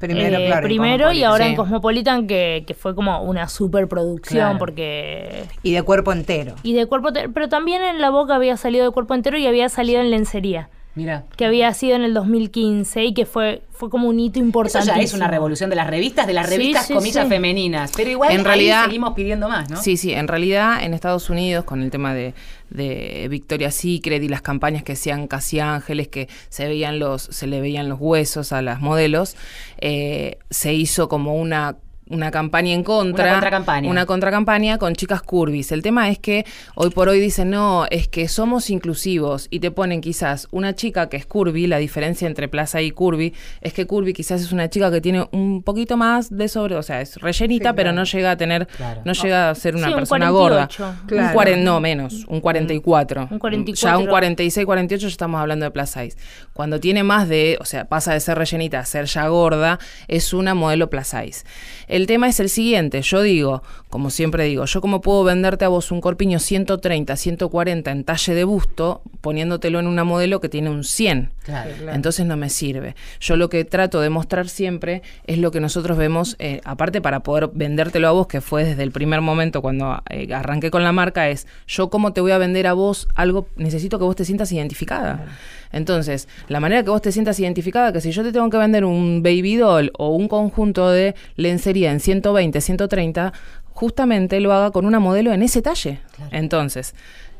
Primero, 0.00 0.38
eh, 0.38 0.46
claro. 0.46 0.66
primero 0.66 1.12
y 1.12 1.22
ahora 1.22 1.44
sí. 1.44 1.50
en 1.50 1.56
Cosmopolitan, 1.56 2.26
que, 2.26 2.64
que 2.66 2.74
fue 2.74 2.96
como 2.96 3.22
una 3.22 3.48
superproducción, 3.48 4.40
Claro. 4.42 4.58
porque 4.58 5.44
Y 5.62 5.72
de 5.72 5.82
cuerpo 5.82 6.12
entero. 6.12 6.54
y 6.64 6.72
de 6.72 6.86
cuerpo 6.86 7.08
entero. 7.08 7.30
Pero 7.32 7.48
también 7.48 7.82
en 7.82 8.00
la 8.00 8.10
boca 8.10 8.34
había 8.34 8.56
salido 8.56 8.84
de 8.84 8.90
cuerpo 8.90 9.14
entero 9.14 9.38
y 9.38 9.46
había 9.46 9.68
salido 9.68 10.00
en 10.00 10.10
lencería, 10.10 10.68
Mira. 10.98 11.24
que 11.36 11.44
había 11.44 11.72
sido 11.74 11.94
en 11.94 12.02
el 12.02 12.12
2015 12.12 13.04
y 13.04 13.14
que 13.14 13.24
fue, 13.24 13.62
fue 13.70 13.88
como 13.88 14.08
un 14.08 14.18
hito 14.18 14.40
Eso 14.40 14.44
importante. 14.44 14.86
ya 14.88 14.96
es 14.96 15.14
una 15.14 15.28
revolución 15.28 15.70
de 15.70 15.76
las 15.76 15.86
revistas, 15.86 16.26
de 16.26 16.32
las 16.32 16.48
Sí, 16.48 16.56
revistas 16.56 16.86
sí, 16.88 16.94
comillas 16.94 17.22
sí. 17.24 17.28
femeninas. 17.30 17.92
Pero 17.96 18.10
igual 18.10 18.32
En 18.32 18.38
ahí 18.38 18.44
realidad- 18.44 18.84
seguimos 18.86 19.14
pidiendo 19.14 19.48
más, 19.48 19.70
¿no? 19.70 19.80
Sí, 19.80 19.96
sí, 19.96 20.12
en 20.12 20.26
realidad 20.26 20.82
en 20.82 20.92
Estados 20.94 21.30
Unidos 21.30 21.64
con 21.64 21.82
el 21.82 21.90
tema 21.92 22.12
de, 22.14 22.34
de 22.70 23.28
Victoria's 23.30 23.76
Secret 23.76 24.20
y 24.22 24.28
las 24.28 24.42
campañas 24.42 24.82
que 24.82 24.92
hacían 24.92 25.28
casi 25.28 25.60
ángeles, 25.60 26.08
que 26.08 26.28
se 26.48 26.66
veían 26.66 26.98
los, 26.98 27.22
se 27.22 27.46
le 27.46 27.60
veían 27.60 27.88
los 27.88 27.98
huesos 28.00 28.52
a 28.52 28.60
las 28.60 28.80
modelos, 28.80 29.36
eh, 29.78 30.38
se 30.50 30.74
hizo 30.74 31.08
como 31.08 31.34
una 31.36 31.76
una 32.10 32.30
campaña 32.30 32.72
en 32.74 32.82
contra. 32.82 33.24
Una 33.24 33.32
contracampaña. 33.34 33.90
Una 33.90 34.06
contracampaña 34.06 34.78
con 34.78 34.94
chicas 34.94 35.22
curvis. 35.22 35.72
El 35.72 35.82
tema 35.82 36.08
es 36.08 36.18
que 36.18 36.44
hoy 36.74 36.90
por 36.90 37.08
hoy 37.08 37.20
dicen, 37.20 37.50
no, 37.50 37.86
es 37.90 38.08
que 38.08 38.28
somos 38.28 38.70
inclusivos 38.70 39.46
y 39.50 39.60
te 39.60 39.70
ponen 39.70 40.00
quizás 40.00 40.48
una 40.50 40.74
chica 40.74 41.08
que 41.08 41.16
es 41.16 41.26
curvy, 41.26 41.66
la 41.66 41.78
diferencia 41.78 42.26
entre 42.26 42.48
plaza 42.48 42.80
y 42.82 42.90
curvy 42.90 43.34
es 43.60 43.72
que 43.72 43.86
curvy 43.86 44.12
quizás 44.12 44.40
es 44.40 44.52
una 44.52 44.68
chica 44.70 44.90
que 44.90 45.00
tiene 45.00 45.26
un 45.32 45.62
poquito 45.62 45.96
más 45.96 46.30
de 46.36 46.48
sobre, 46.48 46.76
o 46.76 46.82
sea, 46.82 47.00
es 47.00 47.16
rellenita, 47.16 47.70
Sí, 47.70 47.74
pero 47.76 47.90
claro. 47.90 47.96
no 47.96 48.04
llega 48.04 48.30
a 48.30 48.36
tener, 48.36 48.66
Claro. 48.66 49.02
no 49.04 49.12
llega 49.12 49.50
a 49.50 49.54
ser 49.54 49.74
una 49.76 49.86
Sí, 49.88 49.92
un 49.92 49.98
persona 50.00 50.30
48. 50.30 50.82
gorda. 50.84 50.96
Claro. 51.06 51.26
Un 51.28 51.32
40, 51.34 51.64
no, 51.64 51.80
menos, 51.80 52.24
un 52.28 52.40
44. 52.40 53.28
Un 53.30 53.38
44. 53.38 53.88
Ya 53.90 53.98
un 53.98 54.06
46, 54.06 54.64
48 54.66 55.02
ya 55.02 55.08
estamos 55.12 55.40
hablando 55.40 55.64
de 55.64 55.70
plus 55.70 55.88
size. 55.90 56.16
Cuando 56.52 56.80
tiene 56.80 57.02
más 57.02 57.28
de, 57.28 57.56
o 57.60 57.64
sea, 57.64 57.84
pasa 57.86 58.12
de 58.12 58.20
ser 58.20 58.38
rellenita 58.38 58.78
a 58.80 58.84
ser 58.84 59.06
ya 59.06 59.26
gorda, 59.28 59.78
es 60.06 60.32
una 60.32 60.54
modelo 60.54 60.88
plus 60.90 61.06
size. 61.08 61.44
El 61.88 61.97
tema 62.06 62.28
es 62.28 62.40
el 62.40 62.48
siguiente, 62.48 63.02
yo 63.02 63.22
digo, 63.22 63.62
como 63.88 64.10
siempre 64.10 64.44
digo, 64.44 64.64
yo 64.66 64.80
como 64.80 65.00
puedo 65.00 65.24
venderte 65.24 65.64
a 65.64 65.68
vos 65.68 65.90
un 65.90 66.00
corpiño 66.00 66.38
130, 66.38 67.16
140 67.16 67.90
en 67.90 68.04
talle 68.04 68.34
de 68.34 68.44
busto, 68.44 69.02
poniéndotelo 69.20 69.80
en 69.80 69.86
una 69.86 70.04
modelo 70.04 70.40
que 70.40 70.48
tiene 70.48 70.70
un 70.70 70.84
100. 70.84 71.30
Claro. 71.44 71.70
Entonces 71.92 72.26
no 72.26 72.36
me 72.36 72.50
sirve. 72.50 72.94
Yo 73.20 73.36
lo 73.36 73.48
que 73.48 73.64
trato 73.64 74.00
de 74.00 74.10
mostrar 74.10 74.48
siempre 74.48 75.02
es 75.26 75.38
lo 75.38 75.50
que 75.50 75.60
nosotros 75.60 75.96
vemos, 75.96 76.36
eh, 76.38 76.60
aparte 76.64 77.00
para 77.00 77.20
poder 77.20 77.50
vendértelo 77.54 78.08
a 78.08 78.12
vos, 78.12 78.26
que 78.26 78.40
fue 78.40 78.64
desde 78.64 78.82
el 78.82 78.92
primer 78.92 79.20
momento 79.22 79.62
cuando 79.62 80.02
eh, 80.10 80.32
arranqué 80.34 80.70
con 80.70 80.84
la 80.84 80.92
marca, 80.92 81.28
es 81.30 81.46
yo 81.66 81.88
cómo 81.88 82.12
te 82.12 82.20
voy 82.20 82.32
a 82.32 82.38
vender 82.38 82.66
a 82.66 82.74
vos 82.74 83.08
algo, 83.14 83.48
necesito 83.56 83.98
que 83.98 84.04
vos 84.04 84.16
te 84.16 84.24
sientas 84.24 84.52
identificada. 84.52 85.26
Entonces, 85.72 86.28
la 86.48 86.60
manera 86.60 86.82
que 86.82 86.90
vos 86.90 87.02
te 87.02 87.12
sientas 87.12 87.38
identificada, 87.40 87.92
que 87.92 88.00
si 88.00 88.10
yo 88.12 88.22
te 88.22 88.32
tengo 88.32 88.48
que 88.50 88.56
vender 88.56 88.84
un 88.84 89.22
baby 89.22 89.56
doll 89.56 89.90
o 89.98 90.08
un 90.14 90.28
conjunto 90.28 90.90
de 90.90 91.14
lencería 91.36 91.92
en 91.92 92.00
120, 92.00 92.60
130, 92.60 93.32
justamente 93.72 94.40
lo 94.40 94.52
haga 94.52 94.70
con 94.70 94.86
una 94.86 94.98
modelo 94.98 95.32
en 95.32 95.42
ese 95.42 95.62
talle. 95.62 96.00
Entonces, 96.30 96.94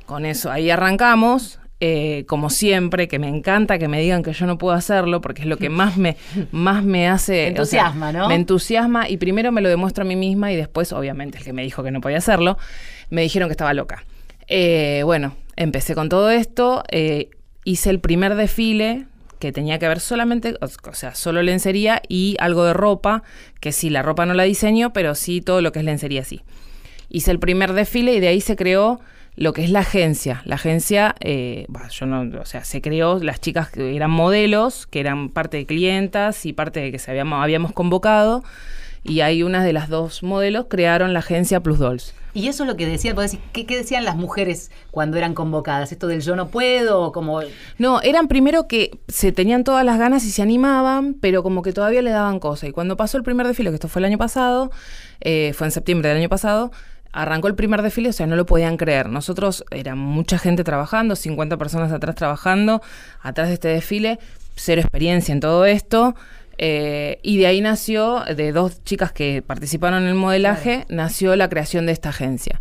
con 0.07 0.25
eso 0.27 0.51
ahí 0.51 0.71
arrancamos. 0.71 1.59
eh, 1.81 2.25
como 2.27 2.51
siempre, 2.51 3.07
que 3.07 3.19
me 3.21 3.29
encanta 3.29 3.79
que 3.79 3.87
me 3.87 4.01
digan 4.01 4.23
que 4.25 4.33
yo 4.33 4.47
no 4.47 4.59
puedo 4.59 4.75
hacerlo, 4.75 5.21
porque 5.21 5.43
es 5.43 5.49
lo 5.49 5.59
que 5.59 5.69
más 5.69 5.97
me, 5.97 6.17
más 6.51 6.83
me 6.85 7.09
hace... 7.09 7.53
Te 7.55 7.61
o 7.61 7.65
sea, 7.65 7.87
entusiasma, 7.87 8.13
¿no? 8.13 8.29
Me 8.29 8.35
entusiasma 8.35 9.09
y 9.09 9.17
primero 9.17 9.53
me 9.53 9.61
lo 9.61 9.69
demuestro 9.69 10.03
a 10.03 10.05
mí 10.05 10.17
misma 10.17 10.51
y 10.53 10.57
después, 10.57 10.93
obviamente, 10.93 11.39
el 11.39 11.45
que 11.45 11.53
me 11.53 11.63
dijo 11.63 11.83
que 11.85 11.91
no 11.93 12.01
podía 12.01 12.19
hacerlo, 12.19 12.59
me 13.11 13.23
dijeron 13.23 13.49
que 13.49 13.53
estaba 13.53 13.75
loca. 13.75 14.05
Eh, 14.49 15.03
bueno, 15.05 15.37
empecé 15.57 15.95
con 15.95 16.09
todo 16.09 16.31
esto, 16.31 16.83
eh, 16.91 17.31
hice 17.69 17.91
el 17.91 18.01
primer 18.01 18.35
desfile 18.35 19.05
que 19.39 19.53
tenía 19.53 19.79
que 19.79 19.87
ver 19.87 20.01
solamente, 20.01 20.57
o, 20.61 20.95
sea, 20.95 21.15
solo 21.15 21.43
lencería 21.43 22.01
y 22.09 22.35
algo 22.41 22.65
de 22.65 22.73
ropa, 22.73 23.23
que 23.61 23.73
sí, 23.73 23.91
la 23.91 24.03
ropa 24.03 24.25
no 24.25 24.33
la 24.33 24.45
diseño, 24.45 24.95
pero 24.95 25.15
sí 25.15 25.43
todo 25.43 25.61
lo 25.61 25.71
que 25.71 25.81
es 25.81 25.85
lencería 25.85 26.25
sí. 26.25 26.41
Hice 27.11 27.31
el 27.31 27.39
primer 27.39 27.75
desfile 27.75 28.15
y 28.15 28.21
de 28.21 28.29
ahí 28.29 28.41
se 28.41 28.57
creó 28.57 29.01
lo 29.37 29.53
que 29.53 29.65
es 29.65 29.71
la 29.71 29.81
agencia. 29.81 30.41
La 30.47 30.55
agencia, 30.55 31.15
eh, 31.21 31.67
yo 31.91 32.07
no, 32.07 32.41
o 32.41 32.45
sea, 32.47 32.65
se 32.65 32.81
creó 32.81 33.19
las 33.21 33.39
chicas 33.41 33.71
que 33.71 33.95
eran 33.95 34.11
modelos, 34.11 34.87
que 34.87 35.01
eran 35.01 35.29
parte 35.29 35.59
de 35.59 35.67
clientas 35.67 36.47
y 36.47 36.55
parte 36.55 36.81
de 36.81 36.91
que 36.91 36.99
se 36.99 37.11
habíamos, 37.11 37.43
habíamos 37.43 37.73
convocado. 37.73 38.43
Y 39.05 39.21
ahí 39.21 39.43
unas 39.43 39.65
de 39.65 39.75
las 39.75 39.91
dos 39.91 40.23
modelos 40.23 40.67
crearon 40.71 41.13
la 41.13 41.19
agencia 41.19 41.61
Plus 41.61 41.79
Dolls. 41.79 42.15
Y 42.35 42.49
eso 42.49 42.65
es 42.65 42.69
lo 42.69 42.77
que 42.77 42.87
decían, 42.87 43.15
podés 43.15 43.33
decir, 43.33 43.47
¿qué, 43.53 43.77
decían 43.77 44.05
las 44.05 44.17
mujeres 44.17 44.71
cuando 44.91 45.17
eran 45.17 45.35
convocadas? 45.35 45.93
Esto 45.93 46.07
del 46.07 46.21
yo 46.21 46.37
no 46.37 46.49
puedo, 46.49 47.13
como... 47.13 47.41
No, 47.79 48.01
eran 48.03 48.29
primero 48.29 48.69
que 48.69 48.99
se 49.09 49.33
tenían 49.33 49.65
todas 49.65 49.85
las 49.85 49.99
ganas 49.99 50.25
y 50.25 50.31
se 50.31 50.43
animaban, 50.43 51.15
pero 51.15 51.43
como 51.43 51.63
que 51.63 51.73
todavía 51.73 52.03
le 52.03 52.11
daban 52.11 52.39
cosas. 52.39 52.69
Y 52.69 52.73
cuando 52.73 52.97
pasó 52.97 53.17
el 53.17 53.23
primer 53.23 53.47
desfile, 53.47 53.71
que 53.71 53.75
esto 53.75 53.89
fue 53.89 54.01
el 54.01 54.07
año 54.07 54.19
pasado, 54.19 54.71
eh, 55.21 55.53
fue 55.55 55.67
en 55.67 55.71
septiembre 55.71 56.09
del 56.09 56.19
año 56.19 56.29
pasado, 56.29 56.71
arrancó 57.13 57.49
el 57.49 57.55
primer 57.55 57.83
desfile, 57.83 58.11
o 58.11 58.13
sea, 58.13 58.27
no 58.27 58.37
lo 58.37 58.47
podían 58.47 58.77
creer. 58.77 59.09
Nosotros, 59.09 59.65
era 59.71 59.95
mucha 59.95 60.39
gente 60.39 60.65
trabajando, 60.65 61.17
50 61.17 61.57
personas 61.57 61.93
atrás 61.93 62.15
trabajando, 62.15 62.83
atrás 63.21 63.49
de 63.49 63.55
este 63.55 63.69
desfile, 63.69 64.19
cero 64.55 64.81
experiencia 64.81 65.33
en 65.33 65.41
todo 65.41 65.65
esto. 65.65 66.15
Eh, 66.59 67.19
y 67.23 67.39
de 67.39 67.47
ahí 67.47 67.61
nació, 67.61 68.25
de 68.37 68.53
dos 68.53 68.83
chicas 68.85 69.13
que 69.13 69.43
participaron 69.47 70.03
en 70.03 70.09
el 70.09 70.15
modelaje, 70.15 70.85
nació 70.89 71.35
la 71.37 71.49
creación 71.49 71.87
de 71.87 71.93
esta 71.93 72.09
agencia. 72.11 72.61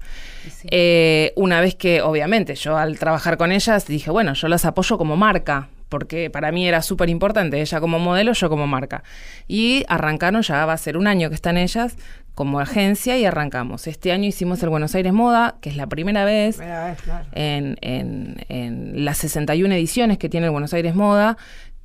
Eh, 0.70 1.34
una 1.36 1.60
vez 1.62 1.76
que, 1.76 2.02
obviamente, 2.02 2.56
yo 2.56 2.78
al 2.78 2.98
trabajar 3.00 3.38
con 3.38 3.52
ellas 3.52 3.86
dije, 3.88 4.12
bueno, 4.12 4.34
yo 4.34 4.48
las 4.48 4.66
apoyo 4.66 4.98
como 4.98 5.16
marca, 5.18 5.70
porque 5.90 6.30
para 6.30 6.52
mí 6.52 6.68
era 6.68 6.82
súper 6.82 7.10
importante, 7.10 7.62
ella 7.62 7.80
como 7.80 8.00
modelo, 8.00 8.34
yo 8.34 8.50
como 8.50 8.68
marca. 8.68 9.04
Y 9.48 9.84
arrancaron, 9.88 10.42
ya 10.42 10.66
va 10.66 10.74
a 10.74 10.78
ser 10.78 10.98
un 10.98 11.08
año 11.08 11.30
que 11.30 11.36
están 11.36 11.58
ellas 11.58 11.96
como 12.36 12.60
agencia 12.60 13.18
y 13.18 13.26
arrancamos. 13.26 13.88
Este 13.88 14.12
año 14.12 14.26
hicimos 14.28 14.62
el 14.62 14.70
Buenos 14.70 14.94
Aires 14.94 15.12
Moda, 15.12 15.56
que 15.60 15.70
es 15.70 15.76
la 15.76 15.88
primera 15.88 16.24
vez 16.24 16.58
Primera 16.58 16.86
vez, 16.90 17.02
claro. 17.02 17.26
en, 17.34 17.78
en- 17.82 18.46
en 18.50 19.06
las 19.06 19.18
61 19.18 19.74
ediciones 19.74 20.18
que 20.20 20.30
tiene 20.30 20.46
el 20.46 20.52
Buenos 20.52 20.72
Aires 20.74 20.94
Moda, 20.94 21.38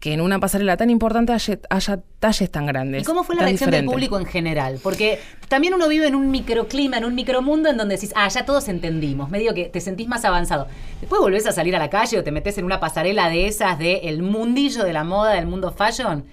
que 0.02 0.12
en 0.12 0.20
una 0.20 0.40
pasarela 0.40 0.76
tan 0.76 0.90
importante 0.90 1.32
haya, 1.32 1.60
haya 1.70 2.00
talles 2.18 2.50
tan 2.50 2.66
grandes. 2.66 3.02
¿Y 3.02 3.04
cómo 3.04 3.22
fue 3.22 3.36
la 3.36 3.42
reacción 3.42 3.70
del 3.70 3.84
público 3.84 4.18
en 4.18 4.26
general? 4.26 4.80
Porque 4.82 5.20
también 5.46 5.74
uno 5.74 5.86
vive 5.86 6.08
en 6.08 6.16
un 6.16 6.28
microclima, 6.28 6.96
en 6.98 7.04
un 7.04 7.14
micromundo 7.14 7.70
en 7.70 7.76
donde 7.76 7.94
decís, 7.94 8.12
ah, 8.16 8.26
ya 8.26 8.44
todos 8.44 8.66
entendimos, 8.66 9.30
medio 9.30 9.54
que 9.54 9.66
te 9.66 9.80
sentís 9.80 10.08
más 10.08 10.24
avanzado. 10.24 10.66
Después 11.00 11.20
volvés 11.20 11.46
a 11.46 11.52
salir 11.52 11.76
a 11.76 11.78
la 11.78 11.88
calle 11.88 12.18
o 12.18 12.24
te 12.24 12.32
metes 12.32 12.58
en 12.58 12.64
una 12.64 12.80
pasarela 12.80 13.28
de 13.28 13.46
esas 13.46 13.78
de 13.78 14.00
el 14.02 14.24
mundillo 14.24 14.82
de 14.82 14.92
la 14.92 15.04
moda, 15.04 15.34
del 15.34 15.46
mundo 15.46 15.70
fashion. 15.70 16.24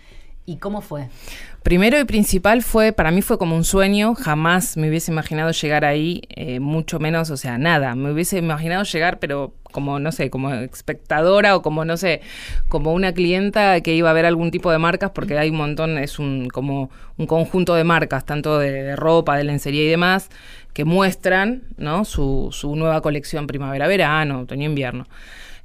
¿Y 0.50 0.58
cómo 0.58 0.82
fue? 0.82 1.10
Primero 1.62 2.00
y 2.00 2.06
principal 2.06 2.64
fue, 2.64 2.92
para 2.92 3.12
mí 3.12 3.22
fue 3.22 3.38
como 3.38 3.56
un 3.56 3.64
sueño, 3.64 4.16
jamás 4.16 4.78
me 4.78 4.90
hubiese 4.90 5.12
imaginado 5.12 5.52
llegar 5.52 5.86
ahí, 5.86 6.24
eh, 6.30 6.60
mucho 6.60 7.00
menos, 7.00 7.30
o 7.30 7.38
sea, 7.38 7.60
nada, 7.60 7.94
me 7.94 8.12
hubiese 8.12 8.40
imaginado 8.40 8.84
llegar, 8.84 9.20
pero 9.20 9.54
como, 9.72 10.00
no 10.00 10.12
sé, 10.12 10.32
como 10.32 10.52
espectadora 10.52 11.56
o 11.56 11.62
como, 11.62 11.86
no 11.86 11.98
sé, 11.98 12.22
como 12.68 12.94
una 12.94 13.14
clienta 13.14 13.80
que 13.82 13.94
iba 13.94 14.10
a 14.10 14.14
ver 14.14 14.26
algún 14.26 14.50
tipo 14.50 14.72
de 14.72 14.80
marcas, 14.80 15.12
porque 15.12 15.38
hay 15.38 15.52
un 15.52 15.58
montón, 15.58 16.00
es 16.00 16.18
un, 16.18 16.48
como 16.48 16.90
un 17.18 17.28
conjunto 17.28 17.76
de 17.76 17.84
marcas, 17.84 18.26
tanto 18.26 18.58
de, 18.58 18.96
ropa, 18.96 19.38
de 19.38 19.44
lencería 19.44 19.84
y 19.84 19.88
demás, 19.88 20.30
que 20.74 20.84
muestran, 20.84 21.62
¿no? 21.78 22.06
Su, 22.06 22.50
nueva 22.76 23.02
colección 23.02 23.46
primavera-verano, 23.46 24.40
otoño-invierno. 24.40 25.06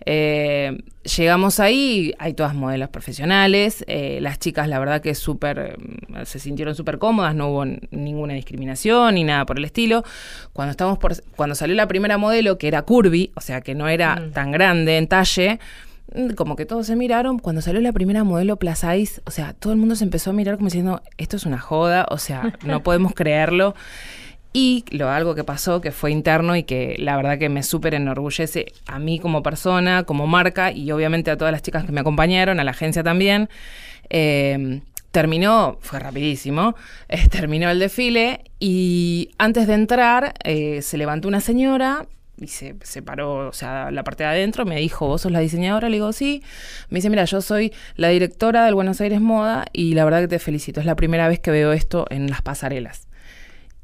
Eh, 0.07 0.82
llegamos 1.16 1.61
ahí, 1.61 2.14
hay 2.18 2.34
todas 2.34 2.55
modelos 2.55 2.88
profesionales, 2.88 3.84
eh, 3.88 4.18
las 4.20 4.38
chicas 4.38 4.68
la 4.68 4.78
verdad 4.78 5.01
que 5.01 5.14
súper, 5.14 5.76
eh, 5.78 6.24
se 6.24 6.38
sintieron 6.38 6.74
súper 6.74 6.99
cómodas, 6.99 7.34
no 7.34 7.49
hubo 7.49 7.64
ninguna 7.90 8.34
discriminación 8.34 9.14
ni 9.14 9.24
nada 9.24 9.47
por 9.47 9.59
el 9.59 9.64
estilo. 9.64 10.05
Cuando, 10.53 10.70
estamos 10.70 10.99
por, 10.99 11.14
cuando 11.36 11.55
salió 11.55 11.74
la 11.74 11.88
primera 11.88 12.18
modelo, 12.18 12.59
que 12.59 12.68
era 12.68 12.82
curvy, 12.82 13.32
o 13.34 13.40
sea 13.40 13.61
que 13.61 13.74
no 13.74 13.88
era 13.88 14.30
tan 14.32 14.51
grande 14.51 14.99
en 14.99 15.09
talle, 15.09 15.59
Mm, 16.14 16.30
Como 16.34 16.57
que 16.57 16.66
todos 16.66 16.86
se 16.86 16.97
miraron. 16.97 17.38
Cuando 17.38 17.61
salió 17.62 17.80
la 17.80 17.92
primera 17.92 18.24
modelo 18.24 18.57
Plus 18.57 18.78
Size, 18.78 19.22
o 19.24 19.30
sea, 19.30 19.53
todo 19.53 19.72
el 19.72 19.78
mundo 19.78 19.97
se 19.97 20.05
empezó 20.05 20.30
a 20.30 20.32
mirar 20.32 20.57
como 20.57 20.66
diciendo, 20.66 21.03
esto 21.18 21.36
es 21.36 21.47
una 21.47 21.59
joda, 21.59 22.07
o 22.11 22.18
sea, 22.18 22.55
no 22.64 22.82
podemos 22.82 23.12
creerlo. 23.14 23.74
Y 24.57 24.84
lo 24.90 25.11
algo 25.11 25.34
que 25.34 25.42
pasó, 25.44 25.80
que 25.80 25.90
fue 25.90 26.12
interno 26.12 26.55
y 26.55 26.62
que 26.62 26.94
la 26.98 27.16
verdad 27.16 27.38
que 27.38 27.48
me 27.48 27.62
súper 27.64 27.92
enorgullece 27.92 28.72
a 28.86 28.98
mí 29.00 29.18
como 29.18 29.42
persona, 29.42 30.05
como 30.05 30.28
marca 30.28 30.70
y 30.70 30.92
obviamente 30.92 31.30
a 31.30 31.36
todas 31.36 31.50
las 31.52 31.61
chicas 31.61 31.84
que 31.84 31.92
me 31.92 32.00
acompañaron, 32.00 32.61
a 32.61 32.64
la 32.64 32.70
agencia 32.70 33.02
también. 33.02 33.50
eh, 34.11 34.80
terminó, 35.14 35.78
fue 35.80 36.00
rapidísimo, 36.00 36.74
eh, 37.09 37.28
terminó 37.28 37.70
el 37.70 37.78
desfile 37.78 38.40
y 38.59 39.30
antes 39.38 39.68
de 39.68 39.74
entrar 39.74 40.34
eh, 40.42 40.82
se 40.82 40.98
levantó 40.98 41.28
una 41.28 41.40
señora 41.40 42.07
y 42.36 42.48
se, 42.48 42.74
se 42.82 43.00
paró, 43.00 43.48
o 43.48 43.52
sea, 43.52 43.92
la 43.92 44.02
parte 44.02 44.24
de 44.24 44.30
adentro, 44.30 44.64
me 44.64 44.76
dijo, 44.80 45.07
¿vos 45.07 45.22
sos 45.22 45.30
la 45.30 45.38
diseñadora? 45.38 45.88
Le 45.88 45.96
digo, 45.96 46.12
sí. 46.12 46.42
Me 46.90 46.98
dice, 46.98 47.11
mira, 47.11 47.24
yo 47.26 47.40
soy 47.40 47.72
la 47.94 48.09
directora 48.09 48.64
del 48.64 48.74
Buenos 48.74 49.00
Aires 49.00 49.20
Moda 49.20 49.66
y 49.72 49.94
la 49.94 50.05
verdad 50.05 50.22
que 50.22 50.28
te 50.28 50.38
felicito, 50.40 50.80
es 50.80 50.86
la 50.86 50.96
primera 50.96 51.28
vez 51.28 51.38
que 51.38 51.52
veo 51.52 51.72
esto 51.72 52.07
en 52.11 52.28
las 52.28 52.42
pasarelas. 52.42 53.07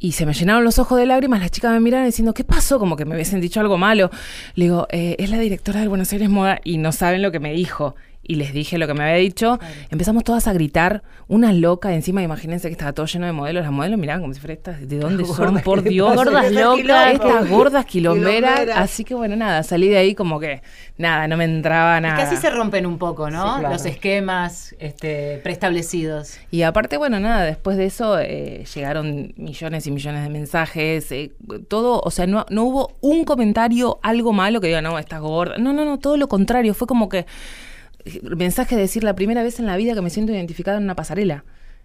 Y 0.02 0.12
se 0.12 0.24
me 0.24 0.32
llenaron 0.32 0.64
los 0.64 0.78
ojos 0.78 0.98
de 0.98 1.04
lágrimas, 1.04 1.40
las 1.40 1.50
chicas 1.50 1.72
me 1.74 1.78
miraron 1.80 2.06
diciendo, 2.06 2.32
¿qué 2.32 2.42
pasó? 2.42 2.78
Como 2.78 2.96
que 2.96 3.04
me 3.04 3.14
hubiesen 3.14 3.40
dicho 3.42 3.60
algo 3.60 3.76
malo. 3.76 4.10
Le 4.54 4.64
digo, 4.64 4.86
"Eh, 4.90 5.14
es 5.18 5.28
la 5.30 5.38
directora 5.38 5.80
del 5.80 5.90
Buenos 5.90 6.10
Aires 6.12 6.30
Moda 6.30 6.58
y 6.64 6.78
no 6.78 6.90
saben 6.90 7.20
lo 7.20 7.30
que 7.30 7.38
me 7.38 7.52
dijo. 7.52 7.94
Y 8.30 8.36
les 8.36 8.52
dije 8.52 8.78
lo 8.78 8.86
que 8.86 8.94
me 8.94 9.02
había 9.02 9.16
dicho. 9.16 9.58
Empezamos 9.90 10.22
todas 10.22 10.46
a 10.46 10.52
gritar, 10.52 11.02
una 11.26 11.52
loca. 11.52 11.92
Encima, 11.92 12.22
imagínense 12.22 12.68
que 12.68 12.72
estaba 12.74 12.92
todo 12.92 13.06
lleno 13.06 13.26
de 13.26 13.32
modelos. 13.32 13.64
Las 13.64 13.72
modelos 13.72 13.98
miraban 13.98 14.20
como 14.20 14.32
si 14.34 14.38
fuera 14.38 14.54
estas, 14.54 14.88
¿de 14.88 15.00
dónde 15.00 15.24
son? 15.24 15.36
Gordas, 15.36 15.62
Por 15.64 15.78
¿qué 15.78 15.88
te 15.88 15.88
Dios. 15.94 16.14
Gordas 16.14 16.52
locas. 16.52 17.12
Estas 17.14 17.50
gordas 17.50 17.84
quilomberas. 17.86 18.68
Así 18.76 19.02
que 19.02 19.16
bueno, 19.16 19.34
nada, 19.34 19.64
salí 19.64 19.88
de 19.88 19.96
ahí 19.96 20.14
como 20.14 20.38
que, 20.38 20.62
nada, 20.96 21.26
no 21.26 21.36
me 21.36 21.42
entraba 21.42 21.96
Es 21.96 22.02
nada. 22.02 22.14
que 22.18 22.22
así 22.22 22.36
se 22.36 22.50
rompen 22.50 22.86
un 22.86 22.98
poco, 22.98 23.30
¿no? 23.30 23.54
Sí, 23.54 23.58
claro. 23.58 23.74
Los 23.74 23.84
esquemas 23.84 24.76
este, 24.78 25.40
preestablecidos. 25.42 26.38
Y 26.52 26.62
aparte, 26.62 26.98
bueno, 26.98 27.18
nada, 27.18 27.42
después 27.42 27.76
de 27.78 27.86
eso 27.86 28.20
eh, 28.20 28.64
llegaron 28.72 29.34
millones 29.38 29.88
y 29.88 29.90
millones 29.90 30.22
de 30.22 30.28
mensajes, 30.28 31.10
eh, 31.10 31.32
todo, 31.66 32.00
o 32.04 32.10
sea, 32.12 32.28
no, 32.28 32.46
no 32.48 32.62
hubo 32.62 32.96
un 33.00 33.24
comentario, 33.24 33.98
algo 34.04 34.32
malo 34.32 34.60
que 34.60 34.68
diga, 34.68 34.82
no, 34.82 35.00
estás 35.00 35.20
gorda. 35.20 35.58
No, 35.58 35.72
no, 35.72 35.84
no, 35.84 35.98
todo 35.98 36.16
lo 36.16 36.28
contrario, 36.28 36.74
fue 36.74 36.86
como 36.86 37.08
que 37.08 37.26
eh, 38.04 38.20
mensaje 38.22 38.76
de 38.76 38.82
decir 38.82 39.04
la 39.04 39.14
primera 39.14 39.42
vez 39.42 39.58
en 39.60 39.66
la 39.66 39.76
vida 39.76 39.94
que 39.94 40.02
me 40.02 40.10
siento 40.10 40.32
identificada 40.32 40.78
en 40.78 40.84
una 40.84 40.96
pasarela. 40.96 41.44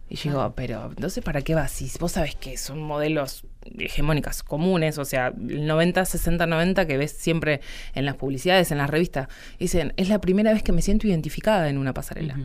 Y 0.10 0.16
yo 0.16 0.32
digo, 0.32 0.54
pero 0.56 0.90
entonces, 0.90 1.24
¿para 1.24 1.42
qué 1.42 1.56
vas? 1.56 1.72
Si 1.72 1.90
vos 2.00 2.12
sabés 2.12 2.36
que 2.36 2.58
son 2.58 2.82
modelos 2.82 3.46
hegemónicas, 3.78 4.44
comunes, 4.44 4.98
o 4.98 5.06
sea, 5.06 5.28
el 5.28 5.66
90, 5.66 6.06
60, 6.06 6.46
90 6.46 6.86
que 6.86 6.98
ves 6.98 7.12
siempre 7.12 7.62
en 7.94 8.06
las 8.06 8.16
publicidades, 8.16 8.72
en 8.72 8.78
las 8.78 8.90
revistas, 8.90 9.28
dicen, 9.60 9.94
es 9.98 10.10
la 10.10 10.20
primera 10.20 10.54
vez 10.54 10.64
que 10.64 10.72
me 10.72 10.82
siento 10.82 11.08
identificada 11.08 11.70
en 11.70 11.78
una 11.78 11.94
pasarela. 11.94 12.38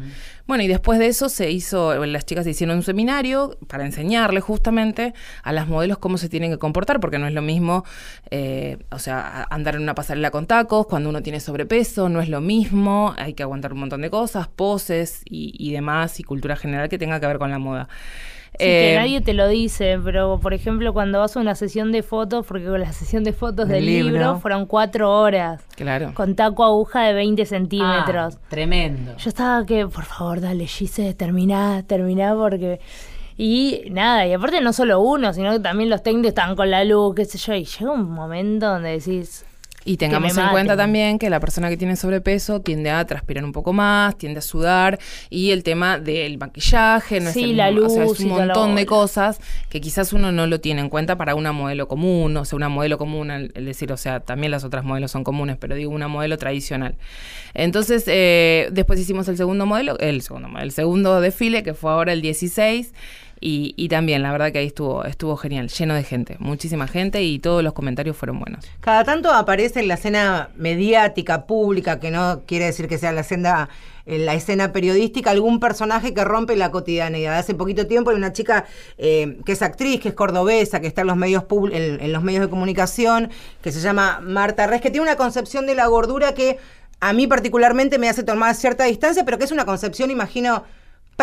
Bueno, 0.47 0.63
y 0.63 0.69
después 0.69 0.99
de 0.99 1.07
eso 1.07 1.29
se 1.29 1.51
hizo, 1.51 2.05
las 2.07 2.25
chicas 2.25 2.47
hicieron 2.47 2.77
un 2.77 2.83
seminario 2.83 3.57
para 3.69 3.85
enseñarle 3.85 4.41
justamente 4.41 5.15
a 5.43 5.53
las 5.53 5.69
modelos 5.69 5.99
cómo 5.99 6.19
se 6.19 6.29
tienen 6.29 6.51
que 6.51 6.59
comportar, 6.59 7.01
porque 7.01 7.19
no 7.19 7.27
es 7.27 7.35
lo 7.35 7.43
mismo, 7.43 7.85
eh, 8.31 8.79
o 8.91 8.99
sea, 8.99 9.47
andar 9.51 9.77
en 9.77 9.83
una 9.83 9.95
pasarela 9.95 10.31
con 10.31 10.47
tacos 10.47 10.87
cuando 10.87 11.09
uno 11.09 11.23
tiene 11.23 11.41
sobrepeso, 11.41 12.09
no 12.09 12.21
es 12.21 12.29
lo 12.29 12.41
mismo, 12.41 13.15
hay 13.19 13.35
que 13.35 13.43
aguantar 13.43 13.73
un 13.73 13.81
montón 13.81 14.01
de 14.01 14.11
cosas, 14.11 14.49
poses 14.49 15.23
y, 15.25 15.55
y 15.59 15.73
demás, 15.73 16.19
y 16.21 16.25
cultura 16.25 16.57
general 16.57 16.89
que 16.89 16.99
tenga 16.99 17.21
que 17.21 17.27
ver 17.27 17.39
con 17.39 17.51
la 17.51 17.59
moda. 17.59 17.89
Sí, 18.61 18.67
que 18.67 18.93
Eh, 18.95 18.97
nadie 18.97 19.21
te 19.21 19.35
lo 19.35 19.49
dice, 19.49 19.99
pero 20.05 20.39
por 20.41 20.55
ejemplo 20.55 20.93
cuando 20.93 21.19
vas 21.19 21.37
a 21.37 21.41
una 21.41 21.55
sesión 21.55 21.93
de 21.93 22.03
fotos, 22.03 22.47
porque 22.47 22.67
con 22.67 22.81
la 22.81 22.93
sesión 22.93 23.25
de 23.25 23.33
fotos 23.33 23.69
Del 23.69 23.77
del 23.85 23.87
libro, 23.87 24.13
libro. 24.13 24.39
fueron 24.41 24.67
cuatro 24.67 25.11
horas, 25.11 25.63
Claro. 25.77 26.13
con 26.15 26.35
taco 26.37 26.65
aguja 26.65 27.03
de 27.03 27.15
20 27.15 27.45
centímetros. 27.47 28.37
Ah, 28.37 28.47
tremendo. 28.49 29.17
Yo 29.17 29.29
estaba 29.29 29.65
que, 29.67 29.87
por 29.87 30.05
favor, 30.05 30.41
dale, 30.41 30.67
Gise, 30.67 31.15
terminá, 31.15 31.83
terminá, 31.87 32.35
porque... 32.35 32.81
Y 33.37 33.85
nada, 33.91 34.27
y 34.27 34.35
aparte 34.35 34.61
no 34.61 34.73
solo 34.75 35.01
uno, 35.01 35.33
sino 35.33 35.51
que 35.53 35.61
también 35.61 35.89
los 35.89 36.03
técnicos 36.03 36.29
estaban 36.29 36.57
con 36.57 36.71
la 36.71 36.85
luz, 36.85 37.15
qué 37.15 37.25
sé 37.25 37.39
yo, 37.39 37.55
y 37.55 37.65
llega 37.65 37.91
un 37.91 38.11
momento 38.11 38.67
donde 38.67 38.91
decís... 38.99 39.47
Y 39.85 39.97
tengamos 39.97 40.37
en 40.37 40.49
cuenta 40.49 40.77
también 40.77 41.19
que 41.19 41.31
la 41.31 41.41
persona 41.41 41.71
que 41.71 41.77
tiene 41.77 41.97
sobrepeso 41.97 42.61
tiende 42.61 42.91
a 42.91 43.05
transpirar 43.07 43.45
un 43.45 43.53
poco 43.53 43.73
más, 43.73 44.17
tiende 44.19 44.41
a 44.41 44.43
sudar 44.43 44.99
y 45.31 45.53
el 45.53 45.63
tema 45.63 45.99
del 45.99 46.37
maquillaje, 46.37 47.21
no 47.21 47.33
Sí, 47.33 47.41
es 47.41 47.51
el 47.51 47.57
la 47.57 47.71
mismo, 47.71 47.87
o 47.87 47.91
sea, 47.91 48.05
es 48.05 48.21
un 48.21 48.29
montón 48.29 48.75
de 48.75 48.85
cosas 48.85 49.41
que 49.71 49.81
quizás 49.81 50.13
uno 50.13 50.33
no 50.33 50.47
lo 50.47 50.61
tiene 50.61 50.83
en 50.83 50.91
cuenta 50.91 51.17
para 51.17 51.35
una 51.35 51.53
modelo 51.53 51.89
común, 51.89 52.37
o 52.37 52.45
sea, 52.45 52.57
una 52.57 52.69
modelo 52.69 52.99
común, 52.99 53.31
es 53.31 53.65
decir, 53.65 53.91
o 53.93 53.97
sea, 53.97 54.21
también 54.21 54.51
las 54.51 54.65
otras 54.65 54.85
modelos 54.85 55.11
son 55.11 55.25
comunes, 55.25 55.57
pero 55.59 55.75
digo 55.75 55.91
una 55.91 56.09
modelo 56.09 56.37
tradicional. 56.37 56.97
Entonces, 57.55 58.05
eh, 58.07 58.69
después 58.73 59.01
hicimos 59.01 59.29
el 59.29 59.37
segundo 59.37 59.65
modelo, 59.65 59.99
el 59.99 60.21
segundo 60.23 60.49
modelo, 60.49 60.65
el 60.65 60.73
segundo 60.73 61.21
desfile, 61.21 61.63
que 61.63 61.75
fue 61.75 61.91
ahora 61.91 62.13
el 62.13 62.21
16. 62.21 62.93
Y, 63.43 63.73
y 63.77 63.89
también, 63.89 64.23
la 64.23 64.33
verdad 64.33 64.53
que 64.53 64.59
ahí 64.59 64.67
estuvo, 64.67 65.05
estuvo 65.05 65.35
genial, 65.37 65.69
lleno 65.69 65.95
de 65.95 66.05
gente, 66.05 66.37
muchísima 66.41 66.87
gente 66.87 67.23
y 67.23 67.39
todos 67.39 67.65
los 67.65 67.73
comentarios 67.73 68.15
fueron 68.15 68.39
buenos. 68.39 68.67
Cada 68.81 69.03
tanto 69.05 69.33
aparece 69.33 69.81
en 69.81 69.89
la 69.89 69.95
escena 69.95 70.51
mediática, 70.57 71.47
pública, 71.47 72.01
que 72.01 72.11
no 72.11 72.43
quiere 72.47 72.67
decir 72.67 72.87
que 72.87 72.99
sea 72.99 73.13
la 73.13 73.23
escena, 73.23 73.71
en 74.05 74.27
la 74.27 74.35
escena 74.35 74.73
periodística, 74.73 75.31
algún 75.31 75.59
personaje 75.59 76.13
que 76.13 76.23
rompe 76.23 76.55
la 76.55 76.71
cotidianidad. 76.71 77.39
Hace 77.39 77.55
poquito 77.55 77.87
tiempo 77.87 78.11
hay 78.11 78.17
una 78.17 78.35
chica 78.35 78.67
eh, 78.99 79.39
que 79.47 79.53
es 79.53 79.63
actriz, 79.63 80.01
que 80.01 80.11
es 80.11 80.15
cordobesa, 80.15 80.81
que 80.81 80.87
está 80.87 81.01
en 81.01 81.07
los 81.07 81.17
medios 81.17 81.45
en 81.73 82.13
los 82.13 82.23
medios 82.23 82.43
de 82.43 82.51
comunicación, 82.51 83.31
que 83.63 83.73
se 83.73 83.81
llama 83.81 84.21
Marta 84.23 84.67
Res, 84.67 84.83
que 84.83 84.91
tiene 84.91 85.05
una 85.05 85.17
concepción 85.17 85.65
de 85.65 85.75
la 85.75 85.87
gordura 85.87 86.35
que 86.35 86.59
a 87.01 87.15
mí 87.15 87.27
particularmente 87.27 87.99
me 87.99 88.11
hace 88.11 88.23
tomar 88.23 88.55
cierta 88.55 88.85
distancia, 88.85 89.25
pero 89.25 89.39
que 89.39 89.45
es 89.45 89.53
una 89.53 89.65
concepción, 89.65 90.11
imagino, 90.11 90.65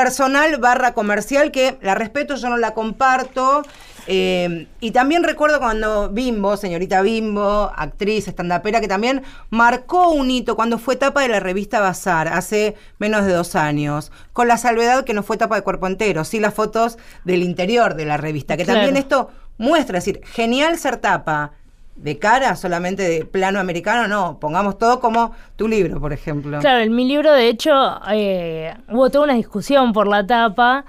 personal 0.01 0.57
barra 0.57 0.93
comercial 0.93 1.51
que 1.51 1.75
la 1.81 1.95
respeto, 1.95 2.35
yo 2.35 2.49
no 2.49 2.57
la 2.57 2.75
comparto. 2.75 3.63
eh, 4.05 4.67
y 4.79 4.91
también 4.91 5.23
recuerdo 5.23 5.59
cuando 5.59 6.09
Bimbo, 6.09 6.55
señorita 6.55 7.01
Bimbo, 7.01 7.71
actriz, 7.75 8.27
estandapera, 8.27 8.79
que 8.79 8.87
también 8.87 9.23
marcó 9.49 10.09
un 10.11 10.29
hito 10.29 10.55
cuando 10.55 10.77
fue 10.77 10.95
tapa 10.97 11.21
de 11.23 11.29
la 11.29 11.39
revista 11.39 11.79
Bazar 11.79 12.27
hace 12.27 12.75
menos 12.99 13.25
de 13.25 13.33
dos 13.33 13.55
años, 13.55 14.11
con 14.33 14.47
la 14.47 14.57
salvedad 14.57 15.03
que 15.03 15.13
no 15.15 15.23
fue 15.23 15.35
tapa 15.35 15.55
de 15.55 15.63
cuerpo 15.63 15.87
entero, 15.87 16.23
sí 16.25 16.39
las 16.39 16.53
fotos 16.53 16.97
del 17.25 17.41
interior 17.41 17.95
de 17.95 18.05
la 18.05 18.17
revista, 18.17 18.55
que 18.55 18.65
Claro. 18.65 18.79
también 18.81 18.97
esto 18.97 19.31
muestra, 19.57 19.97
es 19.97 20.05
decir, 20.05 20.21
genial 20.25 20.77
ser 20.77 20.97
tapa 20.97 21.53
de 21.97 22.19
cara, 22.19 22.55
solamente 22.55 23.03
de 23.03 23.25
plano 23.25 23.59
americano, 23.59 24.07
no, 24.07 24.39
pongamos 24.39 24.77
todo 24.77 24.99
como 24.99 25.33
tu 25.55 25.67
libro, 25.67 25.99
por 25.99 26.13
ejemplo. 26.13 26.59
Claro, 26.59 26.79
en 26.79 26.95
mi 26.95 27.07
libro, 27.07 27.33
de 27.33 27.49
hecho, 27.49 27.73
eh, 28.09 28.73
hubo 28.89 29.09
toda 29.09 29.25
una 29.25 29.33
discusión 29.33 29.93
por 29.93 30.07
la 30.07 30.25
tapa, 30.25 30.85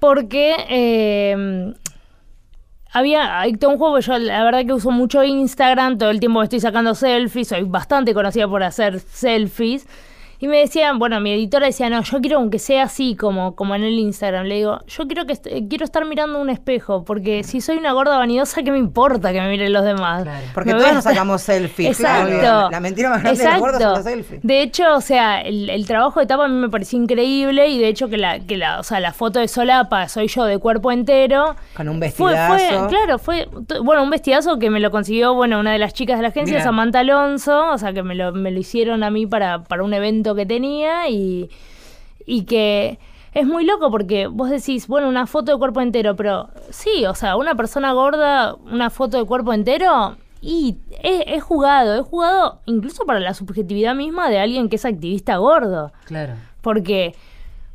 porque 0.00 0.56
eh, 0.68 1.74
había 2.92 3.44
todo 3.60 3.72
un 3.72 3.78
juego, 3.78 3.98
yo 4.00 4.18
la 4.18 4.42
verdad 4.42 4.64
que 4.64 4.72
uso 4.72 4.90
mucho 4.90 5.22
Instagram, 5.22 5.98
todo 5.98 6.10
el 6.10 6.18
tiempo 6.18 6.38
me 6.38 6.44
estoy 6.44 6.60
sacando 6.60 6.94
selfies, 6.94 7.48
soy 7.48 7.64
bastante 7.64 8.14
conocida 8.14 8.48
por 8.48 8.62
hacer 8.62 9.00
selfies. 9.00 9.86
Y 10.38 10.48
me 10.48 10.58
decían, 10.58 10.98
bueno, 10.98 11.20
mi 11.20 11.32
editora 11.32 11.66
decía, 11.66 11.88
no, 11.90 12.02
yo 12.02 12.20
quiero 12.20 12.38
aunque 12.38 12.58
sea 12.58 12.84
así 12.84 13.16
como, 13.16 13.54
como 13.56 13.74
en 13.74 13.82
el 13.84 13.98
Instagram. 13.98 14.44
Le 14.46 14.56
digo, 14.56 14.80
yo 14.86 15.06
quiero 15.06 15.24
que 15.26 15.32
est- 15.32 15.46
quiero 15.68 15.84
estar 15.84 16.04
mirando 16.04 16.40
un 16.40 16.50
espejo, 16.50 17.04
porque 17.04 17.42
si 17.44 17.60
soy 17.60 17.78
una 17.78 17.92
gorda 17.92 18.18
vanidosa, 18.18 18.62
¿qué 18.62 18.70
me 18.70 18.78
importa 18.78 19.32
que 19.32 19.40
me 19.40 19.48
miren 19.48 19.72
los 19.72 19.84
demás? 19.84 20.24
Claro. 20.24 20.46
Porque 20.54 20.72
todos 20.72 20.92
nos 20.92 21.04
sacamos 21.04 21.42
selfies. 21.42 21.88
Exacto. 22.00 22.38
claro. 22.38 22.70
La 22.70 22.80
mentira 22.80 23.08
más 23.10 23.22
grande 23.22 23.42
de 23.42 23.50
los 23.50 23.58
gordos 23.60 23.82
son 23.82 23.92
los 23.94 24.04
selfies. 24.04 24.40
De 24.42 24.62
hecho, 24.62 24.94
o 24.94 25.00
sea, 25.00 25.40
el, 25.40 25.70
el 25.70 25.86
trabajo 25.86 26.20
de 26.20 26.26
tapa 26.26 26.44
a 26.44 26.48
mí 26.48 26.54
me 26.54 26.68
pareció 26.68 26.98
increíble 27.00 27.68
y 27.68 27.78
de 27.78 27.88
hecho 27.88 28.08
que 28.08 28.16
la, 28.18 28.38
que 28.40 28.56
la, 28.56 28.80
o 28.80 28.82
sea, 28.82 29.00
la 29.00 29.12
foto 29.12 29.38
de 29.40 29.48
solapa 29.48 30.08
soy 30.08 30.28
yo 30.28 30.44
de 30.44 30.58
cuerpo 30.58 30.92
entero. 30.92 31.56
Con 31.76 31.88
un 31.88 31.98
Fue, 32.00 32.10
fue, 32.10 32.32
vestidazo. 32.32 32.88
claro, 32.88 33.18
fue, 33.18 33.48
bueno, 33.82 34.02
un 34.02 34.10
vestidazo 34.10 34.58
que 34.58 34.70
me 34.70 34.80
lo 34.80 34.90
consiguió, 34.90 35.34
bueno, 35.34 35.58
una 35.60 35.72
de 35.72 35.78
las 35.78 35.94
chicas 35.94 36.18
de 36.18 36.22
la 36.22 36.28
agencia, 36.28 36.54
Mirá. 36.56 36.64
Samantha 36.64 37.00
Alonso, 37.00 37.70
o 37.72 37.78
sea, 37.78 37.92
que 37.92 38.02
me 38.02 38.14
lo, 38.14 38.32
me 38.32 38.50
lo 38.50 38.58
hicieron 38.58 39.02
a 39.04 39.10
mí 39.10 39.26
para, 39.26 39.62
para 39.64 39.82
un 39.82 39.94
evento 39.94 40.25
que 40.34 40.46
tenía 40.46 41.08
y, 41.08 41.50
y 42.26 42.44
que 42.44 42.98
es 43.34 43.46
muy 43.46 43.64
loco 43.64 43.90
porque 43.90 44.26
vos 44.26 44.50
decís, 44.50 44.86
bueno, 44.86 45.08
una 45.08 45.26
foto 45.26 45.52
de 45.52 45.58
cuerpo 45.58 45.80
entero, 45.80 46.16
pero 46.16 46.48
sí, 46.70 47.04
o 47.06 47.14
sea, 47.14 47.36
una 47.36 47.54
persona 47.54 47.92
gorda, 47.92 48.54
una 48.54 48.88
foto 48.90 49.18
de 49.18 49.24
cuerpo 49.24 49.52
entero, 49.52 50.16
y 50.40 50.78
es 51.02 51.42
jugado, 51.42 51.96
es 51.96 52.06
jugado 52.06 52.60
incluso 52.66 53.04
para 53.04 53.20
la 53.20 53.34
subjetividad 53.34 53.94
misma 53.94 54.28
de 54.28 54.38
alguien 54.38 54.68
que 54.68 54.76
es 54.76 54.84
activista 54.84 55.36
gordo. 55.36 55.92
Claro. 56.04 56.34
Porque 56.60 57.14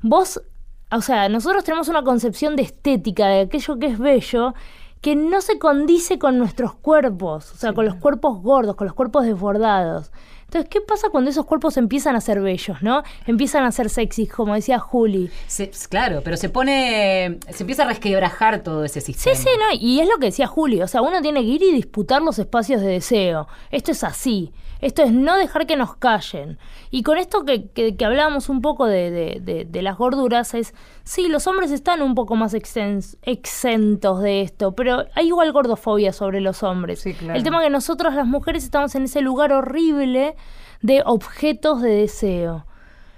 vos, 0.01 0.41
o 0.89 1.01
sea, 1.01 1.29
nosotros 1.29 1.63
tenemos 1.63 1.89
una 1.89 2.03
concepción 2.03 2.55
de 2.55 2.63
estética, 2.63 3.27
de 3.27 3.41
aquello 3.41 3.77
que 3.77 3.87
es 3.87 3.99
bello, 3.99 4.53
que 5.01 5.15
no 5.15 5.41
se 5.41 5.59
condice 5.59 6.17
con 6.19 6.37
nuestros 6.37 6.73
cuerpos, 6.73 7.51
o 7.51 7.55
sea, 7.55 7.73
con 7.73 7.85
los 7.85 7.95
cuerpos 7.95 8.41
gordos, 8.41 8.75
con 8.75 8.87
los 8.87 8.95
cuerpos 8.95 9.25
desbordados. 9.25 10.11
Entonces, 10.51 10.69
¿qué 10.69 10.81
pasa 10.81 11.07
cuando 11.09 11.29
esos 11.29 11.45
cuerpos 11.45 11.77
empiezan 11.77 12.17
a 12.17 12.19
ser 12.19 12.41
bellos, 12.41 12.81
¿no? 12.83 13.03
Empiezan 13.25 13.63
a 13.63 13.71
ser 13.71 13.89
sexys, 13.89 14.29
como 14.29 14.53
decía 14.53 14.79
Juli. 14.79 15.31
Se- 15.47 15.71
claro, 15.89 16.19
pero 16.25 16.35
se 16.35 16.49
pone. 16.49 17.39
Se 17.51 17.63
empieza 17.63 17.83
a 17.83 17.85
resquebrajar 17.87 18.61
todo 18.61 18.83
ese 18.83 18.99
Sí, 18.99 19.13
sistema. 19.13 19.35
sí, 19.37 19.47
no, 19.57 19.77
y 19.79 20.01
es 20.01 20.09
lo 20.09 20.17
que 20.17 20.25
decía 20.25 20.47
Juli, 20.47 20.81
o 20.81 20.87
sea, 20.89 21.01
uno 21.03 21.21
tiene 21.21 21.39
que 21.39 21.47
ir 21.47 21.63
y 21.63 21.71
disputar 21.71 22.21
los 22.21 22.37
espacios 22.37 22.81
de 22.81 22.87
deseo. 22.87 23.47
Esto 23.71 23.93
es 23.93 24.03
así, 24.03 24.51
esto 24.81 25.03
es 25.03 25.11
no 25.11 25.37
dejar 25.37 25.65
que 25.67 25.77
nos 25.77 25.95
callen. 25.95 26.57
Y 26.89 27.03
con 27.03 27.17
esto 27.17 27.45
que, 27.45 27.69
que- 27.69 27.95
que 27.95 28.05
hablábamos 28.05 28.49
un 28.49 28.61
poco 28.61 28.85
de, 28.87 29.11
de- 29.11 29.39
de- 29.41 29.65
de 29.65 29.81
las 29.81 29.97
gorduras, 29.97 30.53
es, 30.53 30.73
sí, 31.03 31.27
los 31.29 31.47
hombres 31.47 31.71
están 31.71 32.01
un 32.01 32.15
poco 32.15 32.35
más 32.35 32.53
exentos 32.55 34.21
de 34.21 34.41
esto, 34.41 34.73
pero 34.73 35.05
hay 35.15 35.27
igual 35.27 35.51
gordofobia 35.51 36.11
sobre 36.13 36.41
los 36.41 36.63
hombres. 36.63 36.99
Sí, 37.01 37.13
claro. 37.13 37.35
El 37.37 37.43
tema 37.43 37.59
es 37.59 37.65
que 37.67 37.69
nosotros 37.71 38.13
las 38.13 38.27
mujeres 38.27 38.63
estamos 38.63 38.93
en 38.95 39.03
ese 39.03 39.21
lugar 39.21 39.53
horrible 39.53 40.35
de 40.81 41.03
objetos 41.05 41.81
de 41.81 41.89
deseo. 41.91 42.65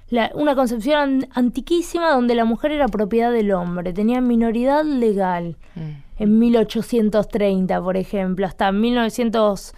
La- 0.10 0.32
una 0.36 0.54
concepción 0.56 1.00
an- 1.00 1.28
antiquísima 1.34 2.12
donde 2.12 2.36
la 2.36 2.46
mujer 2.46 2.72
era 2.72 2.88
propiedad 2.88 3.32
del 3.32 3.52
hombre, 3.52 3.94
tenía 3.94 4.22
minoridad 4.22 4.84
legal. 4.84 5.56
En 6.20 6.38
1830, 6.38 7.82
por 7.82 7.98
ejemplo, 7.98 8.46
hasta 8.46 8.72
1960, 8.72 9.74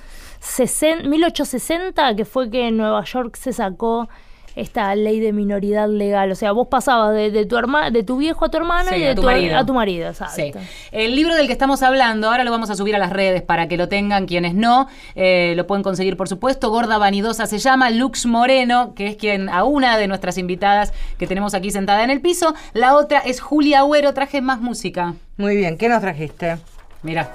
1860, 1.10 2.16
que 2.16 2.26
fue 2.26 2.50
que 2.50 2.68
en 2.68 2.78
Nueva 2.78 3.04
York 3.04 3.36
se 3.36 3.54
sacó 3.54 4.08
esta 4.56 4.96
ley 4.96 5.20
de 5.20 5.34
minoridad 5.34 5.90
legal. 5.90 6.32
O 6.32 6.36
sea, 6.36 6.54
vos 6.54 6.68
pasabas 6.70 7.14
de, 7.14 7.30
de 7.30 7.46
tu 7.46 7.58
herma, 7.58 7.92
de 7.92 8.04
tu 8.04 8.16
viejo 8.16 8.46
a 8.46 8.50
tu 8.50 8.56
hermano 8.56 8.90
Sí, 8.90 8.96
y 9.00 9.04
a 9.04 9.10
de 9.10 9.16
tu 9.16 9.22
tu, 9.22 9.28
marido. 9.28 9.58
a 9.58 9.66
tu 9.66 9.74
marido. 9.74 10.14
Sí. 10.34 10.54
El 10.94 11.14
libro 11.14 11.36
del 11.36 11.48
que 11.48 11.52
estamos 11.52 11.84
hablando, 11.84 12.30
ahora 12.30 12.46
lo 12.46 12.52
vamos 12.52 12.70
a 12.70 12.76
subir 12.76 12.96
a 12.96 12.98
las 13.00 13.12
redes 13.12 13.42
para 13.42 13.68
que 13.68 13.76
lo 13.76 13.90
tengan 13.90 14.28
quienes 14.28 14.54
no. 14.56 14.88
eh, 15.16 15.56
lo 15.58 15.68
pueden 15.68 15.84
conseguir, 15.84 16.16
por 16.16 16.30
supuesto. 16.30 16.70
Gorda 16.70 16.98
Vanidosa 16.98 17.48
se 17.48 17.58
llama. 17.58 17.90
Lux 17.90 18.26
Moreno, 18.26 18.94
que 18.96 19.08
es 19.08 19.18
quien, 19.18 19.50
a 19.50 19.66
una 19.66 19.98
de 19.98 20.08
nuestras 20.08 20.38
invitadas 20.38 20.94
que 21.18 21.28
tenemos 21.28 21.54
aquí 21.54 21.70
sentada 21.72 22.06
en 22.06 22.10
el 22.10 22.22
piso. 22.22 22.54
La 22.74 22.96
otra 22.96 23.20
es 23.20 23.42
Julia 23.42 23.80
Agüero. 23.80 24.14
Traje 24.14 24.40
más 24.40 24.62
música. 24.62 25.16
Muy 25.36 25.58
bien, 25.58 25.78
¿qué 25.78 25.90
nos 25.90 26.00
trajiste? 26.00 26.60
Mira. 27.04 27.30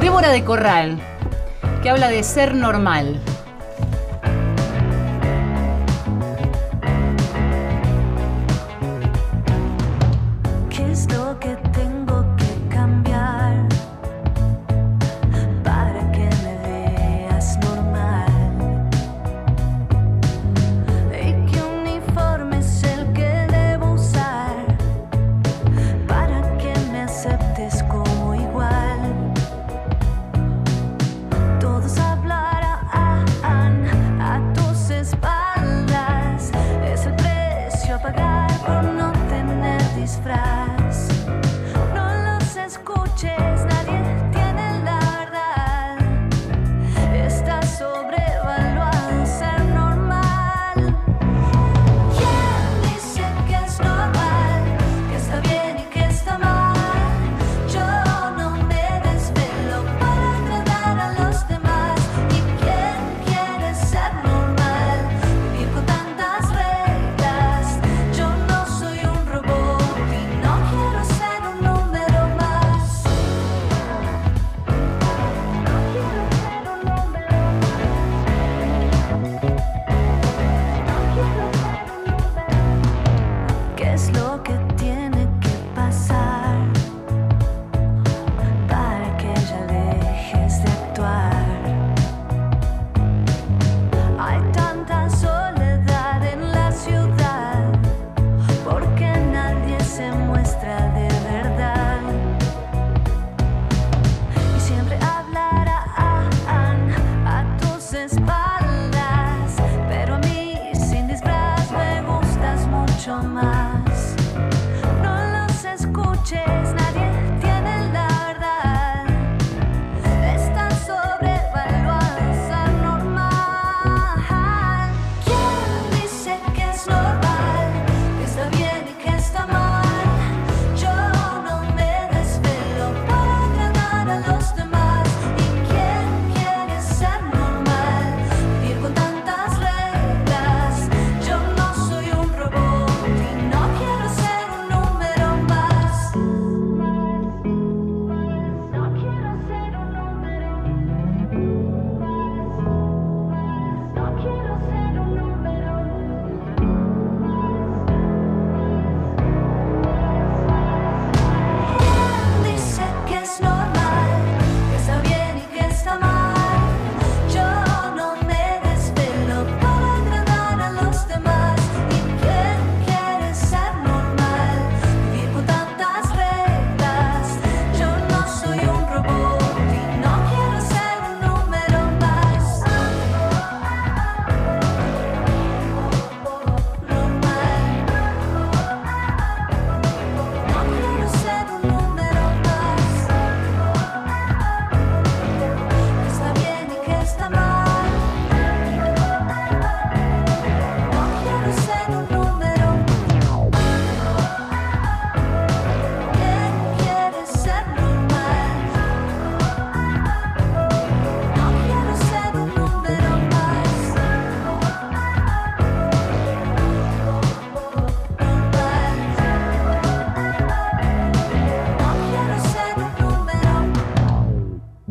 Débora 0.00 0.30
de 0.30 0.42
Corral, 0.44 0.98
que 1.82 1.90
habla 1.90 2.08
de 2.08 2.22
ser 2.22 2.54
normal. 2.54 3.16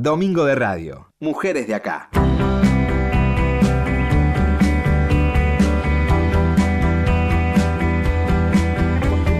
Domingo 0.09 0.43
de 0.43 0.55
Radio. 0.55 1.11
Mujeres 1.19 1.67
de 1.67 1.75
acá. 1.75 2.09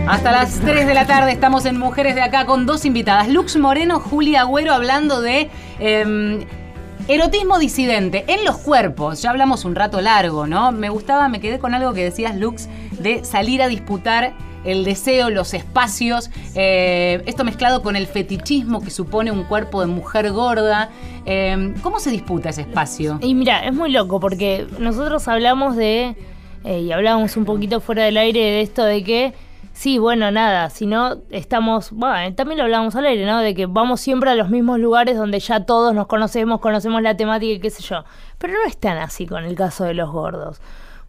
Hasta 0.07 0.31
las 0.31 0.59
3 0.59 0.85
de 0.85 0.93
la 0.93 1.07
tarde 1.07 1.31
estamos 1.31 1.65
en 1.65 1.79
Mujeres 1.79 2.13
de 2.13 2.21
Acá 2.21 2.45
con 2.45 2.67
dos 2.67 2.85
invitadas, 2.85 3.29
Lux 3.29 3.57
Moreno, 3.57 3.99
Julia 3.99 4.41
Agüero, 4.41 4.71
hablando 4.71 5.21
de 5.21 5.49
em, 5.79 6.45
erotismo 7.07 7.57
disidente 7.57 8.25
en 8.27 8.45
los 8.45 8.59
cuerpos. 8.59 9.23
Ya 9.23 9.31
hablamos 9.31 9.65
un 9.65 9.73
rato 9.73 10.01
largo, 10.01 10.45
¿no? 10.45 10.71
Me 10.71 10.89
gustaba, 10.89 11.29
me 11.29 11.39
quedé 11.39 11.57
con 11.57 11.73
algo 11.73 11.95
que 11.95 12.03
decías, 12.03 12.35
Lux, 12.35 12.69
de 12.91 13.25
salir 13.25 13.63
a 13.63 13.67
disputar 13.67 14.35
el 14.63 14.83
deseo, 14.83 15.29
los 15.29 15.53
espacios, 15.53 16.29
eh, 16.55 17.21
esto 17.25 17.43
mezclado 17.43 17.81
con 17.81 17.95
el 17.95 18.07
fetichismo 18.07 18.81
que 18.81 18.89
supone 18.89 19.31
un 19.31 19.43
cuerpo 19.43 19.81
de 19.81 19.87
mujer 19.87 20.31
gorda. 20.31 20.89
Em, 21.25 21.75
¿Cómo 21.81 21.99
se 21.99 22.09
disputa 22.09 22.49
ese 22.49 22.61
espacio? 22.61 23.19
Y 23.21 23.33
mira, 23.33 23.65
es 23.65 23.73
muy 23.73 23.91
loco 23.91 24.19
porque 24.19 24.67
nosotros 24.79 25.27
hablamos 25.27 25.75
de, 25.75 26.15
eh, 26.63 26.79
y 26.81 26.91
hablábamos 26.91 27.37
un 27.37 27.45
poquito 27.45 27.79
fuera 27.79 28.03
del 28.03 28.17
aire 28.17 28.39
de 28.39 28.61
esto 28.61 28.83
de 28.83 29.03
que, 29.03 29.33
sí, 29.73 29.97
bueno, 29.97 30.31
nada, 30.31 30.69
si 30.69 30.85
no 30.85 31.17
estamos, 31.29 31.91
bueno, 31.91 32.33
también 32.35 32.57
lo 32.57 32.63
hablábamos 32.65 32.95
al 32.95 33.05
aire, 33.05 33.25
¿no? 33.25 33.39
De 33.39 33.55
que 33.55 33.65
vamos 33.65 34.01
siempre 34.01 34.29
a 34.29 34.35
los 34.35 34.49
mismos 34.49 34.79
lugares 34.79 35.17
donde 35.17 35.39
ya 35.39 35.65
todos 35.65 35.93
nos 35.93 36.07
conocemos, 36.07 36.59
conocemos 36.59 37.01
la 37.01 37.15
temática 37.15 37.53
y 37.53 37.59
qué 37.59 37.69
sé 37.69 37.83
yo. 37.83 38.03
Pero 38.37 38.53
no 38.53 38.59
es 38.67 38.77
tan 38.77 38.97
así 38.97 39.25
con 39.25 39.43
el 39.45 39.55
caso 39.55 39.85
de 39.85 39.93
los 39.93 40.11
gordos. 40.11 40.59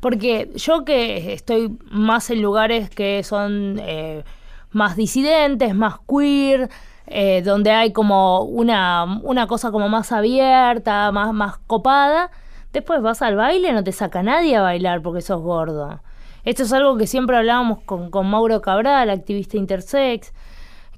Porque 0.00 0.50
yo 0.56 0.84
que 0.84 1.32
estoy 1.32 1.76
más 1.90 2.30
en 2.30 2.42
lugares 2.42 2.90
que 2.90 3.22
son 3.22 3.78
eh, 3.80 4.24
más 4.70 4.96
disidentes, 4.96 5.74
más 5.74 5.96
queer, 6.08 6.70
eh, 7.06 7.42
donde 7.42 7.70
hay 7.72 7.92
como 7.92 8.42
una, 8.42 9.20
una 9.22 9.46
cosa 9.46 9.70
como 9.70 9.88
más 9.88 10.12
abierta, 10.12 11.10
más, 11.12 11.32
más 11.32 11.58
copada, 11.66 12.30
después 12.72 13.02
vas 13.02 13.20
al 13.20 13.36
baile, 13.36 13.72
no 13.72 13.82
te 13.84 13.92
saca 13.92 14.22
nadie 14.22 14.56
a 14.56 14.62
bailar 14.62 15.02
porque 15.02 15.20
sos 15.20 15.42
gordo. 15.42 16.00
Esto 16.44 16.62
es 16.62 16.72
algo 16.72 16.96
que 16.96 17.06
siempre 17.06 17.36
hablábamos 17.36 17.80
con, 17.82 18.10
con 18.10 18.30
Mauro 18.30 18.62
Cabral, 18.62 19.10
activista 19.10 19.56
intersex, 19.56 20.32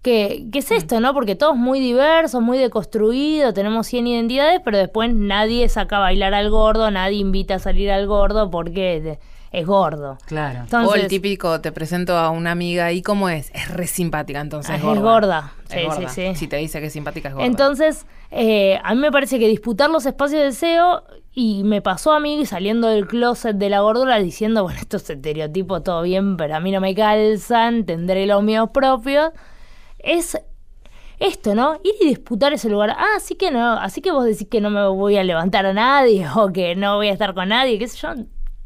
que, 0.02 0.46
que 0.52 0.58
es 0.58 0.70
esto, 0.70 1.00
¿no? 1.00 1.14
Porque 1.14 1.36
todos 1.36 1.56
muy 1.56 1.80
diversos, 1.80 2.42
muy 2.42 2.58
deconstruidos, 2.58 3.54
tenemos 3.54 3.86
100 3.86 4.06
identidades, 4.08 4.60
pero 4.64 4.78
después 4.78 5.14
nadie 5.14 5.68
saca 5.68 5.96
a 5.98 6.00
bailar 6.00 6.34
al 6.34 6.50
gordo, 6.50 6.90
nadie 6.90 7.18
invita 7.18 7.54
a 7.54 7.58
salir 7.58 7.90
al 7.90 8.06
gordo 8.06 8.50
porque 8.50 9.18
es 9.52 9.66
gordo. 9.66 10.18
Claro. 10.26 10.64
o 10.88 10.94
el 10.94 11.06
típico, 11.08 11.60
te 11.60 11.72
presento 11.72 12.16
a 12.16 12.30
una 12.30 12.50
amiga 12.52 12.90
y 12.90 13.02
¿cómo 13.02 13.28
es? 13.28 13.50
Es 13.54 13.68
re 13.68 13.86
simpática, 13.86 14.40
entonces 14.40 14.70
Ah, 14.70 14.76
es 14.76 14.82
es 14.82 15.00
gorda. 15.00 15.52
Es 15.68 15.72
Sí, 15.72 15.84
gorda. 15.86 16.08
sí, 16.08 16.22
sí. 16.28 16.34
Si 16.36 16.48
te 16.48 16.56
dice 16.56 16.80
que 16.80 16.86
es 16.86 16.92
simpática, 16.92 17.28
es 17.28 17.34
gorda. 17.34 17.46
Entonces, 17.46 18.06
eh, 18.30 18.80
a 18.82 18.94
mí 18.94 19.00
me 19.00 19.12
parece 19.12 19.38
que 19.38 19.46
disputar 19.48 19.88
los 19.90 20.04
espacios 20.06 20.40
de 20.40 20.44
deseo, 20.46 21.04
y 21.34 21.64
me 21.64 21.80
pasó 21.80 22.12
a 22.12 22.20
mí 22.20 22.44
saliendo 22.44 22.88
del 22.88 23.06
closet 23.06 23.56
de 23.56 23.70
la 23.70 23.80
gordura 23.80 24.18
diciendo, 24.18 24.64
bueno, 24.64 24.80
estos 24.80 25.08
estereotipos, 25.08 25.82
todo 25.82 26.02
bien, 26.02 26.36
pero 26.36 26.56
a 26.56 26.60
mí 26.60 26.70
no 26.72 26.80
me 26.80 26.94
calzan, 26.94 27.84
tendré 27.86 28.26
los 28.26 28.42
míos 28.42 28.68
propios, 28.74 29.30
es 30.02 30.38
esto, 31.18 31.54
¿no? 31.54 31.74
Ir 31.84 31.94
y 32.00 32.06
disputar 32.08 32.52
ese 32.52 32.68
lugar. 32.68 32.90
Ah, 32.90 33.14
así 33.16 33.34
que 33.36 33.50
no, 33.50 33.72
así 33.74 34.00
que 34.00 34.10
vos 34.10 34.24
decís 34.24 34.48
que 34.50 34.60
no 34.60 34.70
me 34.70 34.86
voy 34.88 35.16
a 35.16 35.24
levantar 35.24 35.66
a 35.66 35.72
nadie 35.72 36.26
o 36.34 36.52
que 36.52 36.74
no 36.74 36.96
voy 36.96 37.08
a 37.08 37.12
estar 37.12 37.34
con 37.34 37.48
nadie, 37.48 37.78
qué 37.78 37.88
sé 37.88 37.98
yo. 37.98 38.14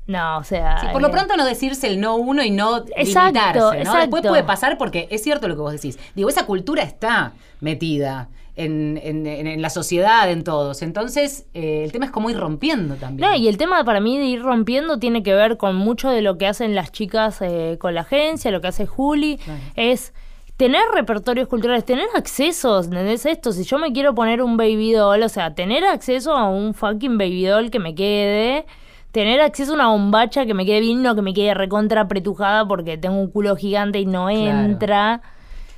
No, 0.07 0.39
o 0.39 0.45
sea... 0.45 0.79
Sí, 0.79 0.87
por 0.93 1.03
lo 1.03 1.09
eh, 1.09 1.11
pronto 1.11 1.37
no 1.37 1.45
decirse 1.45 1.89
el 1.89 2.01
no 2.01 2.15
uno 2.15 2.43
y 2.45 2.51
no 2.53 2.85
Exacto, 2.97 3.27
limitarse, 3.41 3.59
¿no? 3.61 3.73
exacto. 3.73 3.99
Después 3.99 4.23
puede 4.27 4.45
pasar 4.45 4.79
porque 4.79 5.09
es 5.11 5.23
cierto 5.23 5.49
lo 5.49 5.57
que 5.57 5.61
vos 5.63 5.73
decís. 5.73 5.99
Digo, 6.15 6.29
esa 6.29 6.47
cultura 6.47 6.85
está 6.85 7.33
metida 7.61 8.29
en, 8.55 8.99
en- 9.03 9.61
la 9.61 9.69
sociedad, 9.69 10.31
en 10.31 10.45
todos. 10.45 10.83
Entonces, 10.83 11.47
eh, 11.55 11.83
el 11.85 11.93
tema 11.93 12.07
es 12.07 12.11
cómo 12.13 12.31
ir 12.31 12.39
rompiendo 12.39 12.95
también. 12.95 13.29
No, 13.29 13.37
y 13.37 13.49
el 13.49 13.57
tema 13.57 13.83
para 13.85 14.01
mí 14.01 14.17
de 14.17 14.27
ir 14.27 14.43
rompiendo 14.43 14.99
tiene 14.99 15.23
que 15.25 15.35
ver 15.35 15.57
con 15.57 15.75
mucho 15.75 16.09
de 16.09 16.23
lo 16.23 16.39
que 16.39 16.47
hacen 16.47 16.75
las 16.75 16.93
chicas 16.93 17.43
eh, 17.43 17.77
con 17.81 17.95
la 17.95 18.03
agencia, 18.03 18.51
lo 18.51 18.61
que 18.61 18.69
hace 18.69 18.87
Juli, 18.87 19.39
es 19.75 20.15
tener 20.57 20.83
repertorios 20.95 21.49
culturales, 21.49 21.85
tener 21.85 22.07
accesos, 22.15 22.87
¿entendés 22.87 23.27
esto? 23.27 23.53
Si 23.53 23.65
yo 23.65 23.79
me 23.79 23.93
quiero 23.93 24.15
poner 24.15 24.43
un 24.43 24.57
baby 24.57 24.93
doll, 24.93 25.23
o 25.23 25.29
sea, 25.29 25.55
tener 25.55 25.85
acceso 25.85 26.33
a 26.35 26.49
un 26.49 26.73
fucking 26.75 27.19
baby 27.19 27.45
doll 27.45 27.71
que 27.71 27.79
me 27.79 27.95
quede, 27.95 28.65
tener 29.13 29.41
acceso 29.41 29.73
a 29.73 29.75
una 29.75 29.89
bombacha 29.89 30.47
que 30.47 30.55
me 30.55 30.65
quede 30.65 30.81
bien, 30.81 31.03
no 31.03 31.15
que 31.15 31.23
me 31.23 31.35
quede 31.35 31.53
recontra 31.55 32.03
apretujada 32.03 32.67
porque 32.67 32.97
tengo 32.97 33.17
un 33.21 33.31
culo 33.31 33.55
gigante 33.57 33.99
y 34.01 34.07
no 34.07 34.27
Claro. 34.29 34.41
entra. 34.65 35.23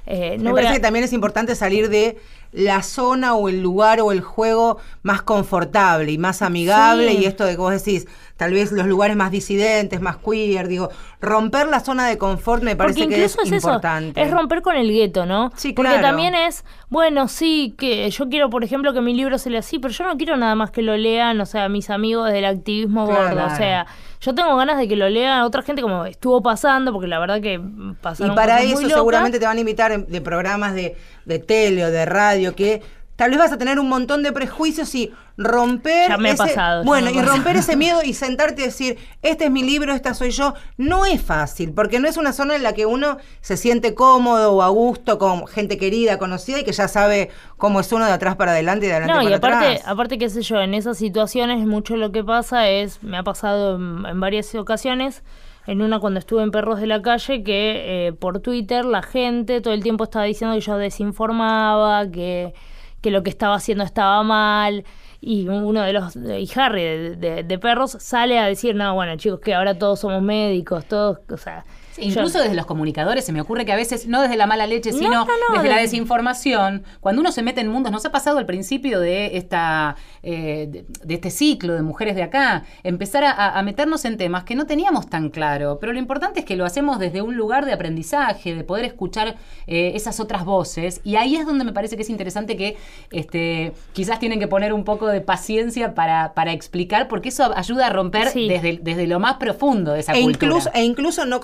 Eh, 0.07 0.37
no 0.39 0.51
Me 0.51 0.55
parece 0.55 0.71
a- 0.71 0.75
que 0.77 0.81
también 0.81 1.05
es 1.05 1.13
importante 1.13 1.55
salir 1.55 1.89
de 1.91 2.17
la 2.53 2.83
zona 2.83 3.35
o 3.35 3.49
el 3.51 3.61
lugar 3.61 4.01
o 4.01 4.11
el 4.11 4.23
juego 4.23 4.79
más 5.03 5.21
confortable 5.21 6.11
y 6.13 6.17
más 6.19 6.41
amigable 6.41 7.11
Sí. 7.11 7.19
y 7.19 7.25
esto 7.27 7.45
de 7.45 7.51
que 7.53 7.59
vos 7.59 7.73
decís, 7.73 8.07
tal 8.39 8.53
vez 8.53 8.73
los 8.73 8.87
lugares 8.87 9.17
más 9.17 9.31
disidentes, 9.33 10.01
más 10.01 10.17
queer, 10.17 10.69
digo, 10.69 10.89
romper 11.21 11.67
la 11.67 11.81
zona 11.81 12.07
de 12.07 12.17
confort 12.17 12.63
me 12.63 12.77
parece 12.77 13.01
Porque 13.01 13.17
que 13.17 13.25
es, 13.25 13.37
importante. 13.45 14.21
eso, 14.21 14.29
es 14.31 14.35
romper 14.35 14.63
con 14.63 14.77
el 14.77 14.91
gueto, 14.91 15.27
¿no? 15.27 15.51
Sí, 15.57 15.73
Porque 15.73 15.91
claro. 15.91 16.07
también 16.07 16.35
es, 16.37 16.65
bueno, 16.89 17.27
sí, 17.29 17.75
que 17.77 18.09
yo 18.09 18.29
quiero, 18.29 18.49
por 18.49 18.63
ejemplo, 18.63 18.95
que 18.95 19.01
mi 19.01 19.13
libro 19.13 19.37
se 19.39 19.51
lea 19.51 19.59
así, 19.59 19.79
pero 19.81 19.93
yo 19.93 20.05
no 20.05 20.17
quiero 20.17 20.37
nada 20.37 20.55
más 20.55 20.71
que 20.71 20.83
lo 20.83 20.97
lean, 20.97 21.41
o 21.41 21.47
sea, 21.47 21.69
mis 21.69 21.91
amigos 21.91 22.31
del 22.33 22.45
activismo 22.45 23.07
Claro. 23.07 23.35
gordo, 23.35 23.47
o 23.53 23.57
sea, 23.57 23.87
yo 24.21 24.35
tengo 24.35 24.57
ganas 24.57 24.79
de 24.79 24.87
que 24.89 24.95
lo 24.97 25.09
lean 25.09 25.43
otra 25.43 25.63
gente 25.63 25.83
como 25.83 26.05
estuvo 26.05 26.41
pasando, 26.41 26.93
porque 26.93 27.09
la 27.09 27.19
verdad 27.19 27.41
que 27.41 27.55
Y 27.55 27.95
pasaron 28.01 28.35
para 28.37 28.59
cosas 28.59 28.73
muy 28.75 28.85
eso 28.85 28.95
seguramente 28.95 29.39
te 29.41 29.47
van 29.47 29.57
a 29.57 29.61
invitar 29.61 30.07
de 30.07 30.21
programas 30.21 30.75
de, 30.75 30.97
de 31.25 31.39
tele 31.41 31.85
o 31.85 31.91
de 31.91 32.07
radio 32.07 32.55
que 32.55 32.83
tal 33.19 33.31
vez 33.31 33.39
vas 33.41 33.51
a 33.51 33.59
tener 33.59 33.81
un 33.81 33.89
montón 33.89 34.23
de 34.23 34.31
prejuicios 34.31 34.95
y 34.95 35.13
romper 35.37 36.09
Ya 36.09 36.19
me 36.19 36.29
ha 36.31 36.33
ese, 36.35 36.45
pasado, 36.45 36.85
bueno 36.85 37.11
y 37.11 37.21
romper 37.21 37.57
ese 37.57 37.77
miedo 37.85 38.01
y 38.05 38.15
sentarte 38.15 38.63
y 38.63 38.67
decir 38.67 38.97
este 39.23 39.47
es 39.47 39.51
mi 39.51 39.65
libro 39.65 39.93
esta 39.93 40.15
soy 40.15 40.31
yo 40.31 40.55
no 40.77 41.05
es 41.05 41.21
fácil 41.21 41.73
porque 41.73 41.99
no 41.99 42.07
es 42.09 42.17
una 42.17 42.33
zona 42.33 42.55
en 42.55 42.63
la 42.63 42.75
que 42.75 42.87
uno 42.87 43.17
se 43.41 43.57
siente 43.57 43.93
cómodo 43.95 44.53
o 44.53 44.63
a 44.63 44.69
gusto 44.69 45.19
con 45.19 45.49
gente 45.49 45.79
querida 45.79 46.17
conocida 46.19 46.61
y 46.61 46.65
que 46.65 46.71
ya 46.71 46.87
sabe 46.87 47.31
cómo 47.57 47.81
es 47.81 47.91
uno 47.93 48.07
de 48.07 48.13
atrás 48.13 48.37
para 48.37 48.53
adelante 48.53 48.87
y 48.87 48.89
de 48.89 48.95
adelante 48.95 49.15
No, 49.15 49.23
y 49.23 49.25
para 49.25 49.37
aparte, 49.37 49.67
atrás. 49.79 49.83
aparte, 49.89 50.19
qué 50.19 50.31
sé 50.31 50.43
yo, 50.43 50.61
en 50.61 50.75
esas 50.75 50.97
situaciones 50.97 51.67
mucho 51.67 51.97
lo 51.97 52.13
que 52.13 52.23
pasa 52.23 52.69
es, 52.69 53.03
me 53.03 53.17
ha 53.19 53.25
pasado 53.25 53.75
en, 53.77 54.07
en 54.07 54.21
varias 54.21 54.55
ocasiones, 54.55 55.25
en 55.67 55.83
una 55.83 55.99
cuando 55.99 56.21
estuve 56.21 56.45
en 56.45 56.53
Perros 56.53 56.81
de 56.81 56.87
la 56.87 57.03
Calle, 57.03 57.43
que 57.43 58.07
eh, 58.07 58.13
por 58.13 58.39
Twitter 58.41 58.85
la 58.85 59.03
gente 59.03 59.61
todo 59.61 59.75
el 59.75 59.83
tiempo 59.83 60.05
estaba 60.05 60.25
diciendo 60.25 60.55
que 60.55 60.61
yo 60.63 60.79
desinformaba, 60.79 62.09
que, 62.11 62.55
que 63.01 63.11
lo 63.11 63.23
que 63.23 63.31
estaba 63.31 63.55
haciendo 63.57 63.85
estaba 63.85 64.23
mal. 64.23 64.85
Y 65.21 65.49
uno 65.49 65.83
de 65.83 65.93
los, 65.93 66.15
y 66.17 66.49
Harry 66.57 66.83
de, 66.83 67.17
de- 67.17 67.43
de 67.43 67.59
Perros 67.59 67.97
sale 68.01 68.39
a 68.39 68.47
decir, 68.47 68.75
no, 68.77 68.95
bueno 68.95 69.17
chicos, 69.17 69.41
que 69.41 69.55
ahora 69.55 69.77
todos 69.79 70.01
somos 70.01 70.23
médicos, 70.23 70.85
todos, 70.87 71.19
o 71.31 71.37
sea... 71.37 71.65
Sí, 71.99 72.11
yo- 72.11 72.21
incluso 72.21 72.39
desde 72.41 72.55
los 72.55 72.67
comunicadores 72.67 73.25
se 73.25 73.33
me 73.33 73.41
ocurre 73.41 73.65
que 73.65 73.73
a 73.73 73.77
veces, 73.77 74.07
no 74.07 74.23
desde 74.23 74.37
la 74.37 74.47
mala 74.47 74.67
leche, 74.67 74.93
No, 74.93 74.99
sino 74.99 75.11
no, 75.11 75.27
no, 75.27 75.55
desde 75.57 75.69
la 75.69 75.77
de- 75.77 75.83
desinformación, 75.83 76.85
cuando 77.01 77.21
uno 77.21 77.33
se 77.33 77.43
mete 77.43 77.61
en 77.61 77.69
mundos, 77.69 77.93
nos 77.93 78.05
ha 78.07 78.11
pasado 78.11 78.39
al 78.39 78.47
principio 78.47 79.01
de 79.01 79.37
esta 79.37 79.97
eh, 80.23 80.67
de, 80.71 80.85
de 81.05 81.15
este 81.15 81.31
ciclo 81.31 81.75
de 81.75 81.83
mujeres 81.83 82.15
de 82.17 82.23
acá, 82.23 82.65
empezar 82.83 83.25
a, 83.25 83.59
a 83.59 83.63
meternos 83.63 84.05
en 84.05 84.17
temas 84.17 84.45
que 84.45 84.55
no 84.55 84.67
teníamos 84.67 85.09
tan 85.09 85.31
claro, 85.31 85.79
pero 85.81 85.93
lo 85.93 85.99
importante 85.99 86.41
es 86.41 86.45
que 86.47 86.57
lo 86.57 86.65
hacemos 86.65 86.99
desde 86.99 87.23
un 87.23 87.37
lugar 87.37 87.65
de 87.67 87.73
aprendizaje, 87.73 88.55
de 88.55 88.65
poder 88.65 88.85
escuchar 88.85 89.37
eh, 89.67 89.93
esas 89.95 90.21
otras 90.21 90.45
voces, 90.45 91.01
y 91.05 91.17
ahí 91.17 91.37
es 91.37 91.47
donde 91.47 91.65
me 91.65 91.73
parece 91.73 91.97
que 91.97 92.03
es 92.03 92.11
interesante 92.11 92.57
que 92.57 92.77
este, 93.11 93.73
quizás 93.93 94.19
tienen 94.19 94.39
que 94.39 94.49
poner 94.49 94.73
un 94.73 94.85
poco 94.85 95.07
de 95.09 95.21
paciencia 95.21 95.95
para, 95.95 96.35
para 96.35 96.53
explicar, 96.53 97.09
porque 97.09 97.29
eso 97.31 97.53
ayuda 97.57 97.87
a 97.87 97.91
romper 97.91 98.29
Sí. 98.29 98.49
desde, 98.49 98.79
desde 98.83 99.07
lo 99.07 99.21
más 99.21 99.35
profundo 99.37 99.93
de 99.93 100.01
esa 100.01 100.13
e 100.15 100.23
cultura. 100.23 100.47
incluso, 100.49 100.71
e 100.75 100.83
incluso 100.83 101.25
no 101.27 101.41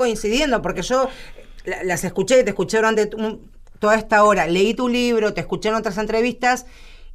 porque 0.62 0.82
yo 0.82 1.09
la- 1.64 1.82
las 1.84 2.05
escuché, 2.05 2.42
te 2.45 2.51
escuché 2.51 2.76
durante 2.78 3.09
toda 3.78 3.95
esta 3.97 4.24
hora, 4.24 4.47
leí 4.47 4.74
tu 4.74 4.88
libro, 4.88 5.34
te 5.34 5.40
escuché 5.40 5.68
en 5.68 5.74
otras 5.74 5.99
entrevistas 5.99 6.66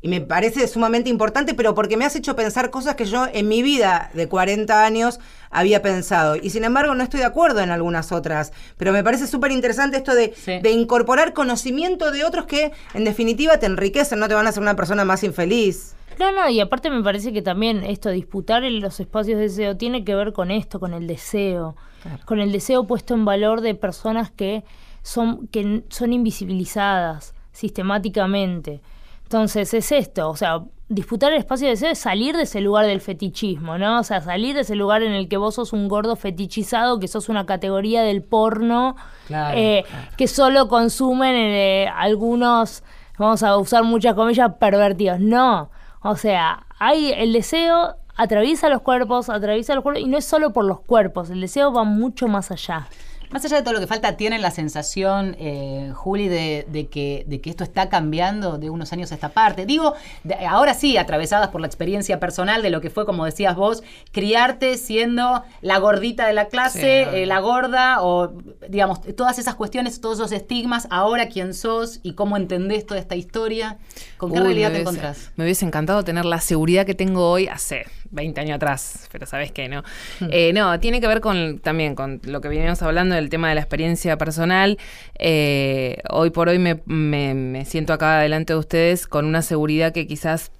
y 0.02 0.08
me 0.08 0.22
parece 0.22 0.66
sumamente 0.68 1.10
importante, 1.10 1.54
pero 1.54 1.76
porque 1.76 1.98
me 1.98 2.06
has 2.06 2.16
hecho 2.16 2.36
pensar 2.36 2.70
cosas 2.70 2.96
que 2.96 3.04
yo 3.06 3.28
en 3.34 3.48
mi 3.50 3.62
vida 3.62 4.10
de 4.14 4.28
40 4.30 4.86
años 4.86 5.20
había 5.50 5.82
pensado. 5.82 6.36
Y 6.38 6.52
sin 6.52 6.64
embargo 6.64 6.96
no 6.96 7.04
estoy 7.04 7.20
de 7.20 7.26
acuerdo 7.26 7.60
en 7.60 7.70
algunas 7.70 8.12
otras, 8.14 8.54
pero 8.78 8.94
me 8.94 9.04
parece 9.04 9.28
súper 9.28 9.52
interesante 9.52 9.98
esto 9.98 10.16
de, 10.16 10.34
Sí. 10.36 10.60
de 10.62 10.72
incorporar 10.72 11.34
conocimiento 11.34 12.12
de 12.12 12.24
otros 12.24 12.46
que 12.46 12.72
en 12.94 13.04
definitiva 13.04 13.58
te 13.58 13.66
enriquecen, 13.66 14.20
no 14.20 14.28
te 14.30 14.36
van 14.36 14.46
a 14.46 14.50
hacer 14.52 14.62
una 14.64 14.76
persona 14.76 15.04
más 15.06 15.24
infeliz. 15.24 15.96
No, 16.20 16.34
no, 16.34 16.50
y 16.50 16.60
aparte 16.60 16.90
me 16.90 17.02
parece 17.02 17.32
que 17.32 17.42
también 17.42 17.84
esto, 17.84 18.10
disputar 18.10 18.66
en 18.66 18.82
los 18.82 19.00
espacios 19.00 19.38
de 19.38 19.44
deseo, 19.44 19.78
tiene 19.78 20.04
que 20.04 20.14
ver 20.16 20.34
con 20.34 20.52
esto, 20.52 20.78
con 20.78 20.94
el 20.94 21.08
deseo, 21.08 21.78
con 22.26 22.42
el 22.42 22.52
deseo 22.52 22.86
puesto 22.86 23.14
en 23.14 23.24
valor 23.24 23.62
de 23.62 23.74
personas 23.74 24.30
que 24.30 24.66
son, 25.02 25.48
que 25.48 25.84
son 25.88 26.12
invisibilizadas 26.12 27.34
sistemáticamente. 27.54 28.82
Entonces 29.24 29.74
es 29.74 29.94
esto, 29.94 30.30
o 30.30 30.36
sea, 30.36 30.64
disputar 30.90 31.32
el 31.32 31.38
espacio 31.38 31.68
de 31.68 31.72
deseo 31.72 31.92
es 31.92 32.00
salir 32.00 32.36
de 32.36 32.44
ese 32.44 32.60
lugar 32.60 32.86
del 32.86 33.00
fetichismo, 33.00 33.78
¿no? 33.78 34.00
O 34.00 34.04
sea, 34.04 34.20
salir 34.20 34.56
de 34.56 34.62
ese 34.62 34.76
lugar 34.76 35.04
en 35.04 35.14
el 35.14 35.30
que 35.30 35.38
vos 35.38 35.56
sos 35.56 35.72
un 35.72 35.88
gordo 35.88 36.18
fetichizado, 36.18 37.00
que 37.00 37.08
sos 37.08 37.30
una 37.30 37.46
categoría 37.46 38.02
del 38.02 38.24
porno, 38.24 38.98
Claro, 39.28 39.58
eh, 39.58 39.86
que 40.18 40.28
solo 40.28 40.68
consumen 40.68 41.36
eh, 41.36 41.88
algunos, 41.96 42.84
vamos 43.18 43.42
a 43.44 43.56
usar 43.56 43.84
muchas 43.84 44.16
comillas, 44.16 44.52
pervertidos. 44.60 45.20
No, 45.20 45.70
o 46.02 46.16
sea, 46.16 46.66
hay 46.80 47.12
el 47.12 47.34
deseo 47.34 47.96
atraviesa 48.16 48.68
los 48.68 48.82
cuerpos, 48.82 49.30
atraviesa 49.30 49.76
los 49.76 49.84
cuerpos, 49.84 50.04
y 50.04 50.08
no 50.08 50.18
es 50.18 50.26
solo 50.26 50.52
por 50.52 50.66
los 50.66 50.82
cuerpos, 50.82 51.30
el 51.30 51.40
deseo 51.40 51.72
va 51.72 51.86
mucho 51.86 52.28
más 52.28 52.52
allá. 52.52 52.88
Más 53.32 53.46
allá 53.46 53.58
de 53.58 53.62
todo 53.64 53.74
lo 53.76 53.80
que 53.80 53.88
falta, 53.88 54.18
¿tienen 54.18 54.42
la 54.42 54.52
sensación, 54.52 55.36
eh, 55.40 55.92
Juli, 55.96 56.28
de, 56.28 56.66
de 56.70 56.88
que, 56.88 57.26
de 57.28 57.42
que 57.42 57.50
esto 57.50 57.64
está 57.64 57.88
cambiando 57.90 58.58
de 58.58 58.70
unos 58.70 58.92
años 58.92 59.12
a 59.12 59.16
esta 59.16 59.30
parte? 59.30 59.66
Digo, 59.66 59.94
de- 60.24 60.34
ahora 60.48 60.74
sí, 60.74 60.98
atravesadas 60.98 61.50
por 61.50 61.62
la 61.62 61.68
experiencia 61.68 62.20
personal 62.20 62.62
de 62.62 62.70
lo 62.72 62.82
que 62.82 62.90
fue, 62.90 63.06
como 63.06 63.26
decías 63.26 63.56
vos, 63.56 63.84
criarte 64.12 64.78
siendo 64.78 65.44
la 65.62 65.78
gordita 65.78 66.26
de 66.26 66.34
la 66.34 66.46
clase, 66.46 67.08
Sí. 67.10 67.18
eh, 67.18 67.26
la 67.26 67.40
gorda, 67.40 68.02
o 68.02 68.34
digamos, 68.68 69.02
todas 69.16 69.38
esas 69.38 69.56
cuestiones, 69.56 70.02
todos 70.02 70.18
esos 70.20 70.32
estigmas, 70.32 70.88
ahora 70.90 71.28
quién 71.30 71.54
sos 71.54 72.00
y 72.04 72.14
cómo 72.14 72.36
entendés 72.38 72.86
toda 72.86 73.00
esta 73.00 73.16
historia, 73.16 73.78
¿con 74.18 74.32
qué 74.32 74.40
Uy, 74.40 74.46
realidad 74.46 74.72
te 74.72 74.82
encontrás? 74.82 75.32
Me 75.36 75.44
hubiese 75.44 75.66
encantado 75.66 76.04
tener 76.04 76.26
la 76.26 76.42
seguridad 76.42 76.86
que 76.86 76.96
tengo 76.96 77.30
hoy 77.30 77.48
hace 77.48 77.86
20 78.12 78.42
años 78.42 78.56
atrás, 78.56 79.08
pero 79.12 79.26
sabes 79.26 79.52
que 79.52 79.68
no. 79.70 79.84
Eh, 80.32 80.52
no, 80.54 80.80
tiene 80.80 81.00
que 81.02 81.08
ver 81.08 81.22
con 81.22 81.60
también 81.60 81.96
con 81.96 82.20
lo 82.24 82.42
que 82.42 82.48
veníamos 82.48 82.82
hablando 82.82 83.16
del 83.16 83.30
tema 83.30 83.50
de 83.50 83.56
la 83.56 83.62
experiencia 83.62 84.18
personal. 84.18 84.78
Eh, 85.18 85.98
hoy 86.10 86.30
por 86.30 86.50
hoy 86.50 86.60
me, 86.60 86.82
me- 86.86 87.34
me 87.34 87.66
siento 87.66 87.94
acá 87.94 88.20
delante 88.20 88.54
de 88.54 88.60
ustedes 88.60 89.06
con 89.08 89.26
una 89.26 89.42
seguridad 89.42 89.92
que 89.94 90.08
quizás 90.08 90.52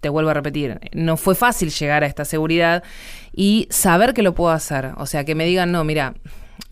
te 0.00 0.08
vuelvo 0.08 0.30
a 0.30 0.34
repetir, 0.34 0.80
no 0.94 1.16
fue 1.16 1.36
fácil 1.36 1.70
llegar 1.70 2.02
a 2.02 2.06
esta 2.06 2.24
seguridad 2.24 2.82
y 3.32 3.68
saber 3.70 4.14
que 4.14 4.22
lo 4.22 4.34
puedo 4.34 4.50
hacer. 4.50 4.90
O 4.96 5.06
sea, 5.06 5.24
que 5.24 5.36
me 5.36 5.44
digan, 5.46 5.70
no, 5.70 5.84
mira, 5.84 6.14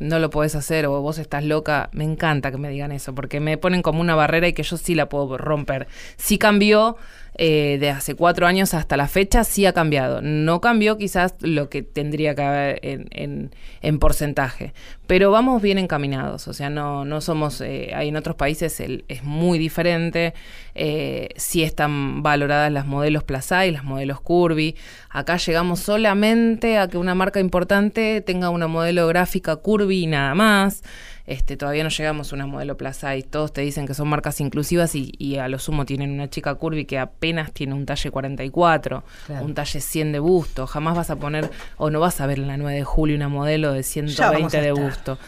no 0.00 0.18
lo 0.18 0.30
podés 0.30 0.56
hacer 0.56 0.86
o 0.86 1.00
vos 1.00 1.18
estás 1.18 1.44
loca. 1.44 1.90
Me 1.92 2.02
encanta 2.02 2.50
que 2.50 2.56
me 2.58 2.70
digan 2.70 2.90
eso, 2.90 3.14
porque 3.14 3.38
me 3.38 3.56
ponen 3.56 3.82
como 3.82 4.00
una 4.00 4.16
barrera 4.16 4.48
y 4.48 4.52
que 4.52 4.64
yo 4.64 4.76
sí 4.76 4.96
la 4.96 5.08
puedo 5.08 5.38
romper. 5.38 5.86
Sí 6.16 6.38
cambió 6.38 6.96
eh, 7.42 7.78
de 7.80 7.88
hace 7.88 8.14
cuatro 8.14 8.46
años 8.46 8.74
hasta 8.74 8.98
la 8.98 9.08
fecha, 9.08 9.44
sí 9.44 9.64
ha 9.64 9.72
cambiado. 9.72 10.20
No 10.20 10.60
cambió 10.60 10.98
quizás 10.98 11.34
lo 11.40 11.70
que 11.70 11.82
tendría 11.82 12.34
que 12.34 12.42
haber 12.42 12.80
en, 12.82 13.08
en- 13.12 13.50
en 13.80 13.98
porcentaje, 13.98 14.74
pero 15.06 15.30
vamos 15.30 15.62
bien 15.62 15.78
encaminados. 15.78 16.48
O 16.48 16.52
sea, 16.52 16.68
no, 16.68 17.06
no 17.06 17.22
somos, 17.22 17.62
eh, 17.62 17.92
hay 17.94 18.08
en 18.08 18.16
otros 18.16 18.36
países 18.36 18.78
el- 18.80 19.06
es 19.08 19.24
muy 19.24 19.58
diferente. 19.58 20.34
Eh, 20.74 21.30
sí 21.36 21.62
están 21.62 22.22
valoradas 22.22 22.70
las 22.70 22.86
modelos 22.86 23.24
plus 23.24 23.42
size, 23.44 23.72
las 23.72 23.84
modelos 23.84 24.20
curvy. 24.20 24.76
Acá 25.08 25.38
llegamos 25.38 25.80
solamente 25.80 26.76
a 26.76 26.88
que 26.88 26.98
una 26.98 27.14
marca 27.14 27.40
importante 27.40 28.20
tenga 28.20 28.50
una 28.50 28.66
modelo 28.68 29.06
gráfica 29.06 29.56
curvy 29.56 30.02
y 30.02 30.06
nada 30.08 30.34
más. 30.34 30.82
Este, 31.30 31.56
todavía 31.56 31.84
no 31.84 31.90
llegamos 31.90 32.32
a 32.32 32.34
una 32.34 32.46
modelo 32.46 32.76
plus 32.76 32.96
size. 32.96 33.22
Todos 33.22 33.52
te 33.52 33.60
dicen 33.60 33.86
que 33.86 33.94
son 33.94 34.08
marcas 34.08 34.40
inclusivas 34.40 34.96
y, 34.96 35.12
y 35.16 35.36
a 35.38 35.46
lo 35.46 35.60
sumo 35.60 35.84
tienen 35.86 36.10
una 36.10 36.28
chica 36.28 36.52
curvy 36.56 36.86
que 36.86 36.98
apenas 36.98 37.52
tiene 37.52 37.72
un 37.74 37.86
talle 37.86 38.10
44, 38.10 39.04
Claro. 39.26 39.44
un 39.44 39.54
talle 39.54 39.80
100 39.80 40.10
de 40.10 40.18
busto. 40.18 40.66
Jamás 40.66 40.96
vas 40.96 41.08
a 41.10 41.16
poner, 41.16 41.48
o 41.76 41.88
no 41.88 42.00
vas 42.00 42.20
a 42.20 42.26
ver 42.26 42.38
en 42.40 42.48
la 42.48 42.56
9 42.56 42.76
de 42.78 42.84
julio 42.84 43.14
una 43.14 43.28
modelo 43.28 43.72
de 43.72 43.82
Ya 43.82 44.30
vamos 44.30 44.50
120 44.50 44.58
a 44.58 44.60
de 44.62 44.72
busto. 44.72 45.18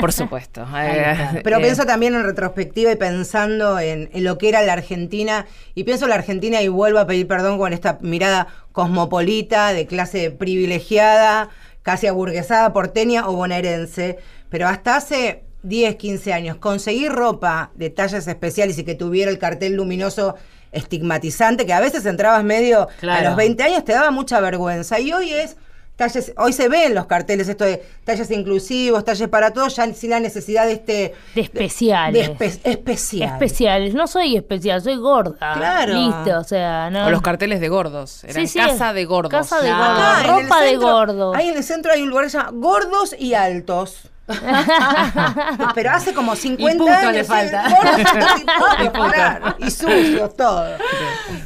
Por 0.00 0.12
supuesto. 0.12 0.66
Pero 1.42 1.56
Eh, 1.56 1.60
pienso 1.62 1.86
también 1.86 2.14
en 2.14 2.24
retrospectiva 2.24 2.92
y 2.92 2.96
pensando 2.96 3.78
en, 3.80 4.10
en 4.12 4.24
lo 4.24 4.36
que 4.36 4.50
era 4.50 4.60
la 4.60 4.74
Argentina. 4.74 5.46
Y 5.74 5.84
pienso 5.84 6.04
en 6.04 6.10
la 6.10 6.16
Argentina 6.16 6.60
y 6.60 6.68
vuelvo 6.68 6.98
a 6.98 7.06
pedir 7.06 7.26
perdón 7.26 7.56
con 7.56 7.72
esta 7.72 7.98
mirada 8.02 8.48
cosmopolita, 8.72 9.72
de 9.72 9.86
clase 9.86 10.30
privilegiada, 10.30 11.48
casi 11.82 12.06
aburguesada, 12.06 12.72
porteña 12.72 13.28
o 13.28 13.32
bonaerense. 13.32 14.18
Pero 14.50 14.66
hasta 14.68 14.96
hace 14.96 15.44
10, 15.62 15.96
15 15.96 16.32
años, 16.32 16.56
conseguir 16.56 17.12
ropa 17.12 17.70
de 17.74 17.90
tallas 17.90 18.26
especiales 18.26 18.78
y 18.78 18.84
que 18.84 18.94
tuviera 18.94 19.30
el 19.30 19.38
cartel 19.38 19.74
luminoso 19.74 20.34
estigmatizante, 20.72 21.66
que 21.66 21.72
a 21.72 21.80
veces 21.80 22.04
entrabas 22.06 22.44
medio 22.44 22.88
Claro. 23.00 23.18
a 23.20 23.28
los 23.30 23.36
20 23.36 23.62
años, 23.62 23.84
te 23.84 23.92
daba 23.92 24.10
mucha 24.10 24.40
vergüenza. 24.40 25.00
Y 25.00 25.12
hoy 25.12 25.32
es 25.32 25.56
talles, 25.96 26.32
hoy 26.36 26.52
se 26.52 26.68
ven 26.68 26.94
los 26.94 27.06
carteles 27.06 27.48
esto 27.48 27.64
de 27.64 27.82
talles 28.04 28.30
inclusivos, 28.30 29.04
talles 29.04 29.28
para 29.28 29.52
todos, 29.52 29.74
ya 29.76 29.92
sin 29.94 30.10
la 30.10 30.20
necesidad 30.20 30.66
de 30.66 30.72
este 30.74 31.14
De 31.34 31.40
especiales. 31.40 32.28
de 32.28 32.34
espe- 32.34 32.60
especial. 32.64 33.32
Especiales. 33.32 33.94
No 33.94 34.06
soy 34.06 34.36
especial, 34.36 34.80
soy 34.80 34.96
gorda. 34.96 35.54
Claro. 35.54 35.94
Listo, 35.94 36.38
o 36.38 36.44
sea, 36.44 36.88
no. 36.90 37.06
O 37.06 37.10
los 37.10 37.20
carteles 37.22 37.60
de 37.60 37.68
gordos. 37.68 38.22
Eran 38.24 38.46
Sí, 38.46 38.46
sí, 38.46 38.58
casa 38.58 38.92
de 38.92 39.04
gordos. 39.06 39.30
Casa 39.32 39.60
de 39.60 39.70
gordos. 39.72 40.26
Ropa 40.42 40.60
de 40.62 40.76
gordos. 40.76 41.36
Ahí 41.36 41.48
en 41.48 41.56
el 41.56 41.64
centro 41.64 41.92
hay 41.92 42.02
un 42.02 42.10
lugar 42.10 42.24
que 42.26 42.30
se 42.30 42.38
llama 42.38 42.50
Gordos 42.54 43.16
y 43.18 43.34
Altos. 43.34 44.10
Pero 45.74 45.90
hace 45.90 46.12
como 46.14 46.36
50 46.36 46.78
puto 46.78 46.92
años. 46.92 47.12
le 47.12 47.24
sí, 47.24 47.28
falta. 47.28 47.68
gordos 47.68 48.40
y 48.40 48.84
putos, 48.90 49.12
claro, 49.12 49.56
y 49.58 49.70
sucios, 49.70 50.36
todo. 50.36 50.66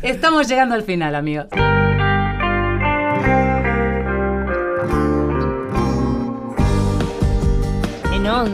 Estamos 0.02 0.48
llegando 0.48 0.74
al 0.74 0.82
final, 0.82 1.14
amigos. 1.14 1.46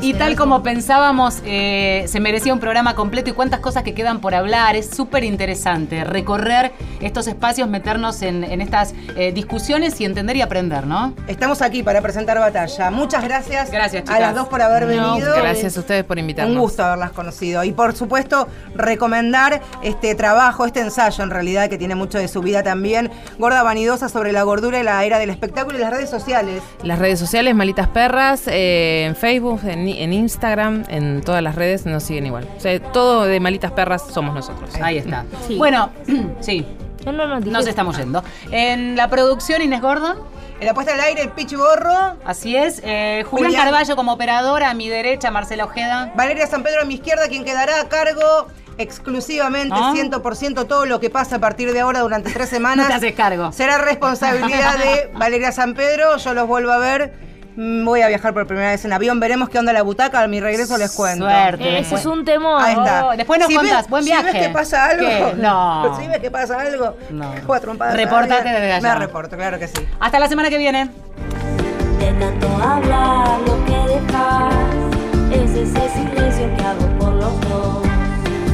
Y 0.00 0.14
tal 0.14 0.34
como 0.36 0.62
pensábamos, 0.62 1.42
eh, 1.44 2.04
se 2.08 2.20
merecía 2.20 2.52
un 2.54 2.60
programa 2.60 2.94
completo 2.94 3.30
y 3.30 3.32
cuántas 3.32 3.60
cosas 3.60 3.82
que 3.82 3.94
quedan 3.94 4.20
por 4.20 4.34
hablar. 4.34 4.76
Es 4.76 4.90
súper 4.90 5.24
interesante 5.24 6.04
recorrer 6.04 6.72
estos 7.00 7.26
espacios, 7.26 7.68
meternos 7.68 8.22
en, 8.22 8.44
en 8.44 8.60
estas 8.60 8.94
eh, 9.16 9.32
discusiones 9.32 10.00
y 10.00 10.04
entender 10.04 10.36
y 10.36 10.42
aprender, 10.42 10.86
¿no? 10.86 11.12
Estamos 11.26 11.60
aquí 11.62 11.82
para 11.82 12.00
presentar 12.00 12.38
batalla. 12.38 12.90
Muchas 12.90 13.24
gracias, 13.24 13.70
Gracias, 13.70 14.08
a 14.08 14.20
las 14.20 14.34
dos 14.34 14.48
por 14.48 14.62
haber 14.62 14.84
No, 14.96 15.14
venido. 15.14 15.34
Gracias 15.36 15.76
a 15.76 15.80
ustedes 15.80 16.04
por 16.04 16.18
invitarnos. 16.18 16.54
Un 16.54 16.60
gusto 16.62 16.82
haberlas 16.82 17.12
conocido. 17.12 17.62
Y 17.64 17.72
por 17.72 17.94
supuesto, 17.94 18.48
recomendar 18.74 19.60
este 19.82 20.14
trabajo, 20.14 20.64
este 20.64 20.80
ensayo 20.80 21.22
en 21.22 21.30
realidad, 21.30 21.68
que 21.68 21.78
tiene 21.78 21.94
mucho 21.94 22.18
de 22.18 22.28
su 22.28 22.40
vida 22.40 22.62
también. 22.62 23.10
Gorda 23.38 23.62
Vanidosa 23.62 24.08
sobre 24.08 24.32
la 24.32 24.42
gordura 24.42 24.80
y 24.80 24.82
la 24.82 25.04
era 25.04 25.18
del 25.18 25.30
espectáculo 25.30 25.76
y 25.78 25.80
las 25.80 25.90
redes 25.90 26.10
sociales. 26.10 26.62
Las 26.82 26.98
redes 26.98 27.18
sociales, 27.18 27.54
Malitas 27.54 27.88
Perras, 27.88 28.42
eh, 28.46 29.04
en 29.06 29.16
Facebook, 29.16 29.57
en, 29.64 29.88
en 29.88 30.12
Instagram, 30.12 30.84
en 30.88 31.20
todas 31.22 31.42
las 31.42 31.54
redes 31.54 31.86
nos 31.86 32.02
siguen 32.02 32.26
igual. 32.26 32.48
O 32.56 32.60
sea, 32.60 32.80
todo 32.80 33.24
de 33.24 33.40
Malitas 33.40 33.72
Perras 33.72 34.02
somos 34.12 34.34
nosotros. 34.34 34.70
Ahí 34.80 34.98
está. 34.98 35.24
Sí. 35.46 35.56
Bueno, 35.56 35.90
sí, 36.40 36.66
No, 37.06 37.12
no, 37.12 37.26
no, 37.26 37.40
dije- 37.40 37.50
nos 37.52 37.66
estamos 37.66 37.96
yendo. 37.96 38.22
En 38.50 38.96
la 38.96 39.08
producción, 39.08 39.62
Inés 39.62 39.80
Gordon. 39.80 40.16
En 40.60 40.66
la 40.66 40.74
puesta 40.74 40.92
al 40.94 41.00
aire, 41.00 41.22
el 41.22 41.28
Pichi 41.30 41.54
Borro. 41.54 42.16
Así 42.24 42.56
es. 42.56 42.82
Eh, 42.84 43.22
Julián, 43.30 43.50
Julián. 43.52 43.64
Carballo 43.66 43.94
como 43.94 44.12
operadora, 44.14 44.70
a 44.70 44.74
mi 44.74 44.88
derecha, 44.88 45.30
Marcela 45.30 45.64
Ojeda. 45.66 46.12
Valeria 46.16 46.48
San 46.48 46.64
Pedro 46.64 46.82
a 46.82 46.84
mi 46.84 46.94
izquierda, 46.94 47.28
quien 47.28 47.44
quedará 47.44 47.80
a 47.80 47.88
cargo 47.88 48.48
exclusivamente, 48.76 49.74
Ah. 49.76 49.92
100% 49.94 50.66
todo 50.66 50.84
lo 50.86 50.98
que 50.98 51.10
pasa 51.10 51.36
a 51.36 51.38
partir 51.38 51.72
de 51.72 51.80
ahora 51.80 52.00
durante 52.00 52.30
tres 52.32 52.48
No 52.52 52.56
semanas. 52.56 52.88
te 52.88 52.94
haces 52.94 53.12
cargo. 53.14 53.52
Será 53.52 53.78
responsabilidad 53.78 54.78
de 54.78 55.10
Valeria 55.18 55.52
San 55.52 55.74
Pedro. 55.74 56.16
Yo 56.16 56.34
los 56.34 56.48
vuelvo 56.48 56.72
a 56.72 56.78
ver. 56.78 57.27
Mm, 57.60 57.84
Voy 57.84 58.02
a 58.02 58.06
viajar 58.08 58.32
por 58.32 58.46
primera 58.46 58.70
vez 58.70 58.84
en 58.84 58.92
avión. 58.92 59.18
Veremos 59.18 59.48
qué 59.48 59.58
onda 59.58 59.72
la 59.72 59.82
butaca. 59.82 60.20
A 60.22 60.28
mi 60.28 60.38
regreso 60.40 60.78
les 60.78 60.92
cuento. 60.92 61.24
Suerte. 61.24 61.78
Ese 61.80 61.96
es 61.96 62.06
un 62.06 62.24
temor. 62.24 62.62
Ahí 62.62 62.72
está. 62.74 63.06
Oh, 63.06 63.16
después 63.16 63.40
nos 63.40 63.48
Si 63.48 63.56
contás. 63.56 63.78
ves- 63.82 63.90
Buen 63.90 64.04
Si 64.04 64.10
viaje. 64.10 64.32
ves 64.32 64.42
que 64.46 64.48
pasa 64.50 64.84
algo. 64.86 65.06
¿Qué? 65.08 65.34
No. 65.38 65.98
Si 66.00 66.06
ves 66.06 66.18
que 66.20 66.30
pasa 66.30 66.60
algo. 66.60 66.96
No. 67.10 67.32
todavía. 68.44 68.60
desde 68.60 68.72
allá. 68.74 68.94
Me 68.94 69.06
reporto, 69.06 69.36
claro 69.36 69.58
que 69.58 69.66
sí. 69.66 69.88
Hasta 69.98 70.20
la 70.20 70.28
semana 70.28 70.50
que 70.50 70.58
viene. 70.58 70.88
De 71.98 72.12
tanto 72.12 72.46
hablar 72.62 73.40
lo 73.40 73.64
que 73.64 73.72
dejas 73.92 74.54
es 75.32 75.50
ese 75.50 75.88
silencio 75.94 76.56
que 76.56 76.64
hago 76.64 76.86
por 77.00 77.12
los 77.14 77.40
dos. 77.40 77.82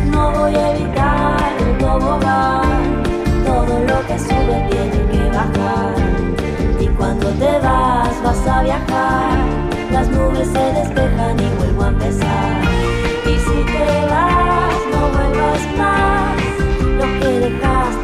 No 0.07 0.31
voy 0.31 0.55
a 0.55 0.71
evitar 0.77 1.53
el 1.59 1.77
tobogán, 1.77 3.03
todo 3.45 3.81
lo 3.81 4.07
que 4.07 4.19
sube 4.19 4.67
tiene 4.71 5.11
que 5.11 5.29
bajar. 5.37 6.14
Cuando 7.05 7.29
te 7.33 7.59
vas, 7.59 8.23
vas 8.23 8.47
a 8.47 8.63
viajar. 8.63 9.37
Las 9.93 10.09
nubes 10.09 10.49
se 10.49 10.59
despejan 10.59 11.39
y 11.39 11.55
vuelvo 11.59 11.83
a 11.83 11.89
empezar. 11.89 12.63
Y 13.27 13.39
si 13.41 13.63
te 13.73 14.07
vas, 14.09 14.79
no 14.91 15.11
vuelvas 15.11 15.77
más. 15.77 16.37
Lo 16.97 17.21
que 17.21 17.41
dejaste. 17.41 18.04